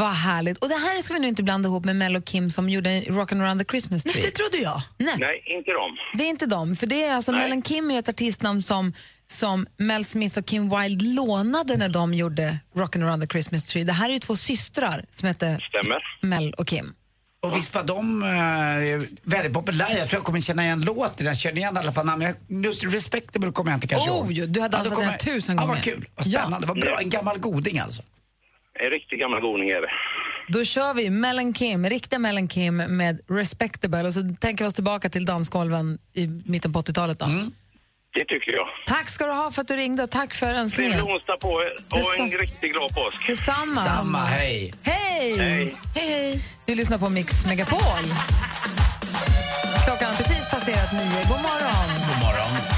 Vad 0.00 0.14
härligt. 0.14 0.58
Och 0.58 0.68
det 0.68 0.74
här 0.74 1.00
ska 1.00 1.14
vi 1.14 1.20
nu 1.20 1.28
inte 1.28 1.42
blanda 1.42 1.68
ihop 1.68 1.84
med 1.84 1.96
Mel 1.96 2.16
och 2.16 2.24
Kim 2.24 2.50
som 2.50 2.68
gjorde 2.70 2.88
Rockin' 3.00 3.42
around 3.42 3.60
the 3.60 3.66
Christmas 3.70 4.02
tree. 4.02 4.12
Nej, 4.14 4.22
det 4.22 4.30
trodde 4.30 4.58
jag. 4.58 4.80
Nej. 4.98 5.14
Nej, 5.18 5.42
inte 5.46 5.70
dem. 5.70 5.96
Det 6.14 6.24
är 6.24 6.28
inte 6.28 6.46
dem, 6.46 6.76
för 6.76 6.86
det 6.86 7.04
är 7.04 7.14
alltså 7.14 7.32
Mel 7.32 7.52
and 7.52 7.66
Kim 7.66 7.90
är 7.90 7.98
ett 7.98 8.08
artistnamn 8.08 8.62
som, 8.62 8.92
som 9.26 9.66
Mel 9.76 10.04
Smith 10.04 10.38
och 10.38 10.46
Kim 10.46 10.70
Wilde 10.78 11.04
lånade 11.04 11.76
när 11.76 11.88
de 11.88 12.14
gjorde 12.14 12.58
Rockin' 12.74 13.04
around 13.04 13.22
the 13.22 13.28
Christmas 13.28 13.64
tree. 13.64 13.84
Det 13.84 13.92
här 13.92 14.08
är 14.08 14.12
ju 14.12 14.18
två 14.18 14.36
systrar 14.36 15.04
som 15.10 15.28
heter 15.28 15.66
Stämmer. 15.68 16.02
Mel 16.22 16.52
och 16.52 16.66
Kim. 16.66 16.94
Och 17.40 17.56
visst 17.56 17.74
var 17.74 17.82
de 17.84 18.22
eh, 18.22 19.08
väldigt 19.22 19.52
populära. 19.52 19.92
Jag 19.92 20.08
tror 20.08 20.18
jag 20.18 20.24
kommer 20.24 20.40
känna 20.40 20.64
igen 20.64 20.80
låten. 20.80 21.26
Jag 21.26 21.36
känner 21.36 21.56
igen 21.56 21.76
i 21.76 21.78
alla 21.78 21.92
fall 21.92 22.06
namn. 22.06 22.34
Just 22.64 22.84
Respectable 22.84 23.52
kommer 23.52 23.70
jag 23.70 23.76
inte 23.76 23.86
kanske 23.88 24.10
Oh, 24.10 24.32
ihåg. 24.36 24.48
du 24.50 24.60
har 24.60 24.68
dansat 24.68 24.94
kommer 24.94 25.08
den 25.08 25.18
tusen 25.18 25.56
Ja, 25.56 25.62
gånger. 25.62 25.74
vad 25.74 25.84
kul. 25.84 26.06
Vad 26.16 26.26
spännande. 26.26 26.58
Ja. 26.66 26.74
Vad 26.74 26.80
bra. 26.80 26.98
En 27.00 27.10
gammal 27.10 27.38
goding 27.38 27.78
alltså. 27.78 28.02
En 28.84 28.90
riktig 28.90 29.18
gammal 29.20 29.40
goding 29.40 29.68
är 29.68 29.80
det. 29.80 29.88
Då 30.48 30.64
kör 30.64 30.94
vi 30.94 31.10
Mel 31.10 31.38
and 31.38 31.56
Kim, 31.56 31.86
riktiga 31.90 32.18
Mel 32.18 32.36
and 32.38 32.50
Kim 32.50 32.76
med 32.76 33.20
Respectable 33.28 34.02
och 34.02 34.14
så 34.14 34.36
tänker 34.40 34.64
vi 34.64 34.68
oss 34.68 34.74
tillbaka 34.74 35.08
till 35.10 35.24
dansgolven 35.24 35.98
i 36.12 36.26
mitten 36.26 36.72
på 36.72 36.80
80-talet 36.80 37.18
då. 37.18 37.26
Det 38.14 38.24
tycker 38.24 38.52
jag. 38.52 38.66
Tack 38.86 39.08
ska 39.08 39.26
du 39.26 39.32
ha 39.32 39.50
för 39.50 39.62
att 39.62 39.68
du 39.68 39.76
ringde 39.76 40.02
och 40.02 40.10
tack 40.10 40.34
för 40.34 40.46
önskningen. 40.46 40.92
Trevlig 40.92 41.12
onsdag 41.12 41.36
på 41.36 41.62
er 41.62 41.72
och 41.90 42.18
en 42.20 42.30
riktigt 42.30 42.72
glad 42.72 42.94
påsk. 42.94 43.26
Detsamma. 43.26 43.74
Samma, 43.84 44.24
hej. 44.24 44.74
Hej! 44.82 45.38
Hej! 45.38 45.38
Hej. 45.38 45.76
Hej! 45.94 46.44
Du 46.66 46.74
lyssnar 46.74 46.98
på 46.98 47.08
Mix 47.08 47.46
Megapol. 47.46 47.78
Klockan 49.84 50.08
har 50.08 50.16
precis 50.16 50.50
passerat 50.50 50.92
nio. 50.92 51.22
God 51.28 51.42
morgon! 51.42 51.88
God 52.08 52.22
morgon. 52.26 52.71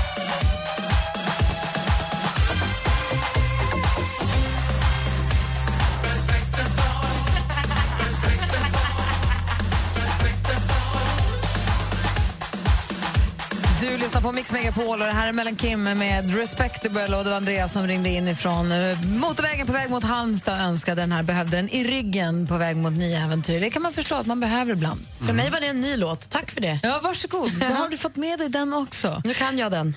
Du 13.91 13.99
lyssnar 13.99 14.21
på 14.21 14.33
Mix 14.33 14.53
Megapol 14.53 15.01
och 15.01 15.07
det 15.07 15.13
här 15.13 15.29
är 15.29 15.33
Mellan 15.33 15.57
Kim 15.57 15.83
med 15.83 16.35
Respectable 16.35 17.17
och 17.17 17.25
det 17.25 17.31
var 17.31 17.37
Andreas 17.37 17.73
som 17.73 17.87
ringde 17.87 18.09
in 18.11 18.29
ifrån 18.29 18.73
eh, 18.73 18.99
motorvägen 19.03 19.67
på 19.67 19.73
väg 19.73 19.91
mot 19.91 20.05
Halmstad 20.05 20.55
och 20.55 20.61
önskade 20.61 21.03
den 21.03 21.13
här, 21.13 21.23
behövde 21.23 21.57
den 21.57 21.69
i 21.69 21.85
ryggen 21.85 22.47
på 22.47 22.57
väg 22.57 22.77
mot 22.77 22.93
nya 22.93 23.21
äventyr. 23.21 23.61
Det 23.61 23.71
kan 23.71 23.83
man 23.83 23.93
förstå 23.93 24.15
att 24.15 24.27
man 24.27 24.41
behöver 24.41 24.73
ibland. 24.73 25.01
För 25.21 25.33
mig 25.33 25.51
var 25.51 25.61
det 25.61 25.67
en 25.67 25.81
ny 25.81 25.97
låt. 25.97 26.31
Tack 26.31 26.51
för 26.51 26.61
det. 26.61 26.81
Ja, 26.83 27.01
varsågod. 27.03 27.51
Då 27.61 27.67
har 27.67 27.89
du 27.89 27.97
fått 27.97 28.17
med 28.17 28.39
dig 28.39 28.49
den 28.49 28.75
också. 28.75 29.23
Nu 29.25 29.35
kan 29.35 29.59
jag 29.59 29.73
den. 29.73 29.97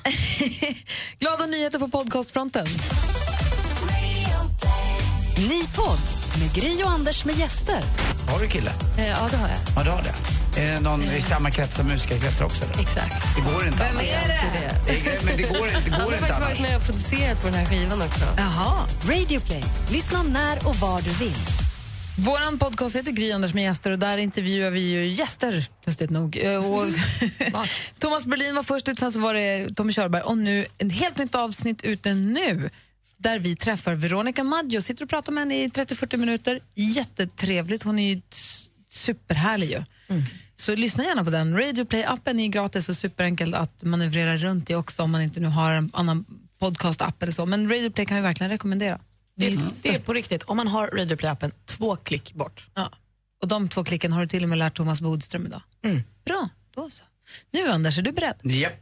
Glada 1.20 1.46
nyheter 1.46 1.80
på 1.80 1.88
podcastfronten. 1.88 2.68
Ny 5.50 5.62
podd 5.76 6.00
med 6.40 6.54
Gry 6.56 6.84
och 6.84 6.92
Anders 6.92 7.26
med 7.26 7.38
gäster. 7.38 7.82
Har 8.32 8.40
du 8.40 8.48
kille? 8.48 8.72
Ja, 8.98 9.28
det 9.32 9.38
har 9.38 9.48
jag. 9.48 9.58
Ja, 9.76 9.84
du 9.84 9.90
har 9.90 10.02
det. 10.04 10.47
Är 10.56 10.72
det 10.72 10.80
någon 10.80 11.04
i 11.04 11.22
samma 11.22 11.52
krets 11.52 11.76
som 11.76 11.88
musikerkretsar 11.88 12.46
också? 12.46 12.64
Eller? 12.64 12.80
Exakt. 12.82 13.36
Det 13.36 13.42
går 13.42 13.68
inte 13.68 13.78
Vem 13.80 13.98
är 13.98 14.28
det? 14.28 14.42
Det- 14.86 15.26
Men 15.26 15.38
det 15.38 15.44
går, 15.44 15.68
det 15.68 15.74
Han 15.74 15.84
går 15.92 15.98
har 15.98 16.06
inte 16.14 16.18
faktiskt 16.18 16.40
varit 16.42 16.60
med 16.60 16.78
och 16.78 16.84
producerat 16.86 17.42
på 17.42 17.48
den 17.48 17.56
här 17.56 17.66
skivan 17.66 18.02
också. 18.02 18.26
Jaha. 18.38 18.88
Radio 19.10 19.40
Play. 19.40 19.64
Lyssna 19.92 20.24
när 20.24 20.68
och 20.68 20.76
var 20.76 21.02
du 21.02 21.10
vill. 21.14 21.36
Vår 22.20 22.58
podcast 22.58 22.96
heter 22.96 23.12
Gry 23.12 23.32
Anders 23.32 23.54
med 23.54 23.64
gäster 23.64 23.92
och 23.92 24.00
där 24.00 24.18
intervjuar 24.18 24.72
vi 24.72 24.80
ju 24.80 25.08
gäster, 25.08 25.66
lustigt 25.86 26.10
nog. 26.10 26.38
Eh, 26.38 26.72
Och 26.72 26.86
Thomas 28.00 28.26
Berlin 28.26 28.56
var 28.56 28.64
först 28.64 28.88
ut, 28.90 29.00
sen 29.00 29.12
så 29.14 29.20
var 29.20 29.34
det 29.34 29.70
Tommy 29.76 29.94
Körberg 29.94 30.22
och 30.22 30.38
nu 30.38 30.66
ett 30.78 30.92
helt 30.94 31.18
nytt 31.18 31.36
avsnitt 31.36 31.84
ute 31.84 32.14
nu 32.14 32.70
där 33.18 33.40
vi 33.40 33.56
träffar 33.56 33.94
Veronica 33.94 34.44
Maggio. 34.44 34.82
Sitter 34.82 35.04
och 35.04 35.10
pratar 35.10 35.32
med 35.32 35.42
henne 35.42 35.64
i 35.64 35.68
30-40 35.68 36.18
minuter. 36.18 36.60
Jättetrevligt. 36.76 37.84
Hon 37.84 38.00
är 38.00 38.14
ju 38.14 38.22
superhärlig 38.90 39.70
ju. 39.72 39.84
Så 40.56 40.76
lyssna 40.76 41.04
gärna 41.04 41.24
på 41.24 41.30
den. 41.30 41.58
Radio 41.58 41.86
Play-appen 41.86 42.40
är 42.40 42.48
gratis 42.48 42.90
och 42.90 42.98
superenkel 42.98 43.54
att 43.54 43.84
manövrera 43.84 44.38
runt 44.38 44.70
i 44.70 44.76
också 44.76 45.04
om 45.04 45.12
man 45.12 45.22
inte 45.22 45.40
nu 45.40 45.48
har 45.48 45.72
en 45.72 45.92
annan 45.94 46.26
podcast-app 46.60 47.24
eller 47.24 47.34
så. 47.34 47.46
Men 47.46 47.70
Radio 47.70 47.90
Play 47.90 48.06
kan 48.06 48.18
vi 48.18 48.24
verkligen 48.24 48.52
rekommendera. 48.52 49.00
Det, 49.36 49.58
det 49.84 49.90
är 49.90 50.00
på 50.00 50.14
riktigt. 50.14 50.44
Om 50.44 50.58
man 50.58 50.68
har 50.68 50.88
Radio 50.88 51.18
Play-appen, 51.18 51.52
två 51.66 51.96
klick 51.96 52.34
bort. 52.34 52.68
Ja. 52.74 52.92
Och 53.42 53.48
de 53.48 53.70
två 53.70 53.84
klicken 53.84 54.12
har 54.12 54.22
du 54.22 54.28
till 54.28 54.44
och 54.44 54.50
med 54.50 54.58
lärt 54.58 54.76
Thomas 54.76 55.02
Bodström 55.02 55.46
idag. 55.46 55.62
Bra, 56.26 56.50
då 56.76 56.90
så. 56.90 57.04
Nu 57.52 57.68
Anders, 57.68 57.98
är 57.98 58.02
du 58.02 58.12
beredd? 58.12 58.36
Japp. 58.44 58.74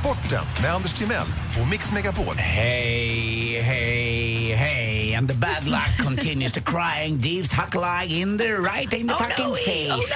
Sporten 0.00 0.44
med 0.62 0.74
Anders 0.74 0.92
Timell 0.92 1.26
och 1.62 1.68
Mix 1.70 1.92
Megapol. 1.92 2.36
Hey, 2.36 3.60
hey, 3.60 4.21
and 5.14 5.28
the 5.28 5.34
bad 5.34 5.68
luck 5.68 6.06
continues 6.06 6.52
to 6.52 6.60
crying 6.60 7.18
Deeves 7.18 7.52
Hucklelag 7.52 8.10
in 8.10 8.38
the 8.38 8.44
right 8.44 8.92
in 8.92 9.08
the 9.08 9.14
fucking 9.14 9.54
face. 9.54 10.14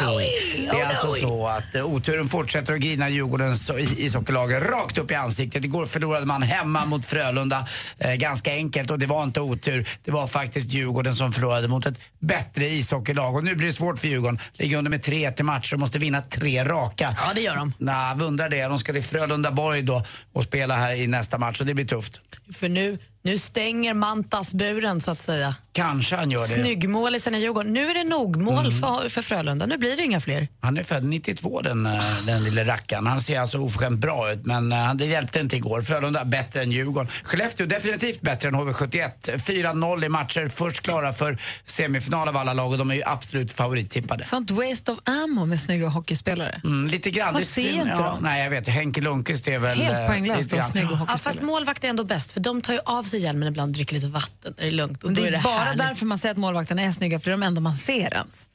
det 0.71 0.81
är 0.81 0.87
alltså 0.87 1.13
så 1.13 1.47
att 1.47 1.75
eh, 1.75 1.87
oturen 1.87 2.29
fortsätter 2.29 2.75
att 2.75 2.81
grina 2.81 3.09
Djurgårdens 3.09 3.71
ishockeylag 3.97 4.53
rakt 4.53 4.99
upp 4.99 5.11
i 5.11 5.15
ansiktet. 5.15 5.65
Igår 5.65 5.87
förlorade 5.87 6.27
man 6.27 6.43
hemma 6.43 6.85
mot 6.85 7.07
Frölunda 7.07 7.67
eh, 7.99 8.15
ganska 8.15 8.53
enkelt 8.53 8.91
och 8.91 8.99
det 8.99 9.07
var 9.07 9.23
inte 9.23 9.41
otur. 9.41 9.89
Det 10.05 10.11
var 10.11 10.27
faktiskt 10.27 10.71
Djurgården 10.71 11.15
som 11.15 11.33
förlorade 11.33 11.69
mot 11.69 11.87
ett 11.87 12.01
bättre 12.19 12.69
ishockeylag 12.69 13.37
och 13.37 13.45
nu 13.45 13.55
blir 13.55 13.67
det 13.67 13.73
svårt 13.73 13.99
för 13.99 14.09
Djurgården. 14.09 14.39
Ligger 14.53 14.79
under 14.79 14.91
med 14.91 15.01
3-1 15.01 15.41
i 15.41 15.43
matcher 15.43 15.75
och 15.75 15.81
måste 15.81 15.99
vinna 15.99 16.21
tre 16.21 16.65
raka. 16.65 17.15
Ja, 17.19 17.33
det 17.35 17.41
gör 17.41 17.57
de. 17.57 17.73
Nej, 17.79 18.15
vi 18.17 18.25
undrar 18.25 18.49
det. 18.49 18.63
De 18.63 18.79
ska 18.79 18.93
till 18.93 19.03
Frölunda-Borg 19.03 19.83
då 19.83 20.05
och 20.33 20.45
spela 20.45 20.77
här 20.77 20.93
i 20.93 21.07
nästa 21.07 21.39
match 21.39 21.61
och 21.61 21.67
det 21.67 21.75
blir 21.75 21.85
tufft. 21.85 22.21
För 22.53 22.69
nu, 22.69 22.99
nu 23.27 23.39
stänger 23.39 23.95
Mantas 23.95 24.55
buren 24.55 25.01
så 25.01 25.11
att 25.11 25.21
säga. 25.21 25.55
Kanske 25.73 26.17
han 26.17 26.31
gör 26.31 26.49
det. 26.49 26.55
Snyggmålisen 26.55 27.35
i 27.35 27.39
Djurgården. 27.39 27.73
Nu 27.73 27.91
är 27.91 27.95
det 27.95 28.05
nog 28.05 28.37
mål 28.37 28.73
för, 28.73 29.09
för 29.09 29.23
Frölunda. 29.23 29.67
Nu 29.67 29.79
blir 29.79 29.97
det 29.97 30.03
inga 30.03 30.21
fler. 30.21 30.49
Han 30.61 30.77
är 30.77 30.83
född 30.83 31.05
92 31.05 31.63
den, 31.63 31.87
eh, 31.87 32.03
den 32.27 32.45
lille 32.45 32.65
rackaren. 32.65 33.07
Han 33.07 33.21
ser 33.21 33.41
alltså 33.41 33.59
oförskämt 33.59 33.99
bra 33.99 34.33
ut 34.33 34.47
men 34.47 34.73
eh, 34.73 34.95
det 34.95 35.07
hjälpte 35.07 35.41
inte 35.41 35.57
igår. 35.57 35.83
Frölunda 35.83 36.25
bättre 36.25 36.63
än 36.63 36.73
Djurgården. 36.73 37.13
Skellefteå 37.23 37.67
definitivt 37.67 38.21
bättre 38.21 38.49
än 38.49 38.55
HV71. 38.55 39.11
4-0 39.23 40.05
i 40.05 40.09
matcher. 40.09 40.49
Först 40.49 40.81
klara 40.81 41.13
för 41.13 41.39
semifinal 41.65 42.29
av 42.29 42.37
alla 42.37 42.53
lag 42.53 42.73
och 42.73 42.79
de 42.79 42.91
är 42.91 42.95
ju 42.95 43.03
absolut 43.07 43.53
favorittippade. 43.53 44.25
Sånt 44.25 44.51
waste 44.51 44.93
of 44.93 44.99
ammo 45.05 45.47
med 45.47 45.61
snygga 45.61 45.89
hockeyspelare. 45.89 46.61
Mm, 46.65 46.89
lite 46.89 47.11
grann. 47.11 47.37
Är 47.37 47.41
ser 47.41 47.73
inte 47.73 47.89
ja? 47.89 48.19
Nej, 48.21 48.43
jag 48.43 48.51
vet. 48.51 48.69
Henke 48.69 49.01
Lundqvist 49.01 49.49
är 49.49 49.59
väl... 49.59 49.79
Helt 49.79 49.99
eh, 49.99 50.07
poänglöst 50.07 50.51
snygga 50.51 50.63
Ja, 50.75 50.97
hockeyspelare. 50.97 51.19
fast 51.19 51.43
målvakt 51.43 51.85
är 51.85 51.89
ändå 51.89 52.05
bäst 52.05 52.33
för 52.33 52.41
de 52.41 52.63
tar 52.63 52.73
ju 52.73 52.81
av 52.85 53.03
sig 53.03 53.16
hjälmen 53.19 53.49
ibland, 53.49 53.73
dricker 53.75 53.95
lite 53.95 54.07
vatten, 54.09 54.55
är 54.59 54.65
det 54.65 54.71
lugnt. 54.71 55.05
Och 55.05 55.11
Men 55.11 55.15
då 55.15 55.21
det 55.21 55.27
är 55.29 55.33
är 55.33 55.37
det 55.37 55.43
bara 55.45 55.59
härligt. 55.59 55.79
därför 55.79 56.07
man 56.07 56.19
säger 56.19 56.33
att 56.33 56.39
målvakterna 56.39 56.83
är 56.83 56.93
snygga, 56.93 57.21
för 57.21 57.31
det 57.31 57.35
är 57.35 57.39
de 57.39 57.43
enda 57.47 57.61
man 57.61 57.77
ser 57.77 58.15
ens. 58.15 58.49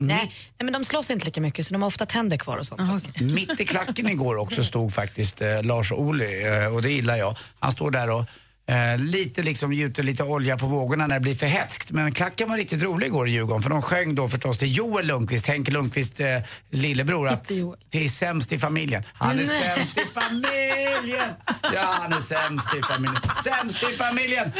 Nej, 0.00 0.16
nej, 0.26 0.30
men 0.64 0.72
de 0.72 0.84
slåss 0.84 1.10
inte 1.10 1.24
lika 1.24 1.40
mycket 1.40 1.66
så 1.66 1.72
de 1.74 1.82
har 1.82 1.86
ofta 1.86 2.06
tänder 2.06 2.36
kvar 2.36 2.56
och 2.58 2.66
sånt. 2.66 2.80
också. 2.80 3.24
Mitt 3.24 3.60
i 3.60 3.64
klacken 3.66 4.08
igår 4.08 4.36
också 4.36 4.64
stod 4.64 4.92
faktiskt 4.94 5.40
eh, 5.40 5.62
Lars 5.62 5.92
Ohly 5.92 6.44
eh, 6.46 6.74
och 6.74 6.82
det 6.82 6.90
gillar 6.90 7.16
jag. 7.16 7.36
Han 7.58 7.72
står 7.72 7.90
där 7.90 8.10
och 8.10 8.24
eh, 8.66 8.98
lite 8.98 9.42
liksom 9.42 9.72
gjuter 9.72 10.02
lite 10.02 10.22
olja 10.22 10.58
på 10.58 10.66
vågorna 10.66 11.06
när 11.06 11.14
det 11.14 11.20
blir 11.20 11.34
för 11.34 11.46
hätskt. 11.46 11.90
Men 11.90 12.12
klacken 12.12 12.48
var 12.48 12.56
riktigt 12.56 12.82
rolig 12.82 13.06
igår 13.06 13.28
i 13.28 13.30
Djurgården 13.30 13.62
för 13.62 13.70
de 13.70 13.82
sjöng 13.82 14.14
då 14.14 14.28
förstås 14.28 14.58
till 14.58 14.76
Joel 14.76 15.06
Lundqvist, 15.06 15.46
Henke 15.46 15.70
Lundqvist 15.70 16.20
eh, 16.20 16.26
lillebror, 16.70 17.28
att 17.28 17.50
det 17.90 18.04
är 18.04 18.08
sämst 18.08 18.52
i 18.52 18.58
familjen. 18.58 19.02
Han 19.14 19.30
är 19.30 19.34
Nej. 19.34 19.46
sämst 19.46 19.98
i 19.98 20.04
familjen! 20.14 21.28
Ja, 21.74 21.98
han 22.00 22.12
är 22.12 22.20
sämst 22.20 22.74
i 22.74 22.82
familjen. 22.82 23.22
Sämst 23.44 23.82
i 23.82 23.96
familjen! 23.96 24.52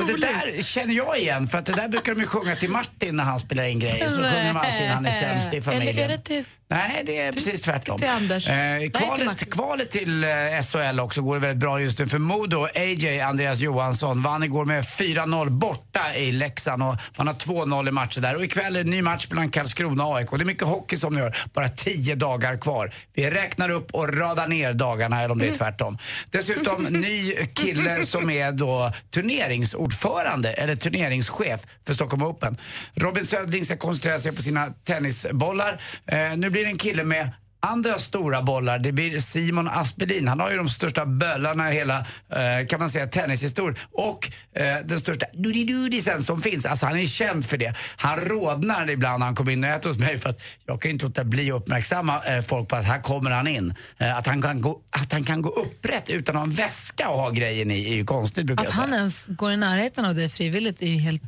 Och 0.00 0.06
det 0.06 0.16
där 0.16 0.62
känner 0.62 0.94
jag 0.94 1.18
igen 1.18 1.48
för 1.48 1.58
att 1.58 1.66
det 1.66 1.72
där 1.72 1.88
brukar 1.88 2.14
de 2.14 2.20
ju 2.20 2.26
sjunga 2.26 2.56
till 2.56 2.70
Martin 2.70 3.16
när 3.16 3.24
han 3.24 3.38
spelar 3.38 3.64
in 3.64 3.78
grejer. 3.78 4.08
Så 4.08 4.16
sjunger 4.16 4.48
de 4.48 4.56
alltid 4.56 4.88
han 4.88 5.06
är 5.06 5.10
sämst 5.10 5.54
i 5.54 5.62
familjen. 5.62 5.88
Eller 5.96 6.04
är 6.04 6.08
det 6.08 6.18
till... 6.18 6.44
Nej, 6.72 7.02
det 7.06 7.18
är 7.18 7.32
precis 7.32 7.62
tvärtom. 7.62 7.98
till 7.98 8.08
Anders. 8.08 8.48
Eh, 8.48 8.90
kvalet, 8.90 9.50
kvalet 9.50 9.90
till 9.90 10.24
eh, 10.24 10.30
SHL 10.62 11.00
också 11.00 11.22
går 11.22 11.38
väldigt 11.38 11.58
bra 11.58 11.80
just 11.80 11.98
nu 11.98 12.06
för 12.06 12.18
Modo. 12.18 12.66
AJ, 12.74 13.20
Andreas 13.20 13.60
Johansson, 13.60 14.22
vann 14.22 14.42
igår 14.42 14.64
med 14.64 14.84
4-0 14.84 15.50
borta 15.50 16.00
i 16.16 16.32
Leksand 16.32 16.82
och 16.82 16.96
man 17.16 17.26
har 17.26 17.34
2-0 17.34 17.88
i 17.88 17.92
matcher 17.92 18.20
där. 18.20 18.36
Och 18.36 18.44
ikväll 18.44 18.76
är 18.76 18.84
det 18.84 18.90
ny 18.90 19.02
match 19.02 19.26
mellan 19.30 19.48
Karlskrona 19.48 20.06
och 20.06 20.16
AIK. 20.16 20.30
Det 20.30 20.36
är 20.36 20.44
mycket 20.44 20.68
hockey 20.68 20.96
som 20.96 21.14
ni 21.14 21.20
gör, 21.20 21.36
bara 21.54 21.68
10 21.68 22.14
dagar 22.14 22.56
kvar. 22.56 22.94
Vi 23.14 23.30
räknar 23.30 23.68
upp 23.68 23.90
och 23.90 24.18
radar 24.18 24.48
ner 24.48 24.72
dagarna 24.72 25.18
eller 25.22 25.32
om 25.32 25.38
det 25.38 25.46
är 25.48 25.54
tvärtom. 25.54 25.98
Dessutom 26.30 26.82
ny 26.90 27.34
kille 27.54 28.04
som 28.04 28.30
är 28.30 28.52
då 28.52 28.92
turneringsordförande 29.10 30.52
eller 30.52 30.76
turneringschef 30.76 31.60
för 31.86 31.94
Stockholm 31.94 32.22
Open. 32.22 32.56
Robin 32.94 33.26
Södling 33.26 33.64
ska 33.64 33.76
koncentrera 33.76 34.18
sig 34.18 34.32
på 34.32 34.42
sina 34.42 34.66
tennisbollar. 34.84 35.80
Eh, 36.06 36.36
nu 36.36 36.50
blir 36.50 36.61
det 36.64 36.70
en 36.70 36.78
kille 36.78 37.04
med 37.04 37.28
andra 37.62 37.98
stora 37.98 38.42
bollar, 38.42 38.78
det 38.78 38.92
blir 38.92 39.18
Simon 39.18 39.68
Aspelin. 39.68 40.28
Han 40.28 40.40
har 40.40 40.50
ju 40.50 40.56
de 40.56 40.68
största 40.68 41.06
böllarna 41.06 41.72
i 41.72 41.74
hela, 41.74 41.98
eh, 41.98 42.66
kan 42.68 42.80
man 42.80 42.90
säga, 42.90 43.06
tennishistorien. 43.06 43.78
Och 43.92 44.30
eh, 44.52 44.76
den 44.84 45.00
största 45.00 45.26
dudidudisen 45.32 46.24
som 46.24 46.42
finns. 46.42 46.66
Alltså 46.66 46.86
han 46.86 46.98
är 46.98 47.06
känd 47.06 47.46
för 47.46 47.56
det. 47.56 47.74
Han 47.96 48.20
rodnar 48.20 48.90
ibland 48.90 49.18
när 49.18 49.26
han 49.26 49.34
kommer 49.34 49.52
in 49.52 49.64
och 49.64 49.70
äter 49.70 49.90
hos 49.90 49.98
mig 49.98 50.18
för 50.18 50.30
att 50.30 50.42
jag 50.66 50.82
kan 50.82 50.90
inte 50.90 51.04
låta 51.04 51.24
bli 51.24 51.50
att 51.50 51.56
uppmärksamma 51.56 52.24
eh, 52.24 52.42
folk 52.42 52.68
på 52.68 52.76
att 52.76 52.84
här 52.84 53.00
kommer 53.00 53.30
han 53.30 53.46
in. 53.46 53.74
Eh, 53.98 54.16
att, 54.16 54.26
han 54.26 54.42
kan 54.42 54.60
gå, 54.60 54.80
att 54.90 55.12
han 55.12 55.24
kan 55.24 55.42
gå 55.42 55.48
upprätt 55.48 56.10
utan 56.10 56.36
att 56.36 56.40
ha 56.40 56.46
en 56.46 56.54
väska 56.54 57.08
och 57.08 57.16
ha 57.16 57.30
grejen 57.30 57.70
i 57.70 57.92
är 57.92 57.94
ju 57.94 58.04
konstigt 58.04 58.46
brukar 58.46 58.62
Att 58.62 58.66
jag 58.66 58.74
säga. 58.74 58.86
han 58.86 58.94
ens 58.94 59.26
går 59.26 59.52
i 59.52 59.56
närheten 59.56 60.04
av 60.04 60.14
det 60.14 60.28
frivilligt 60.28 60.82
är 60.82 60.86
ju 60.86 60.98
helt 60.98 61.22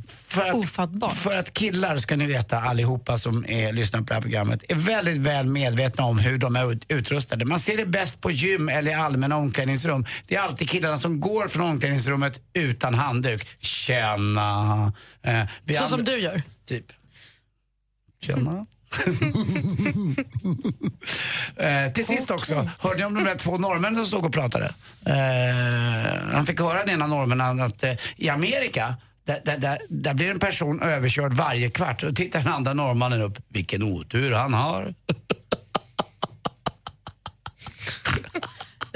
ofattbart. 0.54 1.16
För 1.16 1.36
att 1.36 1.54
killar, 1.54 1.96
ska 1.96 2.16
ni 2.16 2.26
veta 2.26 2.60
allihopa 2.60 3.18
som 3.18 3.44
är, 3.48 3.72
lyssnar 3.72 4.00
på 4.00 4.06
det 4.06 4.14
här 4.14 4.20
programmet, 4.20 4.62
är 4.68 4.74
väldigt 4.74 5.18
väl 5.18 5.46
medvetna 5.46 6.04
om 6.04 6.18
hur 6.24 6.38
de 6.38 6.56
är 6.56 6.72
ut, 6.72 6.84
utrustade. 6.88 7.44
Man 7.44 7.60
ser 7.60 7.76
det 7.76 7.86
bäst 7.86 8.20
på 8.20 8.30
gym 8.30 8.68
eller 8.68 8.90
i 8.90 8.94
allmänna 8.94 9.36
omklädningsrum. 9.36 10.06
Det 10.26 10.36
är 10.36 10.40
alltid 10.40 10.70
killarna 10.70 10.98
som 10.98 11.20
går 11.20 11.48
från 11.48 11.70
omklädningsrummet 11.70 12.40
utan 12.52 12.94
handduk. 12.94 13.48
Tjena! 13.58 14.92
Eh, 15.22 15.46
Så 15.78 15.86
som 15.88 16.04
du 16.04 16.16
gör. 16.18 16.42
Typ. 16.68 16.86
Tjena. 18.22 18.66
eh, 21.56 21.92
till 21.92 22.06
sist 22.06 22.30
också, 22.30 22.70
hörde 22.78 22.96
ni 22.96 23.04
om 23.04 23.14
de 23.14 23.24
där 23.24 23.34
två 23.34 23.58
norrmännen 23.58 23.96
som 23.96 24.06
stod 24.06 24.24
och 24.26 24.32
pratade? 24.32 24.74
Eh, 25.06 26.32
han 26.32 26.46
fick 26.46 26.60
höra 26.60 26.78
den 26.78 26.90
ena 26.90 27.06
norrmännen 27.06 27.60
att 27.60 27.84
eh, 27.84 27.92
i 28.16 28.28
Amerika 28.28 28.96
där, 29.26 29.40
där, 29.44 29.58
där, 29.58 29.78
där 29.88 30.14
blir 30.14 30.30
en 30.30 30.38
person 30.38 30.82
överkörd 30.82 31.32
varje 31.32 31.70
kvart 31.70 32.02
och 32.02 32.16
tittar 32.16 32.38
den 32.38 32.52
andra 32.52 32.74
norrmannen 32.74 33.20
upp. 33.22 33.38
Vilken 33.48 33.82
otur 33.82 34.32
han 34.32 34.54
har. 34.54 34.94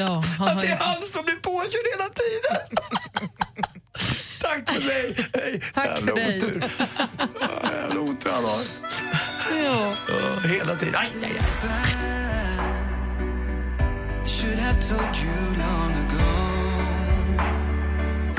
Ja, 0.01 0.23
han 0.39 0.49
Att 0.49 0.61
det 0.61 0.67
ju... 0.67 0.73
är 0.73 0.77
han 0.77 1.03
som 1.03 1.25
blir 1.25 1.35
påkörd 1.37 1.87
hela 1.95 2.09
tiden. 2.21 2.77
Tack 4.41 4.71
för 4.71 4.81
mig. 4.81 5.29
Hej. 5.35 5.63
Tack 5.75 5.99
för 5.99 6.15
dig. 6.17 6.37
Otur. 6.39 6.71
Jävla 7.63 8.01
otur 8.01 8.31
han 8.31 8.45
har. 8.45 8.61
Ja. 9.65 9.95
Ja, 10.09 10.49
Hela 10.49 10.77
tiden. 10.77 10.95
Aj, 10.95 11.11
aj, 11.23 11.33
aj. 11.33 11.99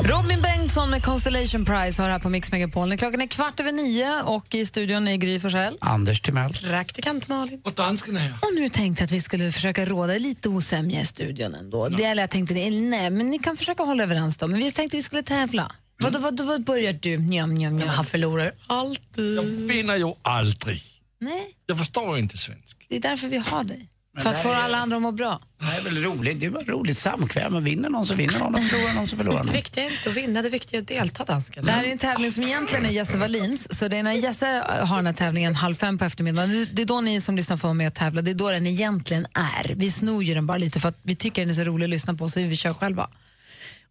Robin 0.04 0.42
Bengtsson 0.42 0.90
med 0.90 1.04
Constellation 1.04 1.66
Prize 1.66 2.02
har 2.02 2.10
här 2.10 2.20
på 2.20 2.30
Mix 2.30 2.52
Megapol. 2.52 2.98
Klockan 2.98 3.22
är 3.22 3.28
kvart 3.28 3.60
över 3.60 3.72
nio 3.72 4.22
och 4.24 4.56
i 4.56 4.66
studion 4.66 5.08
är 5.08 5.16
Gry 5.16 5.40
Forssell. 5.40 5.78
Anders 5.82 6.22
Timell. 6.22 6.54
Praktikant 6.54 7.28
Malin. 7.28 7.62
Och 7.66 7.72
dansken 7.74 8.16
är 8.16 8.20
här. 8.20 8.34
Och 8.42 8.50
nu 8.56 8.70
tänkte 8.70 9.02
jag 9.02 9.06
att 9.06 9.12
vi 9.12 9.22
skulle 9.22 9.52
försöka 9.52 9.86
råda 9.86 10.14
lite 10.14 10.50
osämja 10.50 11.02
i 11.02 11.06
studion 11.06 11.56
ändå. 11.56 11.90
Det, 11.90 12.04
eller 12.04 12.24
jag 12.24 12.30
tänkte, 12.30 12.54
det, 12.54 12.70
nej, 12.70 13.10
men 13.10 13.30
ni 13.30 13.40
kan 13.40 13.58
försöka 13.58 13.84
hålla 13.84 14.04
överens 14.04 14.38
då. 14.38 14.48
Men 14.48 14.60
vi 14.60 14.72
tänkte 14.72 14.98
vi 14.98 15.04
skulle 15.04 15.24
tävla. 15.24 15.72
Vad, 16.04 16.14
vad, 16.14 16.22
vad, 16.22 16.40
vad 16.48 16.64
börjar 16.64 16.94
du? 16.94 17.18
Njam, 17.18 17.54
njam, 17.54 17.76
njam. 17.76 17.90
Han 17.90 18.06
förlorar 18.06 18.52
alltid. 18.68 19.38
Jag 19.38 19.44
vinner 19.44 19.96
ju 19.96 20.14
aldrig. 20.22 20.82
Nej, 21.22 21.44
Jag 21.66 21.78
förstår 21.78 22.18
inte 22.18 22.38
svenska. 22.38 22.86
det 22.90 22.96
är 22.96 23.00
därför 23.02 23.28
vi 23.28 23.38
har 23.38 23.64
dig. 23.64 23.90
För 24.18 24.30
att 24.30 24.44
få 24.44 24.50
är- 24.52 24.56
alla 24.56 24.78
andra 24.78 24.96
att 24.96 25.02
må 25.02 25.12
bra. 25.12 25.42
Det 25.60 25.66
här 25.66 25.80
är 25.80 25.84
väl 25.84 26.04
roligt. 26.04 26.40
Det 26.40 26.46
är 26.46 26.50
bara 26.50 26.64
roligt 26.64 26.98
samkväm. 26.98 27.54
Man 27.54 27.64
vinner 27.64 27.90
någon 27.90 28.06
så 28.06 28.14
vinner 28.14 28.40
någon 28.40 28.56
och 28.56 28.64
förlorar 28.64 28.94
någon 28.94 29.08
så 29.08 29.18
förlorar 29.18 29.38
Det 29.40 29.44
någon. 29.46 29.56
viktiga 29.56 29.84
är 29.84 29.92
inte 29.92 30.10
att 30.10 30.16
vinna, 30.16 30.42
det 30.42 30.50
viktiga 30.50 30.78
är 30.78 30.82
att 30.82 30.88
delta 30.88 31.24
dansken. 31.24 31.66
Det 31.66 31.72
här 31.72 31.84
är 31.84 31.92
en 31.92 31.98
tävling 31.98 32.32
som 32.32 32.44
egentligen 32.44 32.86
är 32.86 32.90
Jesse 32.90 33.18
Wallins. 33.18 33.78
Så 33.80 33.88
det 33.88 33.98
är 33.98 34.04
när 34.04 34.14
Jesse 34.14 34.64
har 34.82 34.96
den 34.96 35.06
här 35.06 35.14
tävlingen 35.14 35.56
halv 35.56 35.76
fem 35.76 35.98
på 35.98 36.06
eftermiddagen. 36.06 36.50
Det- 36.52 36.66
Det 36.66 36.82
är 36.82 36.86
då 36.86 37.02
ni 37.02 37.22
som 37.22 37.36
lyssnar 37.36 37.58
får 37.58 37.68
vara 37.68 37.74
med 37.74 37.88
och 37.88 37.94
tävla. 37.94 38.22
Det 38.22 38.32
är 38.32 38.36
då 38.36 38.52
den 38.52 38.68
egentligen 38.68 39.28
är. 39.34 39.74
Vi 39.76 39.92
snor 39.92 40.24
ju 40.24 40.34
den 40.34 40.46
bara 40.48 40.58
lite 40.58 40.80
för 40.80 40.90
att 40.90 40.98
vi 41.04 41.16
tycker 41.16 41.42
den 41.42 41.50
är 41.50 41.54
så 41.54 41.64
rolig 41.64 41.84
att 41.84 41.90
lyssna 41.90 42.14
på 42.14 42.30
så 42.30 42.40
vi 42.40 42.56
kör 42.56 42.74
själva. 42.74 43.10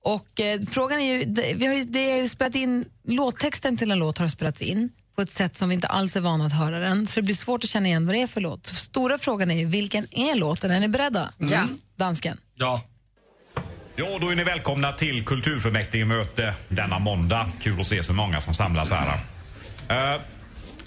Och 0.02 0.40
eh, 0.40 0.60
frågan 0.70 1.00
är 1.00 1.14
ju, 1.14 1.24
det, 1.24 1.52
vi 1.56 1.66
har 1.66 1.74
ju 1.74 1.84
det 1.84 2.20
är 2.20 2.28
spelat 2.28 2.54
in, 2.54 2.84
låttexten 3.04 3.76
till 3.76 3.90
en 3.90 3.98
låt 3.98 4.18
har 4.18 4.28
spelats 4.28 4.60
in 4.60 4.90
på 5.18 5.22
ett 5.22 5.32
sätt 5.32 5.56
som 5.56 5.68
vi 5.68 5.74
inte 5.74 5.86
alls 5.86 6.16
är 6.16 6.20
vana 6.20 6.46
att 6.46 6.52
höra 6.52 6.78
den. 6.78 7.06
Så 7.06 7.20
det 7.20 7.24
blir 7.24 7.34
svårt 7.34 7.64
att 7.64 7.70
känna 7.70 7.88
igen 7.88 8.06
vad 8.06 8.14
det 8.14 8.22
är 8.22 8.26
för 8.26 8.40
låt. 8.40 8.66
Så 8.66 8.74
Stora 8.74 9.18
frågan 9.18 9.50
är 9.50 9.54
ju, 9.54 9.64
vilken 9.64 10.06
är 10.10 10.34
låten? 10.34 10.70
Är 10.70 10.80
ni 10.80 10.88
beredda? 10.88 11.30
Ja. 11.38 11.68
Dansken. 11.96 12.40
Ja. 12.54 12.82
Ja, 13.96 14.18
då 14.20 14.28
är 14.28 14.34
ni 14.34 14.44
välkomna 14.44 14.92
till 14.92 15.24
kulturfullmäktigemöte 15.24 16.54
denna 16.68 16.98
måndag. 16.98 17.50
Kul 17.60 17.80
att 17.80 17.86
se 17.86 18.04
så 18.04 18.12
många 18.12 18.40
som 18.40 18.54
samlas 18.54 18.90
här. 18.90 19.18
Eh, 19.88 20.20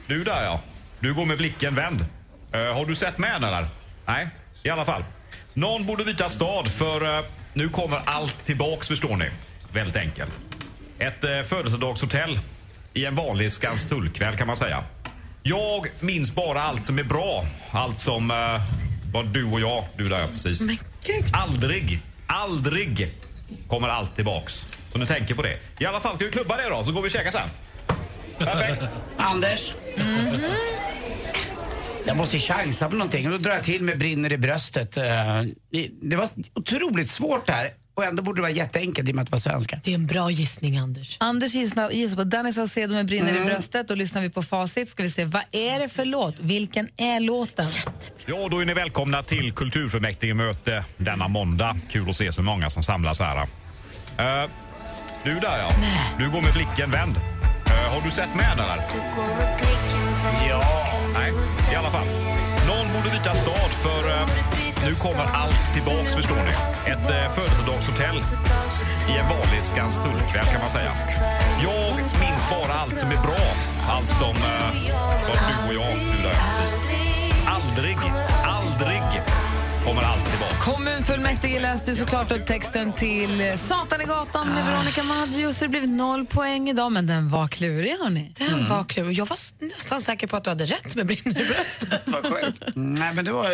du 0.08 0.24
där 0.24 0.44
ja, 0.44 0.62
du 1.00 1.14
går 1.14 1.26
med 1.26 1.38
blicken 1.38 1.76
vänd. 1.76 2.06
Eh, 2.52 2.74
har 2.74 2.86
du 2.86 2.96
sett 2.96 3.18
med 3.18 3.42
den 3.42 3.44
eller? 3.44 3.68
Nej, 4.06 4.30
i 4.64 4.70
alla 4.70 4.86
fall. 4.86 5.04
Någon 5.54 5.86
borde 5.86 6.06
byta 6.06 6.30
stad 6.30 6.72
för 6.72 7.18
eh, 7.18 7.26
nu 7.54 7.70
kommer 7.70 8.02
allt 8.06 8.46
tillbaks 8.46 8.88
förstår 8.88 9.18
ni. 9.18 9.30
Väldigt 9.74 9.96
enkelt. 9.96 10.32
Ett 11.00 11.24
uh, 11.24 11.44
födelsedagshotell 11.44 12.40
i 12.94 13.06
en 13.06 13.16
vanlig 13.16 13.52
Skanstullkväll 13.52 14.38
kan 14.38 14.48
man 14.48 14.58
säga. 14.58 14.84
Jag 15.44 15.88
minns 16.00 16.36
bara 16.36 16.62
allt 16.62 16.86
som 16.86 17.00
är 17.00 17.04
bra. 17.04 17.46
Allt 17.72 18.00
som 18.00 18.32
uh, 18.32 18.38
var 19.14 19.24
du 19.24 19.46
och 19.46 19.62
jag, 19.62 19.86
du 19.98 20.10
där 20.10 20.28
precis. 20.28 20.62
Aldrig, 21.34 22.00
aldrig 22.28 23.16
kommer 23.68 23.88
allt 23.88 24.16
tillbaks. 24.16 24.66
Så 24.92 24.98
ni 24.98 25.06
tänker 25.06 25.36
på 25.36 25.42
det. 25.42 25.58
I 25.80 25.86
alla 25.86 26.00
fall, 26.00 26.16
ska 26.16 26.26
vi 26.26 26.32
klubba 26.32 26.58
det 26.58 26.70
då 26.70 26.84
så 26.84 26.92
går 26.92 27.02
vi 27.02 27.08
och 27.08 27.12
käkar 27.12 27.32
sen. 27.32 27.50
Perfekt. 28.38 28.82
Anders. 29.18 29.74
Jag 32.06 32.18
måste 32.18 32.40
chansa 32.40 32.90
på 32.90 32.96
någonting. 32.96 33.26
Och 33.26 33.32
då 33.32 33.38
drar 33.38 33.52
jag 33.54 33.64
till 33.64 33.84
med 33.84 33.98
brinner 33.98 34.32
i 34.34 34.38
bröstet. 34.38 34.98
Eh, 34.98 35.04
det- 36.02 36.16
var 36.16 36.30
otroligt 36.54 37.10
svårt 37.10 37.48
det 37.48 37.54
här. 37.54 37.70
Och 37.94 38.06
ändå 38.06 38.24
borde 38.24 38.38
det 38.38 38.42
vara 38.42 38.52
jätteenkelt 38.52 39.10
i 39.10 39.12
och 39.12 39.16
med 39.16 39.22
att 39.24 39.28
det 39.28 39.32
var 39.32 39.40
svenska. 39.40 39.80
Det 39.84 39.92
är 39.92 39.96
en 39.96 40.08
bra 40.08 40.32
gissning, 40.32 40.78
Anders. 40.78 41.18
Anders 41.20 41.54
gissar, 41.54 42.16
på 42.16 42.24
Danny 42.24 42.52
Saucedo 42.54 42.94
med 42.94 43.06
Brinner 43.06 43.30
Mm. 43.32 43.44
i 43.44 43.46
bröstet. 43.46 43.88
Då 43.88 43.96
lyssnar 43.96 44.22
vi 44.22 44.30
på 44.30 44.44
facit. 44.44 44.90
Ska 44.90 45.04
vi 45.04 45.10
se, 45.10 45.26
vad 45.26 45.42
är 45.52 45.80
det 45.80 45.90
för 45.90 46.06
låt? 46.06 46.40
Vilken 46.40 46.90
är 46.98 47.20
låten? 47.20 47.66
Ja, 48.26 48.48
då 48.52 48.60
är 48.60 48.66
ni 48.66 48.74
välkomna 48.74 49.24
till 49.24 49.52
kulturfullmäktigemöte 49.54 50.84
denna 50.98 51.28
måndag. 51.28 51.78
Kul 51.90 52.10
att 52.10 52.16
se 52.16 52.32
så 52.34 52.42
många 52.42 52.70
som 52.70 52.84
samlas 52.84 53.20
här. 53.20 53.38
Eh, 53.38 54.50
du 55.24 55.34
där 55.40 55.58
ja, 55.58 55.72
du 56.18 56.30
går 56.32 56.42
med 56.42 56.54
blicken 56.54 56.92
vänd. 56.92 57.16
Eh, 57.66 57.94
har 57.94 58.02
du 58.06 58.12
sett 58.12 58.36
med 58.36 58.58
den 58.58 58.66
eller? 58.66 58.84
Ja. 60.50 60.64
Nej, 61.14 61.34
i 61.74 61.76
alla 61.76 61.92
fall. 61.92 62.06
Någon 62.68 62.94
borde 62.94 63.10
byta 63.18 63.36
stad 63.36 63.72
för 63.72 64.10
eh, 64.10 64.28
nu 64.86 64.96
kommer 64.96 65.26
allt 65.34 65.74
tillbaks 65.74 66.14
förstår 66.16 66.44
ni. 66.50 66.54
Ett 66.92 67.10
eh, 67.10 67.34
födelsedagshotell 67.36 68.18
i 69.10 69.14
en 69.18 69.30
vanlig 69.30 69.64
Skanstullkväll 69.64 70.46
kan 70.46 70.62
man 70.62 70.70
säga. 70.70 70.92
Jag 71.64 71.96
minns 71.96 72.44
bara 72.50 72.74
allt 72.74 73.00
som 73.00 73.10
är 73.12 73.22
bra. 73.28 73.46
Allt 73.90 74.10
som 74.22 74.36
Eh, 74.36 74.96
var 75.28 75.38
du 75.48 75.68
och 75.68 75.86
jag, 75.86 75.98
du 76.00 76.22
där 76.24 76.36
precis. 76.46 76.80
Aldrig, 77.48 77.98
aldrig 78.44 79.02
kommer 79.86 80.02
allt. 80.04 80.31
Kommunfullmäktige 80.66 81.60
läste 81.60 81.92
ju 81.92 81.98
såklart 81.98 82.32
upp 82.32 82.46
texten 82.46 82.94
till 82.94 83.54
Satan 83.58 84.02
i 84.02 84.06
gatan 84.06 84.48
med 84.48 84.66
Veronica 84.66 85.04
Maggio 85.04 85.54
så 85.54 85.66
det 85.66 85.70
blev 85.70 85.88
noll 85.88 86.26
poäng 86.26 86.70
idag, 86.70 86.92
men 86.92 87.08
den 87.08 87.30
var 87.30 87.48
klurig 87.48 87.96
hörni. 88.04 88.34
Den 88.38 88.70
var 88.70 88.84
klurig. 88.84 89.18
Jag 89.18 89.26
var 89.26 89.38
nästan 89.66 90.02
säker 90.02 90.28
på 90.28 90.38
att 90.38 90.44
du 90.44 90.50
hade 90.50 90.66
rätt 90.66 90.96
med 90.96 91.06
brinner 91.06 91.42
i 91.42 91.46
bröstet. 91.54 92.04
Vad 92.08 92.26
sjukt. 92.34 92.76
Mm, 92.76 92.94
Nej 92.94 93.14
men 93.14 93.26
det 93.26 93.32
var 93.32 93.50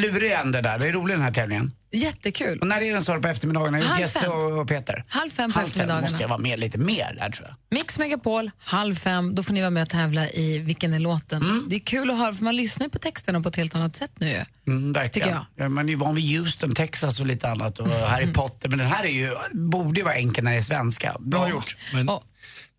lurig 0.00 0.32
ände 0.32 0.60
där. 0.60 0.78
Det 0.78 0.86
är 0.88 0.92
rolig 0.92 1.16
den 1.16 1.22
här 1.22 1.32
tävlingen. 1.32 1.72
Jättekul. 1.92 2.58
Och 2.58 2.66
när 2.66 2.80
är 2.80 2.92
den 2.92 3.04
så 3.04 3.20
på 3.20 3.28
eftermiddagarna? 3.28 3.78
Just 3.78 3.90
Halv 3.90 4.00
Jesse 4.00 4.20
fem. 4.20 4.32
och, 4.32 4.60
och 4.60 4.68
Peter? 4.68 5.04
Halv 5.08 5.30
fem 5.30 5.52
på 5.52 5.58
Halv 5.58 5.66
fem 5.66 5.70
eftermiddagarna. 5.70 6.08
måste 6.08 6.22
jag 6.22 6.28
vara 6.28 6.38
med 6.38 6.58
lite 6.58 6.78
mer 6.78 7.14
där 7.14 7.30
tror 7.30 7.48
jag. 7.48 7.78
Mix 7.78 7.98
Megapol, 7.98 8.50
halv 8.58 8.94
fem. 8.94 9.34
Då 9.34 9.42
får 9.42 9.54
ni 9.54 9.60
vara 9.60 9.70
med 9.70 9.82
och 9.82 9.88
tävla 9.88 10.28
i 10.30 10.58
Vilken 10.58 10.92
är 10.94 10.98
låten? 10.98 11.42
Mm. 11.42 11.64
Det 11.68 11.76
är 11.76 11.80
kul 11.80 12.10
att 12.10 12.18
höra, 12.18 12.34
för 12.34 12.44
man 12.44 12.56
lyssnar 12.56 12.86
ju 12.86 12.90
på 12.90 12.98
texterna 12.98 13.40
på 13.40 13.48
ett 13.48 13.56
helt 13.56 13.74
annat 13.74 13.96
sätt 13.96 14.10
nu. 14.14 14.44
Mm, 14.66 14.92
verkligen. 14.92 15.10
Tycker 15.28 15.44
jag. 15.56 15.64
Ja, 15.64 15.68
man 15.68 15.86
är 15.88 15.90
ju 15.90 15.96
van 15.96 16.14
vid 16.14 16.38
Houston, 16.38 16.74
Texas 16.74 17.20
och 17.20 17.26
lite 17.26 17.48
annat 17.48 17.78
och 17.78 17.88
Harry 18.08 18.32
Potter. 18.32 18.68
Men 18.68 18.78
den 18.78 18.88
här 18.88 19.04
är 19.04 19.08
ju, 19.08 19.30
borde 19.52 20.00
ju 20.00 20.04
vara 20.04 20.14
enkel 20.14 20.44
när 20.44 20.50
det 20.50 20.56
är 20.58 20.62
svenska. 20.62 21.16
Bra 21.20 21.48
gjort. 21.50 21.76
Men 21.94 22.08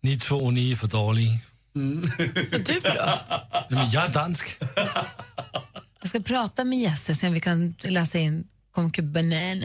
ni 0.02 0.18
två, 0.18 0.50
ni 0.50 0.72
är 0.72 0.76
för 0.76 0.86
dåliga. 0.86 1.38
Du 2.52 2.80
då? 2.80 3.18
Men 3.68 3.90
jag 3.90 4.04
är 4.04 4.08
dansk. 4.08 4.58
Jag 6.00 6.08
ska 6.08 6.20
prata 6.20 6.64
med 6.64 6.78
Jesse 6.78 7.14
sen 7.14 7.32
vi 7.34 7.40
kan 7.40 7.74
läsa 7.82 8.18
in 8.18 8.44
Konke 8.72 9.02
Banan. 9.02 9.64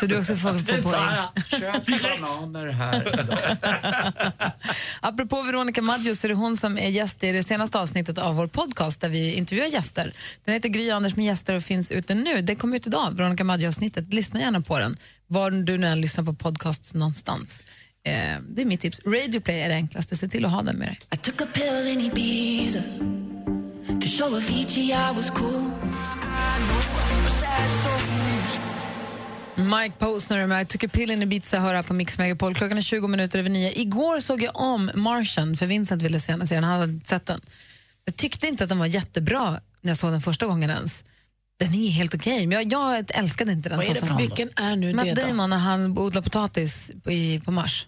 Så 0.00 0.06
du 0.06 0.18
också 0.18 0.36
får, 0.36 0.54
får 0.54 0.82
poäng. 0.82 1.16
Köp 1.60 1.86
bananer 2.20 2.66
här 2.66 3.20
idag. 3.20 3.38
Apropå 5.00 5.42
Veronica 5.42 5.82
Maggio 5.82 6.14
så 6.14 6.26
är 6.26 6.28
det 6.28 6.34
hon 6.34 6.56
som 6.56 6.78
är 6.78 6.88
gäst 6.88 7.24
i 7.24 7.32
det 7.32 7.42
senaste 7.42 7.78
avsnittet 7.78 8.18
av 8.18 8.36
vår 8.36 8.46
podcast 8.46 9.00
där 9.00 9.08
vi 9.08 9.34
intervjuar 9.34 9.66
gäster. 9.66 10.12
Den 10.44 10.54
heter 10.54 10.68
Gry 10.68 10.90
Anders 10.90 11.16
med 11.16 11.26
gäster 11.26 11.54
och 11.54 11.62
finns 11.62 11.90
ute 11.90 12.14
nu. 12.14 12.42
Det 12.42 12.54
kommer 12.54 12.76
ut 12.76 12.86
idag, 12.86 13.16
Veronica 13.16 13.44
Maggio-avsnittet. 13.44 14.12
Lyssna 14.12 14.40
gärna 14.40 14.60
på 14.60 14.78
den, 14.78 14.96
var 15.26 15.50
du 15.50 15.78
nu 15.78 15.86
än 15.86 16.00
lyssnar 16.00 16.24
på 16.24 16.34
podcasts 16.34 16.94
någonstans. 16.94 17.64
Eh, 18.06 18.12
det 18.48 18.62
är 18.62 18.64
mitt 18.64 18.80
tips. 18.80 19.00
Radio 19.06 19.40
Play 19.40 19.60
är 19.60 19.68
det 19.68 19.74
enklaste. 19.74 20.16
Se 20.16 20.28
till 20.28 20.44
att 20.44 20.52
ha 20.52 20.62
den 20.62 20.76
med 20.76 20.88
dig. 20.88 20.98
I 27.06 27.09
Mike 29.56 29.94
Posner 29.98 30.46
med 30.46 30.62
I 30.62 30.64
took 30.66 30.84
a 30.84 30.88
pill 30.92 31.10
in 31.10 31.22
Ibiza 31.22 31.60
hör 31.60 31.74
här 31.74 31.82
på 31.82 31.94
Mix 31.94 32.18
Megapol. 32.18 32.54
Klockan 32.54 32.78
är 32.78 32.82
20 32.82 33.08
minuter 33.08 33.38
över 33.38 33.50
nio. 33.50 33.72
Igår 33.80 34.20
såg 34.20 34.42
jag 34.42 34.56
om 34.56 34.90
Martian, 34.94 35.56
för 35.56 35.66
Vincent 35.66 36.02
ville 36.02 36.20
se 36.20 36.36
den, 36.36 36.64
han 36.64 36.80
hade 36.80 37.00
sett 37.06 37.26
den. 37.26 37.40
Jag 38.04 38.14
tyckte 38.16 38.46
inte 38.46 38.64
att 38.64 38.68
den 38.70 38.78
var 38.78 38.86
jättebra 38.86 39.60
när 39.80 39.90
jag 39.90 39.96
såg 39.96 40.10
den 40.12 40.20
första 40.20 40.46
gången 40.46 40.70
ens. 40.70 41.04
Den 41.58 41.74
är 41.74 41.90
helt 41.90 42.14
okej, 42.14 42.46
men 42.46 42.68
jag, 42.70 42.72
jag 42.72 43.10
älskade 43.10 43.52
inte 43.52 43.68
den. 43.68 43.78
Vad 43.78 43.86
är 43.86 43.94
det 43.94 44.00
för- 44.06 44.16
vilken 44.16 44.48
är 44.56 44.76
nu 44.76 44.92
Matt 44.94 45.04
det 45.04 45.14
då? 45.14 45.22
Damon 45.26 45.50
när 45.50 45.56
han 45.56 45.98
odlar 45.98 46.22
potatis 46.22 46.90
på, 47.04 47.10
i, 47.12 47.40
på 47.44 47.50
Mars. 47.50 47.86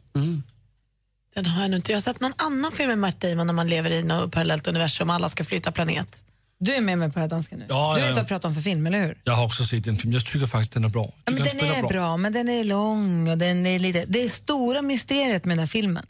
Den 1.34 1.46
har 1.46 1.62
jag 1.62 1.70
nog 1.70 1.78
inte. 1.78 1.92
Jag 1.92 1.96
har 1.96 2.02
sett 2.02 2.20
någon 2.20 2.32
annan 2.36 2.72
film 2.72 2.88
med 2.88 2.98
Matt 2.98 3.20
Damon 3.20 3.46
när 3.46 3.54
man 3.54 3.66
lever 3.68 3.90
i 3.90 4.02
något 4.02 4.32
parallellt 4.32 4.66
universum 4.66 5.08
och 5.08 5.14
alla 5.14 5.28
ska 5.28 5.44
flytta 5.44 5.72
planet. 5.72 6.24
Du 6.64 6.74
är 6.74 6.80
med 6.80 6.98
mig 6.98 7.08
på 7.08 7.14
det 7.14 7.20
här 7.20 7.28
dansken 7.28 7.58
nu. 7.58 7.66
Ja, 7.68 7.94
du 7.94 8.00
ja, 8.00 8.06
vet 8.06 8.08
ja. 8.08 8.14
vad 8.14 8.18
jag 8.18 8.28
pratar 8.28 8.48
om 8.48 8.54
för 8.54 8.62
film, 8.62 8.86
eller 8.86 9.06
hur? 9.06 9.18
Jag 9.24 9.32
har 9.32 9.44
också 9.44 9.64
sett 9.64 9.84
den 9.84 9.96
film. 9.96 10.12
Jag 10.12 10.26
tycker 10.26 10.46
faktiskt 10.46 10.72
den 10.72 10.84
är 10.84 10.88
bra. 10.88 11.12
Ja, 11.24 11.32
men 11.32 11.36
den 11.36 11.48
spelar 11.48 11.74
är 11.74 11.82
bra. 11.82 12.16
men 12.16 12.32
den 12.32 12.48
är 12.48 12.64
lång 12.64 13.28
och 13.28 13.38
den 13.38 13.66
är 13.66 13.78
lite... 13.78 14.04
Det 14.08 14.28
stora 14.28 14.82
mysteriet 14.82 15.44
med 15.44 15.56
den 15.56 15.58
här 15.58 15.66
filmen 15.66 16.06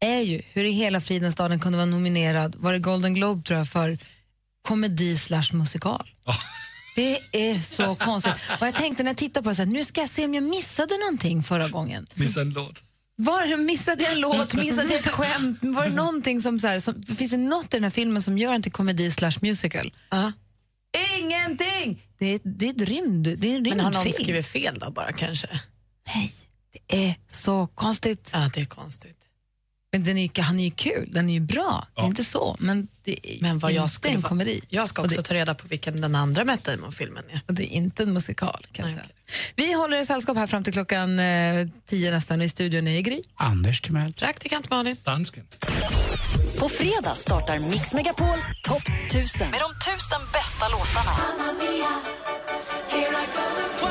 är 0.00 0.20
ju 0.20 0.42
hur 0.52 0.64
i 0.64 0.70
hela 0.70 1.00
fridens 1.00 1.34
dag 1.34 1.50
den 1.50 1.60
kunde 1.60 1.78
vara 1.78 1.86
nominerad, 1.86 2.56
var 2.58 2.72
det 2.72 2.78
Golden 2.78 3.14
Globe 3.14 3.42
tror 3.42 3.58
jag, 3.58 3.68
för 3.68 3.98
komedi 4.68 5.18
slash 5.18 5.48
musikal. 5.52 6.10
Det 6.96 7.18
är 7.32 7.62
så 7.62 7.94
konstigt. 7.94 8.34
Och 8.60 8.66
jag 8.66 8.74
tänkte 8.74 9.02
när 9.02 9.10
jag 9.10 9.16
tittade 9.16 9.44
på 9.44 9.50
det, 9.50 9.54
så 9.54 9.62
här, 9.62 9.70
nu 9.70 9.84
ska 9.84 10.00
jag 10.00 10.10
se 10.10 10.24
om 10.24 10.34
jag 10.34 10.44
missade 10.44 10.98
någonting 10.98 11.42
förra 11.42 11.68
gången. 11.68 12.06
Missa 12.14 12.40
en 12.40 12.50
låt. 12.50 12.82
Var, 13.16 13.56
missade 13.56 14.04
jag 14.04 14.12
en 14.12 14.20
låt, 14.20 14.54
missade 14.54 14.88
jag 14.88 15.00
ett 15.00 15.08
skämt? 15.08 15.58
Var 15.62 15.84
det 15.84 15.94
någonting 15.94 16.42
som, 16.42 16.60
så 16.60 16.66
här, 16.66 16.78
som, 16.78 17.02
finns 17.02 17.30
det 17.30 17.36
något 17.36 17.64
i 17.64 17.76
den 17.76 17.82
här 17.84 17.90
filmen 17.90 18.22
som 18.22 18.38
gör 18.38 18.52
den 18.52 18.62
till 18.62 18.72
komedi 18.72 19.10
slash 19.10 19.32
musical? 19.42 19.92
ingenting. 21.18 22.02
Det 22.18 22.26
är, 22.26 22.40
det 22.44 22.68
är 22.68 22.86
rymd, 22.86 23.38
det 23.38 23.52
är 23.52 23.56
en 23.56 23.62
Men 23.62 23.80
har 23.80 23.90
någon 23.90 24.04
rymdfilm. 24.04 24.24
skrivit 24.24 24.46
fel 24.46 24.78
då 24.78 24.90
bara 24.90 25.12
kanske? 25.12 25.60
Nej, 26.14 26.32
det 26.72 27.06
är 27.06 27.14
så 27.28 27.66
konstigt. 27.66 28.30
Ja, 28.32 28.50
det 28.54 28.60
är 28.60 28.64
konstigt. 28.64 29.21
Men 29.94 30.04
den 30.04 30.18
är, 30.18 30.22
ju- 30.36 30.42
han 30.42 30.60
är 30.60 30.64
ju 30.64 30.70
kul, 30.70 31.08
den 31.12 31.28
är 31.28 31.32
ju 31.34 31.40
bra. 31.40 31.86
Det 31.94 32.00
är 32.00 32.04
Ja. 32.04 32.08
inte 32.08 32.24
så, 32.24 32.56
men 32.58 32.88
det 33.04 33.36
är 33.36 33.42
Men 33.42 33.58
vad 33.58 33.70
inte 33.70 33.80
jag 33.82 33.90
skulle 33.90 34.14
en 34.14 34.20
va- 34.20 34.28
komedi. 34.28 34.60
Jag 34.68 34.88
ska 34.88 35.02
också 35.02 35.16
det- 35.16 35.22
ta 35.22 35.34
reda 35.34 35.54
på 35.54 35.68
vilken 35.68 36.00
den 36.00 36.14
andra 36.14 36.44
Matt 36.44 36.64
Damon-filmen 36.64 37.24
är. 37.30 37.40
Och 37.46 37.54
det 37.54 37.62
är 37.62 37.76
inte 37.76 38.02
en 38.02 38.12
musikal 38.12 38.66
kan 38.72 38.88
säga. 38.88 39.02
Vi 39.56 39.72
håller 39.72 39.96
er 39.96 40.04
sällskap 40.04 40.36
här 40.36 40.46
fram 40.46 40.64
till 40.64 40.72
klockan 40.72 41.18
eh, 41.18 41.68
tio 41.86 42.10
nästan 42.10 42.42
i 42.42 42.48
studion 42.48 42.88
i 42.88 43.02
Gry. 43.02 43.22
Anders 43.34 43.80
Timell. 43.80 44.12
Praktikant 44.12 44.70
Malin. 44.70 44.96
Dansken. 45.04 45.44
På 46.58 46.68
fredag 46.68 47.14
startar 47.16 47.58
Mix 47.58 47.92
Megapol 47.92 48.38
Topp 48.64 48.82
1000. 49.10 49.50
Med 49.50 49.60
de 49.60 49.72
tusen 49.90 50.20
bästa 50.32 50.68
låtarna. 50.68 51.12
Rösta 52.92 53.81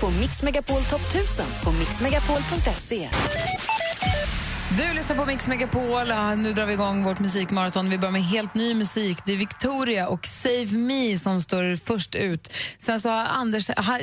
på 0.00 0.10
Mix 0.10 0.42
Megapol 0.42 0.82
Topp 0.82 1.00
1000 1.14 1.44
på 1.64 1.72
mixmegapol.se. 1.72 3.08
Du 4.78 4.94
lyssnar 4.94 5.16
på 5.16 5.24
Mix 5.24 5.48
Megapol. 5.48 6.08
Ja, 6.08 6.34
Nu 6.34 6.52
drar 6.52 6.66
vi 6.66 6.72
igång 6.72 7.04
vårt 7.04 7.20
musikmaraton. 7.20 7.90
Vi 7.90 7.98
börjar 7.98 8.12
med 8.12 8.24
helt 8.24 8.54
ny 8.54 8.74
musik. 8.74 9.18
Det 9.26 9.32
är 9.32 9.36
Victoria 9.36 10.08
och 10.08 10.26
Save 10.26 10.66
Me 10.66 11.18
som 11.18 11.40
står 11.40 11.76
först 11.76 12.14
ut. 12.14 12.52
Sen 12.78 13.00
så 13.00 13.08
har 13.10 13.24
Anders... 13.24 13.68
Ha, 13.68 13.98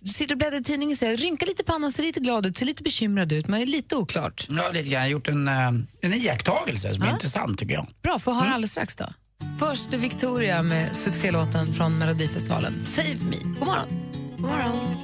du 0.00 0.08
sitter 0.08 0.34
och 0.34 0.38
bläddrar 0.38 0.60
i 0.60 0.64
tidningen, 0.64 0.96
jag 1.00 1.22
rynkar 1.22 1.46
lite 1.46 1.64
pannan, 1.64 1.92
ser 1.92 2.02
lite 2.02 2.20
glad 2.20 2.46
ut, 2.46 2.58
ser 2.58 2.66
lite 2.66 2.82
bekymrad 2.82 3.32
ut, 3.32 3.48
men 3.48 3.62
är 3.62 3.66
lite 3.66 3.96
oklart. 3.96 4.46
Ja, 4.50 4.70
lite 4.72 4.88
grann. 4.88 4.92
Jag 4.92 5.00
har 5.00 5.06
gjort 5.06 5.28
en, 5.28 5.48
eh, 5.48 5.68
en 6.00 6.14
iakttagelse 6.14 6.94
som 6.94 7.02
är 7.02 7.10
intressant 7.10 7.58
tycker 7.58 7.74
jag. 7.74 7.86
Bra, 8.02 8.18
får 8.18 8.32
höra 8.32 8.54
alldeles 8.54 8.70
strax 8.70 8.96
då. 8.96 9.12
Först 9.58 9.92
är 9.92 9.98
Victoria 9.98 10.62
med 10.62 10.96
succélåten 10.96 11.72
från 11.72 11.98
Melodifestivalen, 11.98 12.84
Save 12.84 13.16
Me. 13.30 13.36
God 13.36 13.66
morgon. 13.66 13.88
God 14.36 14.50
morgon. 14.50 15.03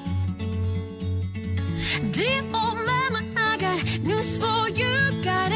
Deep 1.90 2.44
old 2.54 2.76
mama, 2.76 3.20
I 3.36 3.56
got 3.58 3.82
news 4.04 4.38
for 4.38 4.68
you. 4.68 5.22
Got 5.22 5.50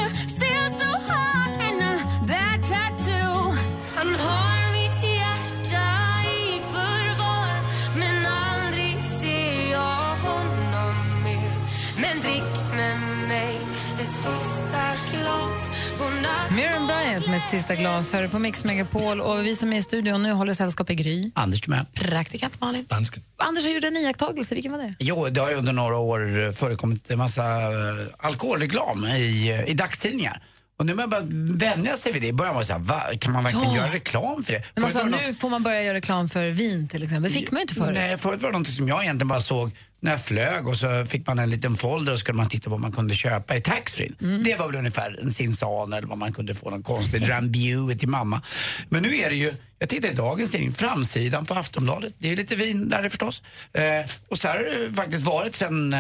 ett 17.45 17.51
sista 17.51 17.75
glas 17.75 18.13
hör 18.13 18.23
du 18.23 18.29
på 18.29 18.39
Mix 18.39 18.65
Megapol 18.65 19.21
och 19.21 19.47
vi 19.47 19.57
som 19.57 19.73
är 19.73 19.77
i 19.77 19.83
studion 19.83 20.23
nu 20.23 20.33
håller 20.33 20.53
sällskap 20.53 20.91
i 20.91 20.95
Gry. 20.95 21.31
Anders 21.35 21.61
Timell. 21.61 21.85
Praktikant 21.95 22.61
Malin. 22.61 22.87
Dansken. 22.89 23.23
Anders 23.37 23.65
har 23.65 23.71
gjort 23.71 23.85
en 23.85 23.97
iakttagelse, 23.97 24.55
vilken 24.55 24.73
var 24.73 24.79
det? 24.79 24.95
Jo, 24.99 25.29
det 25.31 25.41
har 25.41 25.51
ju 25.51 25.57
under 25.57 25.73
några 25.73 25.97
år 25.97 26.53
förekommit 26.53 27.11
en 27.11 27.19
massa 27.19 27.43
eh, 27.43 28.07
alkoholreklam 28.19 29.07
i, 29.07 29.51
eh, 29.51 29.71
i 29.71 29.75
dagstidningar. 29.75 30.43
Och 30.79 30.87
nu 30.87 30.95
börjar 30.95 31.09
man 31.09 31.29
bara 31.59 31.75
vänja 31.75 31.97
sig 31.97 32.13
vid 32.13 32.23
det. 32.23 32.29
I 32.29 32.33
början 32.33 32.55
var 32.55 32.63
det 32.63 32.67
så 32.67 32.73
här, 32.73 32.81
va? 32.81 33.03
kan 33.21 33.33
man 33.33 33.45
verkligen 33.45 33.69
Ja. 33.73 33.77
göra 33.77 33.93
reklam 33.95 34.45
för 34.45 34.53
det? 34.53 34.63
Men 34.75 34.85
alltså, 34.85 35.03
nu 35.05 35.35
får 35.35 35.51
man 35.51 35.63
börja 35.63 35.83
göra 35.83 35.95
reklam 35.97 36.29
för 36.29 36.51
vin 36.51 36.89
till 36.89 37.03
exempel. 37.03 37.33
Det 37.33 37.39
fick 37.39 37.51
man 37.51 37.59
ju 37.59 37.63
inte 37.63 37.75
förut. 37.75 37.95
Nej, 37.95 38.19
förut 38.19 38.43
var 38.43 38.53
det 38.53 38.59
något 38.59 38.69
som 38.69 38.89
jag 38.89 39.03
egentligen 39.03 39.29
bara 39.29 39.41
såg 39.41 39.71
när 40.01 40.11
jag 40.11 40.25
flög 40.25 40.69
och 40.69 40.77
så 40.77 41.05
fick 41.07 41.27
man 41.27 41.39
en 41.39 41.51
liten 41.51 41.77
folder 41.77 42.13
och 42.13 42.19
så 42.19 42.21
skulle 42.21 42.37
man 42.37 42.49
titta 42.49 42.65
på 42.65 42.71
vad 42.71 42.81
man 42.81 42.93
kunde 42.93 43.15
köpa 43.15 43.57
i 43.57 43.61
taxfree. 43.61 44.13
Mm. 44.21 44.43
Det 44.43 44.55
var 44.57 44.67
väl 44.67 44.77
ungefär 44.77 45.19
en 45.23 45.33
Sinsan 45.33 45.93
eller 45.93 46.09
vad 46.09 46.19
man 46.19 46.33
kunde 46.33 46.55
få 46.55 46.71
någon 46.71 46.83
konstig 46.83 47.23
Drambuie 47.27 47.97
till 47.97 48.09
mamma. 48.09 48.43
Men 48.89 49.03
nu 49.03 49.17
är 49.17 49.31
det 49.31 49.37
ju, 49.37 49.53
jag 49.79 49.89
tittar 49.89 50.09
i 50.09 50.15
dagens 50.15 50.51
tidning, 50.51 50.75
framsidan 50.75 51.47
på 51.47 51.55
Aftonbladet. 51.55 52.15
Det 52.19 52.31
är 52.33 52.37
lite 52.37 52.57
vin 52.57 52.89
där 52.89 53.09
förstås. 53.09 53.43
Eh, 53.73 53.83
och 54.29 54.39
så 54.39 54.49
här 54.49 54.57
har 54.57 54.65
det 54.89 54.95
faktiskt 54.95 55.23
varit 55.25 55.55
sen 55.55 55.93
eh, 55.93 55.99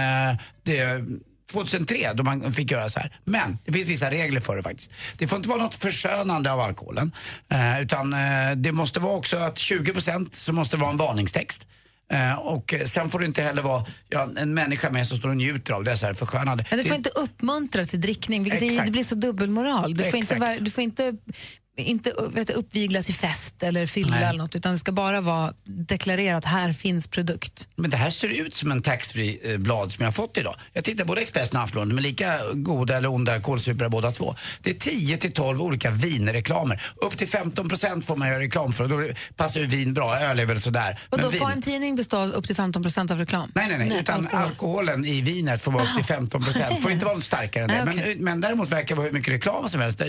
det 0.62 1.05
2003 1.55 2.12
då 2.14 2.22
man 2.22 2.52
fick 2.52 2.70
göra 2.70 2.88
så 2.88 3.00
här. 3.00 3.18
Men 3.24 3.59
det 3.64 3.72
finns 3.72 3.86
vissa 3.88 4.11
regler 4.11 4.40
för 4.40 4.57
det 4.57 4.62
faktiskt. 4.62 4.90
Det 5.18 5.26
får 5.28 5.36
inte 5.36 5.48
vara 5.48 5.62
något 5.62 5.74
förskönande 5.74 6.52
av 6.52 6.61
alkoholen. 6.61 7.12
Eh, 7.52 7.82
utan 7.82 8.12
eh, 8.12 8.20
det 8.57 8.72
måste 8.72 9.00
vara 9.00 9.14
också 9.16 9.36
att 9.36 9.57
20% 9.59 10.28
så 10.32 10.52
måste 10.52 10.76
det 10.76 10.80
vara 10.80 10.90
en 10.90 10.96
varningstext. 10.96 11.66
Eh, 12.12 12.38
och 12.38 12.74
sen 12.86 13.11
får 13.11 13.18
det 13.18 13.26
inte 13.26 13.42
heller 13.42 13.62
vara 13.62 13.84
ja, 14.09 14.28
en 14.36 14.55
människa 14.55 14.90
med 14.90 15.09
som 15.09 15.18
står 15.18 15.28
och 15.28 15.36
njuter 15.36 15.74
av 15.74 15.84
det, 15.84 15.96
så 15.96 16.07
här 16.07 16.14
förskönande. 16.14 16.64
Men 16.70 16.78
det 16.78 16.82
får 16.84 16.90
Det- 16.90 16.96
inte 16.96 17.11
uppmuntra 17.11 17.84
till 17.84 18.00
drickning, 18.00 18.44
vilket 18.44 18.62
är, 18.62 18.84
det 18.84 18.90
blir 18.92 19.05
så 19.05 19.14
dubbelmoral. 19.14 19.94
Du 19.96 20.11
får 20.11 20.18
Exakt. 20.18 20.64
du 20.64 20.70
får 20.70 20.84
inte, 20.84 21.12
inte 21.77 22.12
vet, 22.33 22.51
uppviglas 22.51 23.11
i 23.11 23.12
fest 23.12 23.62
eller 23.62 23.87
fylla 23.87 24.11
Nej. 24.11 24.25
eller 24.25 24.39
något, 24.39 24.55
utan 24.57 24.72
det 24.72 24.79
ska 24.79 24.93
bara 24.93 25.20
vara 25.20 25.53
deklarerat 25.64 26.45
här 26.45 26.72
finns 26.72 27.07
produkt. 27.07 27.68
Men 27.77 27.91
det 27.91 27.97
här 27.97 28.11
ser 28.11 28.29
ut 28.47 28.55
som 28.55 28.70
en 28.70 28.83
taxfree 28.83 29.59
blad 29.59 29.93
som 29.93 30.03
jag 30.03 30.07
har 30.07 30.12
fått 30.12 30.39
idag. 30.39 30.55
Jag 30.72 30.85
tittar 30.85 31.05
både 31.05 31.20
Expressen 31.20 31.57
och 31.57 31.62
Aftonbladet, 31.64 31.95
men 31.95 32.03
lika 32.03 32.39
goda 32.53 32.97
eller 32.97 33.09
onda 33.11 33.41
kålsupare 33.41 33.89
båda 33.89 34.12
två. 34.12 34.35
Det 34.62 34.70
är 34.70 34.75
10 34.75 35.16
till 35.16 35.33
12 35.33 35.62
olika 35.62 35.91
vinreklamer. 35.91 36.83
Upp 36.97 37.16
till 37.18 37.29
15 37.29 37.68
procent 37.68 38.05
får 38.07 38.16
man 38.16 38.29
göra 38.29 38.39
reklam 38.41 38.72
för 38.72 38.85
och 38.85 38.91
då 38.91 39.09
passar 39.37 39.61
ju 39.61 39.66
vin 39.66 39.95
bra. 39.95 40.16
Öl 40.18 40.41
är 40.41 40.47
väl 40.47 40.61
sådär. 40.61 40.99
Och 41.11 41.18
då 41.18 41.31
Men 41.31 41.39
får 41.39 41.47
vin- 41.47 41.57
en 41.57 41.62
tidning 41.62 41.97
bestå 41.97 42.25
upp 42.25 42.47
till 42.47 42.57
15 42.57 42.83
procent 42.83 43.11
av 43.11 43.18
reklam? 43.18 43.53
Nej, 43.55 43.68
nej, 43.68 43.79
nej. 43.89 44.01
utan 44.01 44.29
alkoholen 44.33 45.05
i 45.05 45.20
vinet 45.20 45.62
får 45.62 45.72
vara 45.72 45.83
upp 45.83 45.95
till 45.97 46.05
15 46.05 46.43
procent. 46.43 46.83
Får 46.83 46.91
inte 46.91 47.07
vara 47.07 47.20
starkare 47.20 47.64
än 47.64 47.68
det. 47.70 47.85
Nej, 47.85 47.95
okej. 48.01 48.14
men, 48.16 48.25
men 48.25 48.41
däremot 48.41 48.68
verkar 48.70 48.89
det 48.89 48.95
vara 48.95 49.07
hur 49.07 49.12
mycket 49.12 49.35
reklam 49.35 49.68
som 49.68 49.81
helst 49.81 50.01
eh, 50.01 50.07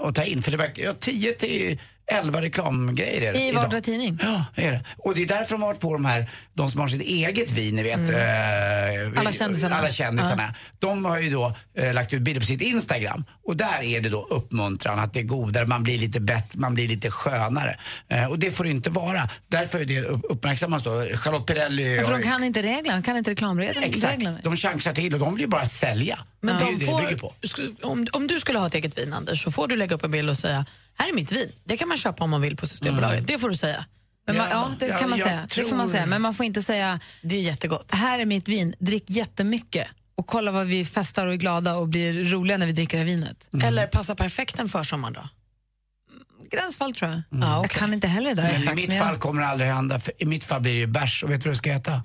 att 0.00 0.14
ta 0.14 0.22
in. 0.24 0.42
För 0.42 0.50
det 0.50 0.56
verkar, 0.56 0.82
10 1.02 1.32
till 1.32 1.78
11 2.12 2.42
reklamgrejer 2.42 3.22
är 3.22 3.32
det 3.32 3.38
I 3.38 3.48
idag. 3.48 3.62
vardera 3.62 3.80
tidning? 3.80 4.18
Ja, 4.22 4.44
är 4.54 4.70
det. 4.72 4.84
Och 4.98 5.14
det 5.14 5.22
är 5.22 5.26
därför 5.26 5.50
de 5.54 5.62
har 5.62 5.68
varit 5.68 5.80
på 5.80 5.92
de 5.92 6.04
här, 6.04 6.30
de 6.54 6.68
som 6.70 6.80
har 6.80 6.88
sitt 6.88 7.02
eget 7.02 7.50
vin, 7.50 7.76
ni 7.76 7.82
vet. 7.82 8.10
eh, 8.10 9.20
Alla 9.20 9.32
kändisarna. 9.32 9.76
Alla 9.76 9.90
kändisarna. 9.90 10.54
De 10.78 11.04
har 11.04 11.18
ju 11.18 11.30
då 11.30 11.56
eh, 11.78 11.94
lagt 11.94 12.12
ut 12.12 12.22
bilder 12.22 12.40
på 12.40 12.46
sitt 12.46 12.60
Instagram. 12.60 13.24
Och 13.44 13.56
där 13.56 13.82
är 13.82 14.00
det 14.00 14.08
då 14.08 14.26
uppmuntran, 14.30 14.98
att 14.98 15.12
det 15.12 15.20
är 15.20 15.24
godare, 15.24 15.66
man 15.66 15.82
blir 15.82 15.98
lite 15.98 16.20
bättre, 16.20 16.58
man 16.60 16.74
blir 16.74 16.88
lite 16.88 17.10
skönare. 17.10 17.76
Eh, 18.08 18.24
och 18.26 18.38
det 18.38 18.50
får 18.50 18.64
det 18.64 18.70
inte 18.70 18.90
vara. 18.90 19.28
Därför 19.48 19.78
är 19.80 19.84
det 19.84 20.02
upp- 20.02 20.24
uppmärksammas 20.28 20.82
då. 20.82 20.90
Charlotte 21.16 21.46
Perrelli 21.46 21.96
Ja, 21.96 22.02
För 22.02 22.12
de 22.12 22.22
kan 22.22 22.44
inte 22.44 22.62
reglerna, 22.62 23.02
kan 23.02 23.16
inte 23.16 23.30
reklamreglerna. 23.30 23.86
Exakt. 23.86 24.22
De 24.44 24.56
chansar 24.56 24.92
till 24.92 25.14
och 25.14 25.20
de 25.20 25.34
vill 25.34 25.42
ju 25.42 25.48
bara 25.48 25.66
sälja. 25.66 26.18
Men 26.40 26.58
det 26.58 26.64
är 26.64 26.66
ju 26.66 26.72
de 26.72 26.78
det 26.78 26.84
det 26.86 26.92
får, 26.92 27.02
bygger 27.02 27.16
på. 27.16 27.34
om, 27.88 28.06
om 28.12 28.26
du 28.26 28.40
skulle 28.40 28.58
ha 28.58 28.66
ett 28.66 28.74
eget 28.74 28.98
vin, 28.98 29.12
Anders, 29.12 29.42
så 29.42 29.52
får 29.52 29.68
du 29.68 29.76
lägga 29.76 29.94
upp 29.96 30.04
en 30.04 30.10
bild 30.10 30.30
och 30.30 30.36
säga 30.38 30.66
här 31.02 31.08
är 31.08 31.12
mitt 31.12 31.32
vin. 31.32 31.52
Det 31.64 31.76
kan 31.76 31.88
man 31.88 31.96
köpa 31.96 32.24
om 32.24 32.30
man 32.30 32.40
vill 32.40 32.56
på 32.56 32.66
Systembolaget. 32.66 33.26
Det 33.26 33.38
får 33.38 33.48
du 33.48 33.56
säga. 33.56 33.84
Men 34.26 34.36
man, 34.36 34.46
ja, 34.50 34.70
det 34.78 34.88
kan 34.98 35.10
man 35.10 35.18
säga. 35.18 35.48
Det 35.56 35.64
får 35.64 35.76
man 35.76 35.88
säga. 35.88 36.06
Men 36.06 36.22
man 36.22 36.34
får 36.34 36.46
inte 36.46 36.62
säga 36.62 37.00
Det 37.22 37.36
är 37.36 37.40
jättegott. 37.40 37.92
här 37.92 38.18
är 38.18 38.24
mitt 38.24 38.48
vin, 38.48 38.74
drick 38.78 39.04
jättemycket 39.10 39.88
och 40.14 40.26
kolla 40.26 40.52
vad 40.52 40.66
vi 40.66 40.84
festar 40.84 41.26
och 41.26 41.32
är 41.32 41.36
glada 41.36 41.74
och 41.74 41.88
blir 41.88 42.24
roliga 42.24 42.56
när 42.56 42.66
vi 42.66 42.72
dricker 42.72 42.98
det 42.98 43.04
här 43.04 43.10
vinet. 43.10 43.48
Eller 43.64 43.86
passa 43.86 44.14
perfekt 44.14 44.58
en 44.60 44.68
försommar 44.68 45.10
då? 45.10 45.28
Gränsfall 46.50 46.94
tror 46.94 47.10
jag. 47.10 47.22
Ja, 47.42 47.60
Jag 47.62 47.70
kan 47.70 47.94
inte 47.94 48.06
heller 48.06 48.28
det 48.34 48.34
där 48.34 48.42
Men 48.42 48.52
I 48.52 48.56
exakt. 48.56 48.76
mitt 48.76 48.98
fall 48.98 49.18
kommer 49.18 49.42
det 49.42 49.48
aldrig 49.48 49.70
hända. 49.70 50.00
För 50.00 50.12
I 50.18 50.26
mitt 50.26 50.44
fall 50.44 50.60
blir 50.60 50.72
det 50.72 50.78
ju 50.78 50.86
bärs. 50.86 51.22
Och 51.24 51.30
vet 51.30 51.40
du 51.40 51.48
vad 51.48 51.54
det 51.54 51.58
ska 51.58 51.72
heta? 51.72 52.02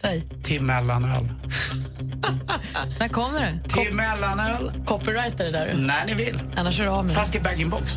Säg. 0.00 0.24
Till 0.42 0.62
mellanöl. 0.62 1.28
När 2.98 3.08
kommer 3.08 3.40
det? 3.40 3.68
Till 3.68 3.94
mellanöl. 3.94 4.72
Copyright 4.86 5.40
är 5.40 5.44
det 5.44 5.50
där. 5.52 5.74
När 5.74 6.06
ni 6.06 6.14
vill. 6.14 6.42
Annars 6.56 6.80
är 6.80 6.84
du 6.84 6.90
av 6.90 7.04
med 7.04 7.14
Fast 7.14 7.34
i 7.34 7.40
bag-in-box. 7.40 7.96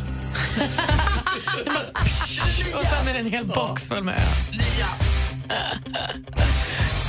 Och 2.74 2.84
sen 2.84 3.08
är 3.08 3.12
det 3.12 3.18
en 3.18 3.30
hel 3.30 3.46
box 3.46 3.88
full 3.88 4.04
med 4.04 4.14
öl. 4.14 4.20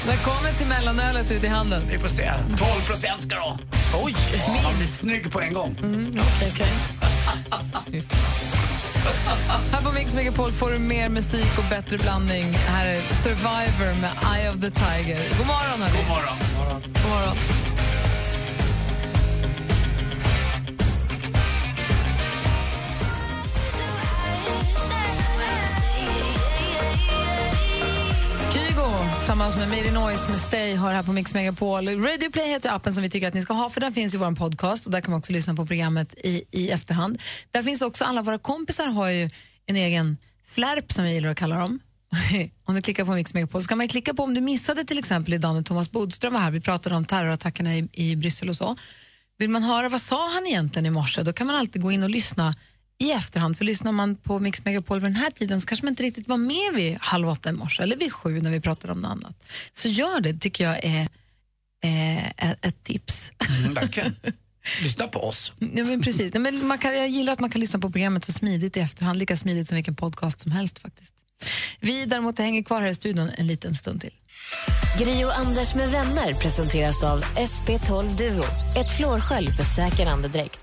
När 0.08 0.16
kommer 0.18 0.52
till 0.58 0.68
mellanölet 0.68 1.32
ut 1.32 1.44
i 1.44 1.48
handen? 1.48 1.84
Vi 1.92 1.98
får 1.98 2.08
se. 2.08 2.32
12 2.48 2.60
procent 2.88 3.22
ska 3.22 3.36
du 3.36 3.42
ha. 3.42 3.60
Oj! 4.04 4.16
Man 4.64 4.78
blir 4.78 4.88
snygg 4.88 5.32
på 5.32 5.42
en 5.42 5.54
gång. 5.54 5.76
Mm, 5.84 6.08
Okej, 6.10 6.52
okej. 6.54 6.68
Här 9.72 9.82
på 9.84 9.92
Mix 9.92 10.14
Megapol 10.14 10.52
får 10.52 10.72
du 10.72 10.80
mer 10.80 11.10
musik 11.10 11.58
och 11.58 11.64
bättre 11.70 11.98
blandning. 11.98 12.54
Här 12.54 12.86
är 12.86 13.02
Survivor 13.24 14.02
med 14.02 14.12
Eye 14.36 14.50
of 14.50 14.62
the 14.62 14.72
Tiger. 14.72 15.38
God 15.38 15.48
morgon, 15.48 15.82
hörni. 15.82 15.98
God 15.98 16.08
morgon. 16.08 16.38
God 17.04 17.12
morgon. 17.12 17.38
Kygo 17.38 17.77
tillsammans 29.28 29.56
med 29.56 29.70
Made 29.70 29.92
Noise 29.92 30.32
med 30.32 30.40
Stay 30.40 30.76
hör 30.76 30.94
här 30.94 31.04
på 31.04 31.14
Mix 31.14 31.34
Megapol. 31.34 31.88
Radio 31.88 32.32
Play 32.32 32.48
heter 32.50 32.70
appen 32.70 32.94
som 32.94 33.04
vi 33.04 33.10
tycker 33.10 33.28
att 33.28 33.34
ni 33.34 33.42
ska 33.42 33.54
ha 33.54 33.70
för 33.70 33.82
där 33.82 33.92
finns 33.92 34.14
ju 34.14 34.18
vår 34.18 34.32
podcast 34.32 34.86
och 34.86 34.92
där 34.92 35.02
kan 35.02 35.12
man 35.12 35.20
också 35.20 35.34
lyssna 35.34 35.56
på 35.56 35.66
programmet 35.66 36.14
i, 36.18 36.44
i 36.52 36.70
efterhand. 36.70 37.22
Där 37.52 37.64
finns 37.64 37.82
också 37.82 38.06
alla 38.06 38.22
våra 38.22 38.38
kompisar 38.38 38.86
har 38.86 39.10
ju 39.10 39.30
en 39.66 39.76
egen 39.76 40.18
flärp 40.46 40.92
som 40.92 41.06
vi 41.06 41.14
gillar 41.14 41.30
att 41.30 41.38
kalla 41.38 41.58
dem. 41.58 41.80
om 42.66 42.76
du 42.76 42.82
klickar 42.82 43.06
på 43.06 43.12
Mix 43.12 43.34
Megapol 43.34 43.62
så 43.62 43.68
kan 43.68 43.78
man 43.78 43.88
klicka 43.88 44.14
på 44.14 44.24
om 44.24 44.34
du 44.34 44.42
missade 44.42 44.84
till 44.84 45.00
exempel 45.00 45.34
idag 45.34 45.56
när 45.56 45.62
Thomas 45.62 45.92
Bodström 45.92 46.34
var 46.34 46.40
här, 46.40 46.52
vi 46.52 46.62
pratade 46.62 46.96
om 46.96 47.06
terrorattackerna 47.06 47.76
i, 47.76 47.90
i 47.94 48.16
Bryssel 48.16 48.50
och 48.50 48.56
så. 48.56 48.76
Vill 49.38 49.50
man 49.50 49.64
höra 49.64 49.90
vad 49.90 50.02
sa 50.02 50.30
han 50.30 50.48
egentligen 50.48 50.86
i 50.86 50.90
morse, 50.90 51.24
då 51.24 51.34
kan 51.34 51.48
man 51.48 51.56
alltid 51.56 51.82
gå 51.82 51.92
in 51.92 52.04
och 52.04 52.10
lyssna 52.10 52.56
i 53.00 53.12
efterhand. 53.12 53.58
För 53.58 53.66
lyssnar 53.66 53.92
man 53.92 54.16
på 54.16 54.40
Mix 54.40 54.66
Megapol 54.66 55.00
vid 55.00 55.12
den 55.12 55.16
här 55.16 55.32
tiden 55.32 55.62
så 55.62 55.68
kanske 55.68 55.86
man 55.86 55.92
inte 55.92 56.04
riktigt 56.04 56.28
var 56.28 56.38
med 56.38 56.74
vid 56.74 56.98
halv 57.02 57.30
åtta 57.30 57.50
i 57.50 57.54
morse 57.54 57.84
eller 57.84 57.96
vid 57.96 58.14
sju 58.14 58.42
när 58.42 58.52
vi 58.52 58.62
pratade 58.62 58.94
om 58.94 59.02
något 59.02 59.12
annat. 59.12 59.44
Så 59.72 59.88
gör 59.88 60.20
det, 60.20 60.34
tycker 60.34 60.64
jag 60.64 60.84
är 60.84 61.10
eh, 61.84 62.52
ett, 62.52 62.84
tips. 62.84 63.32
Mm, 63.62 63.74
verkligen. 63.74 64.16
Lyssna 64.84 65.08
på 65.08 65.20
oss. 65.20 65.54
Ja, 65.60 65.84
men 65.84 66.02
precis. 66.02 66.34
Men 66.34 66.68
man 66.68 66.78
kan, 66.78 66.96
jag 66.96 67.08
gillar 67.08 67.34
att 67.34 67.40
man 67.40 67.50
kan 67.50 67.62
lyssna 67.62 67.80
på 67.80 67.92
programmet 67.92 68.26
så 68.26 68.32
smidigt 68.32 68.78
i 68.78 68.80
efterhand, 68.80 69.20
lika 69.20 69.38
smidigt 69.38 69.68
som 69.68 69.76
vilken 69.76 69.96
podcast 69.96 70.42
som 70.42 70.52
helst 70.52 70.80
faktiskt. 70.80 71.14
Vi 71.80 72.06
däremot 72.06 72.40
hänger 72.40 72.64
kvar 72.64 72.82
här 72.82 72.88
i 72.88 72.94
studion 72.94 73.30
en 73.38 73.48
liten 73.48 73.76
stund 73.76 74.02
till. 74.02 74.14
Gri 75.00 75.26
och 75.26 75.38
Anders 75.38 75.76
med 75.76 75.92
vänner 75.92 76.34
presenteras 76.34 77.04
av 77.04 77.24
SP12 77.24 78.18
Duo. 78.18 78.44
Ett 78.78 78.98
flårskölj 78.98 79.52
för 79.52 79.64
säker 79.64 80.06
andedräkt. 80.06 80.60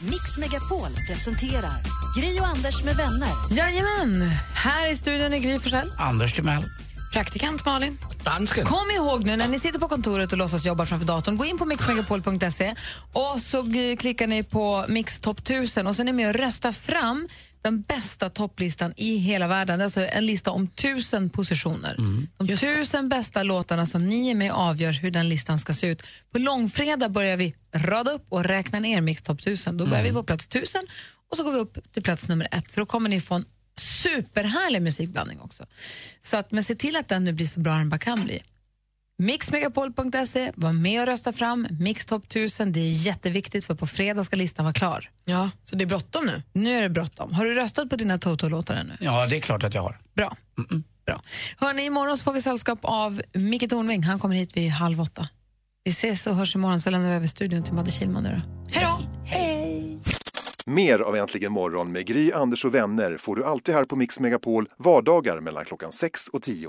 Mix 0.00 0.36
Megapol 0.38 0.88
presenterar 1.08 1.82
Gri 2.16 2.40
och 2.40 2.46
Anders 2.46 2.84
med 2.84 2.96
vänner. 2.96 3.28
Jajamän! 3.50 4.30
Här 4.54 4.90
i 4.90 4.96
studion 4.96 5.34
är 5.34 5.38
Gry 5.38 5.58
Forssell. 5.58 5.92
Anders 5.98 6.32
Timell. 6.32 6.64
Praktikant 7.12 7.64
Malin. 7.64 7.98
Dansken. 8.24 8.66
Kom 8.66 8.90
ihåg 8.96 9.24
nu 9.24 9.36
när 9.36 9.48
ni 9.48 9.58
sitter 9.58 9.78
på 9.78 9.88
kontoret 9.88 10.32
och 10.32 10.38
låtsas 10.38 10.66
jobba 10.66 10.86
framför 10.86 11.06
datorn, 11.06 11.36
gå 11.36 11.44
in 11.44 11.58
på 11.58 11.64
mixmegapol.se 11.64 12.74
och 13.12 13.40
så 13.40 13.64
klickar 13.98 14.26
ni 14.26 14.42
på 14.42 14.84
Mix 14.88 15.20
Top 15.20 15.38
1000 15.38 15.86
och 15.86 15.96
så 15.96 16.02
är 16.02 16.04
ni 16.04 16.12
med 16.12 16.28
och 16.28 16.34
röstar 16.34 16.72
fram 16.72 17.28
den 17.66 17.82
bästa 17.82 18.30
topplistan 18.30 18.92
i 18.96 19.16
hela 19.16 19.48
världen. 19.48 19.80
Alltså 19.80 20.00
en 20.00 20.26
lista 20.26 20.50
om 20.50 20.68
tusen 20.68 21.30
positioner. 21.30 21.96
De 22.38 22.56
tusen 22.56 23.08
bästa 23.08 23.42
låtarna 23.42 23.86
som 23.86 24.06
ni 24.06 24.30
är 24.30 24.34
med 24.34 24.52
avgör 24.52 24.92
hur 24.92 25.10
den 25.10 25.28
listan 25.28 25.58
ska 25.58 25.72
se 25.72 25.86
ut. 25.86 26.02
På 26.32 26.38
långfredag 26.38 27.12
börjar 27.12 27.36
vi 27.36 27.54
rada 27.74 28.10
upp 28.10 28.26
och 28.28 28.44
räkna 28.44 28.80
ner 28.80 29.00
Mix 29.00 29.22
Top 29.22 29.40
1000. 29.40 29.76
Då 29.76 29.86
börjar 29.86 30.04
vi 30.04 30.12
på 30.12 30.22
plats 30.22 30.46
1000 30.46 30.80
och 31.30 31.36
så 31.36 31.44
går 31.44 31.52
vi 31.52 31.58
upp 31.58 31.92
till 31.92 32.02
plats 32.02 32.28
nummer 32.28 32.48
ett. 32.52 32.70
Så 32.70 32.80
då 32.80 32.86
kommer 32.86 33.08
ni 33.08 33.20
få 33.20 33.34
en 33.34 33.44
superhärlig 33.80 34.82
musikblandning 34.82 35.40
också. 35.40 35.66
Så 36.20 36.36
att, 36.36 36.52
men 36.52 36.64
se 36.64 36.74
till 36.74 36.96
att 36.96 37.08
den 37.08 37.24
nu 37.24 37.32
blir 37.32 37.46
så 37.46 37.60
bra 37.60 37.72
den 37.72 37.88
bara 37.88 37.98
kan 37.98 38.24
bli. 38.24 38.42
Mixmegapol.se, 39.18 40.52
var 40.54 40.72
med 40.72 41.00
och 41.00 41.06
rösta 41.06 41.32
fram 41.32 41.66
Mix 41.80 42.06
Top 42.06 42.24
1000. 42.26 42.72
Det 42.72 42.80
är 42.80 43.06
jätteviktigt 43.06 43.64
för 43.64 43.74
på 43.74 43.86
fredag 43.86 44.24
ska 44.24 44.36
listan 44.36 44.64
vara 44.64 44.72
klar. 44.74 45.10
Ja, 45.24 45.50
så 45.64 45.76
det 45.76 45.84
är 45.84 45.86
bråttom 45.86 46.26
nu? 46.26 46.42
Nu 46.52 46.78
är 46.78 46.82
det 46.82 46.88
bråttom. 46.88 47.32
Har 47.32 47.44
du 47.44 47.54
röstat 47.54 47.90
på 47.90 47.96
dina 47.96 48.18
Toto-låtar 48.18 48.74
ännu? 48.74 48.96
Ja, 49.00 49.26
det 49.26 49.36
är 49.36 49.40
klart 49.40 49.64
att 49.64 49.74
jag 49.74 49.82
har. 49.82 49.98
Bra. 50.14 50.36
Bra. 51.06 51.22
Hörni, 51.56 51.84
imorgon 51.84 52.16
så 52.16 52.24
får 52.24 52.32
vi 52.32 52.42
sällskap 52.42 52.78
av 52.82 53.22
Micke 53.32 53.70
Tornving. 53.70 54.02
Han 54.02 54.18
kommer 54.18 54.36
hit 54.36 54.56
vid 54.56 54.70
halv 54.70 55.00
åtta. 55.00 55.28
Vi 55.84 55.90
ses 55.90 56.26
och 56.26 56.34
hörs 56.34 56.54
imorgon 56.54 56.80
så 56.80 56.90
lämnar 56.90 57.08
vi 57.08 57.14
över 57.14 57.26
studion 57.26 57.62
till 57.62 57.74
Madde 57.74 57.90
Kihlman 57.90 58.22
nu 58.22 58.28
då. 58.28 58.70
Hej 58.72 58.84
då! 58.84 58.98
Hej! 59.24 59.98
Mer 60.66 60.98
av 60.98 61.16
Äntligen 61.16 61.52
morgon 61.52 61.92
med 61.92 62.06
Gry, 62.06 62.32
Anders 62.32 62.64
och 62.64 62.74
vänner 62.74 63.16
får 63.16 63.36
du 63.36 63.44
alltid 63.44 63.74
här 63.74 63.84
på 63.84 63.96
Mix 63.96 64.20
Megapol 64.20 64.68
vardagar 64.78 65.40
mellan 65.40 65.64
klockan 65.64 65.92
6 65.92 66.28
och 66.28 66.42
10. 66.42 66.68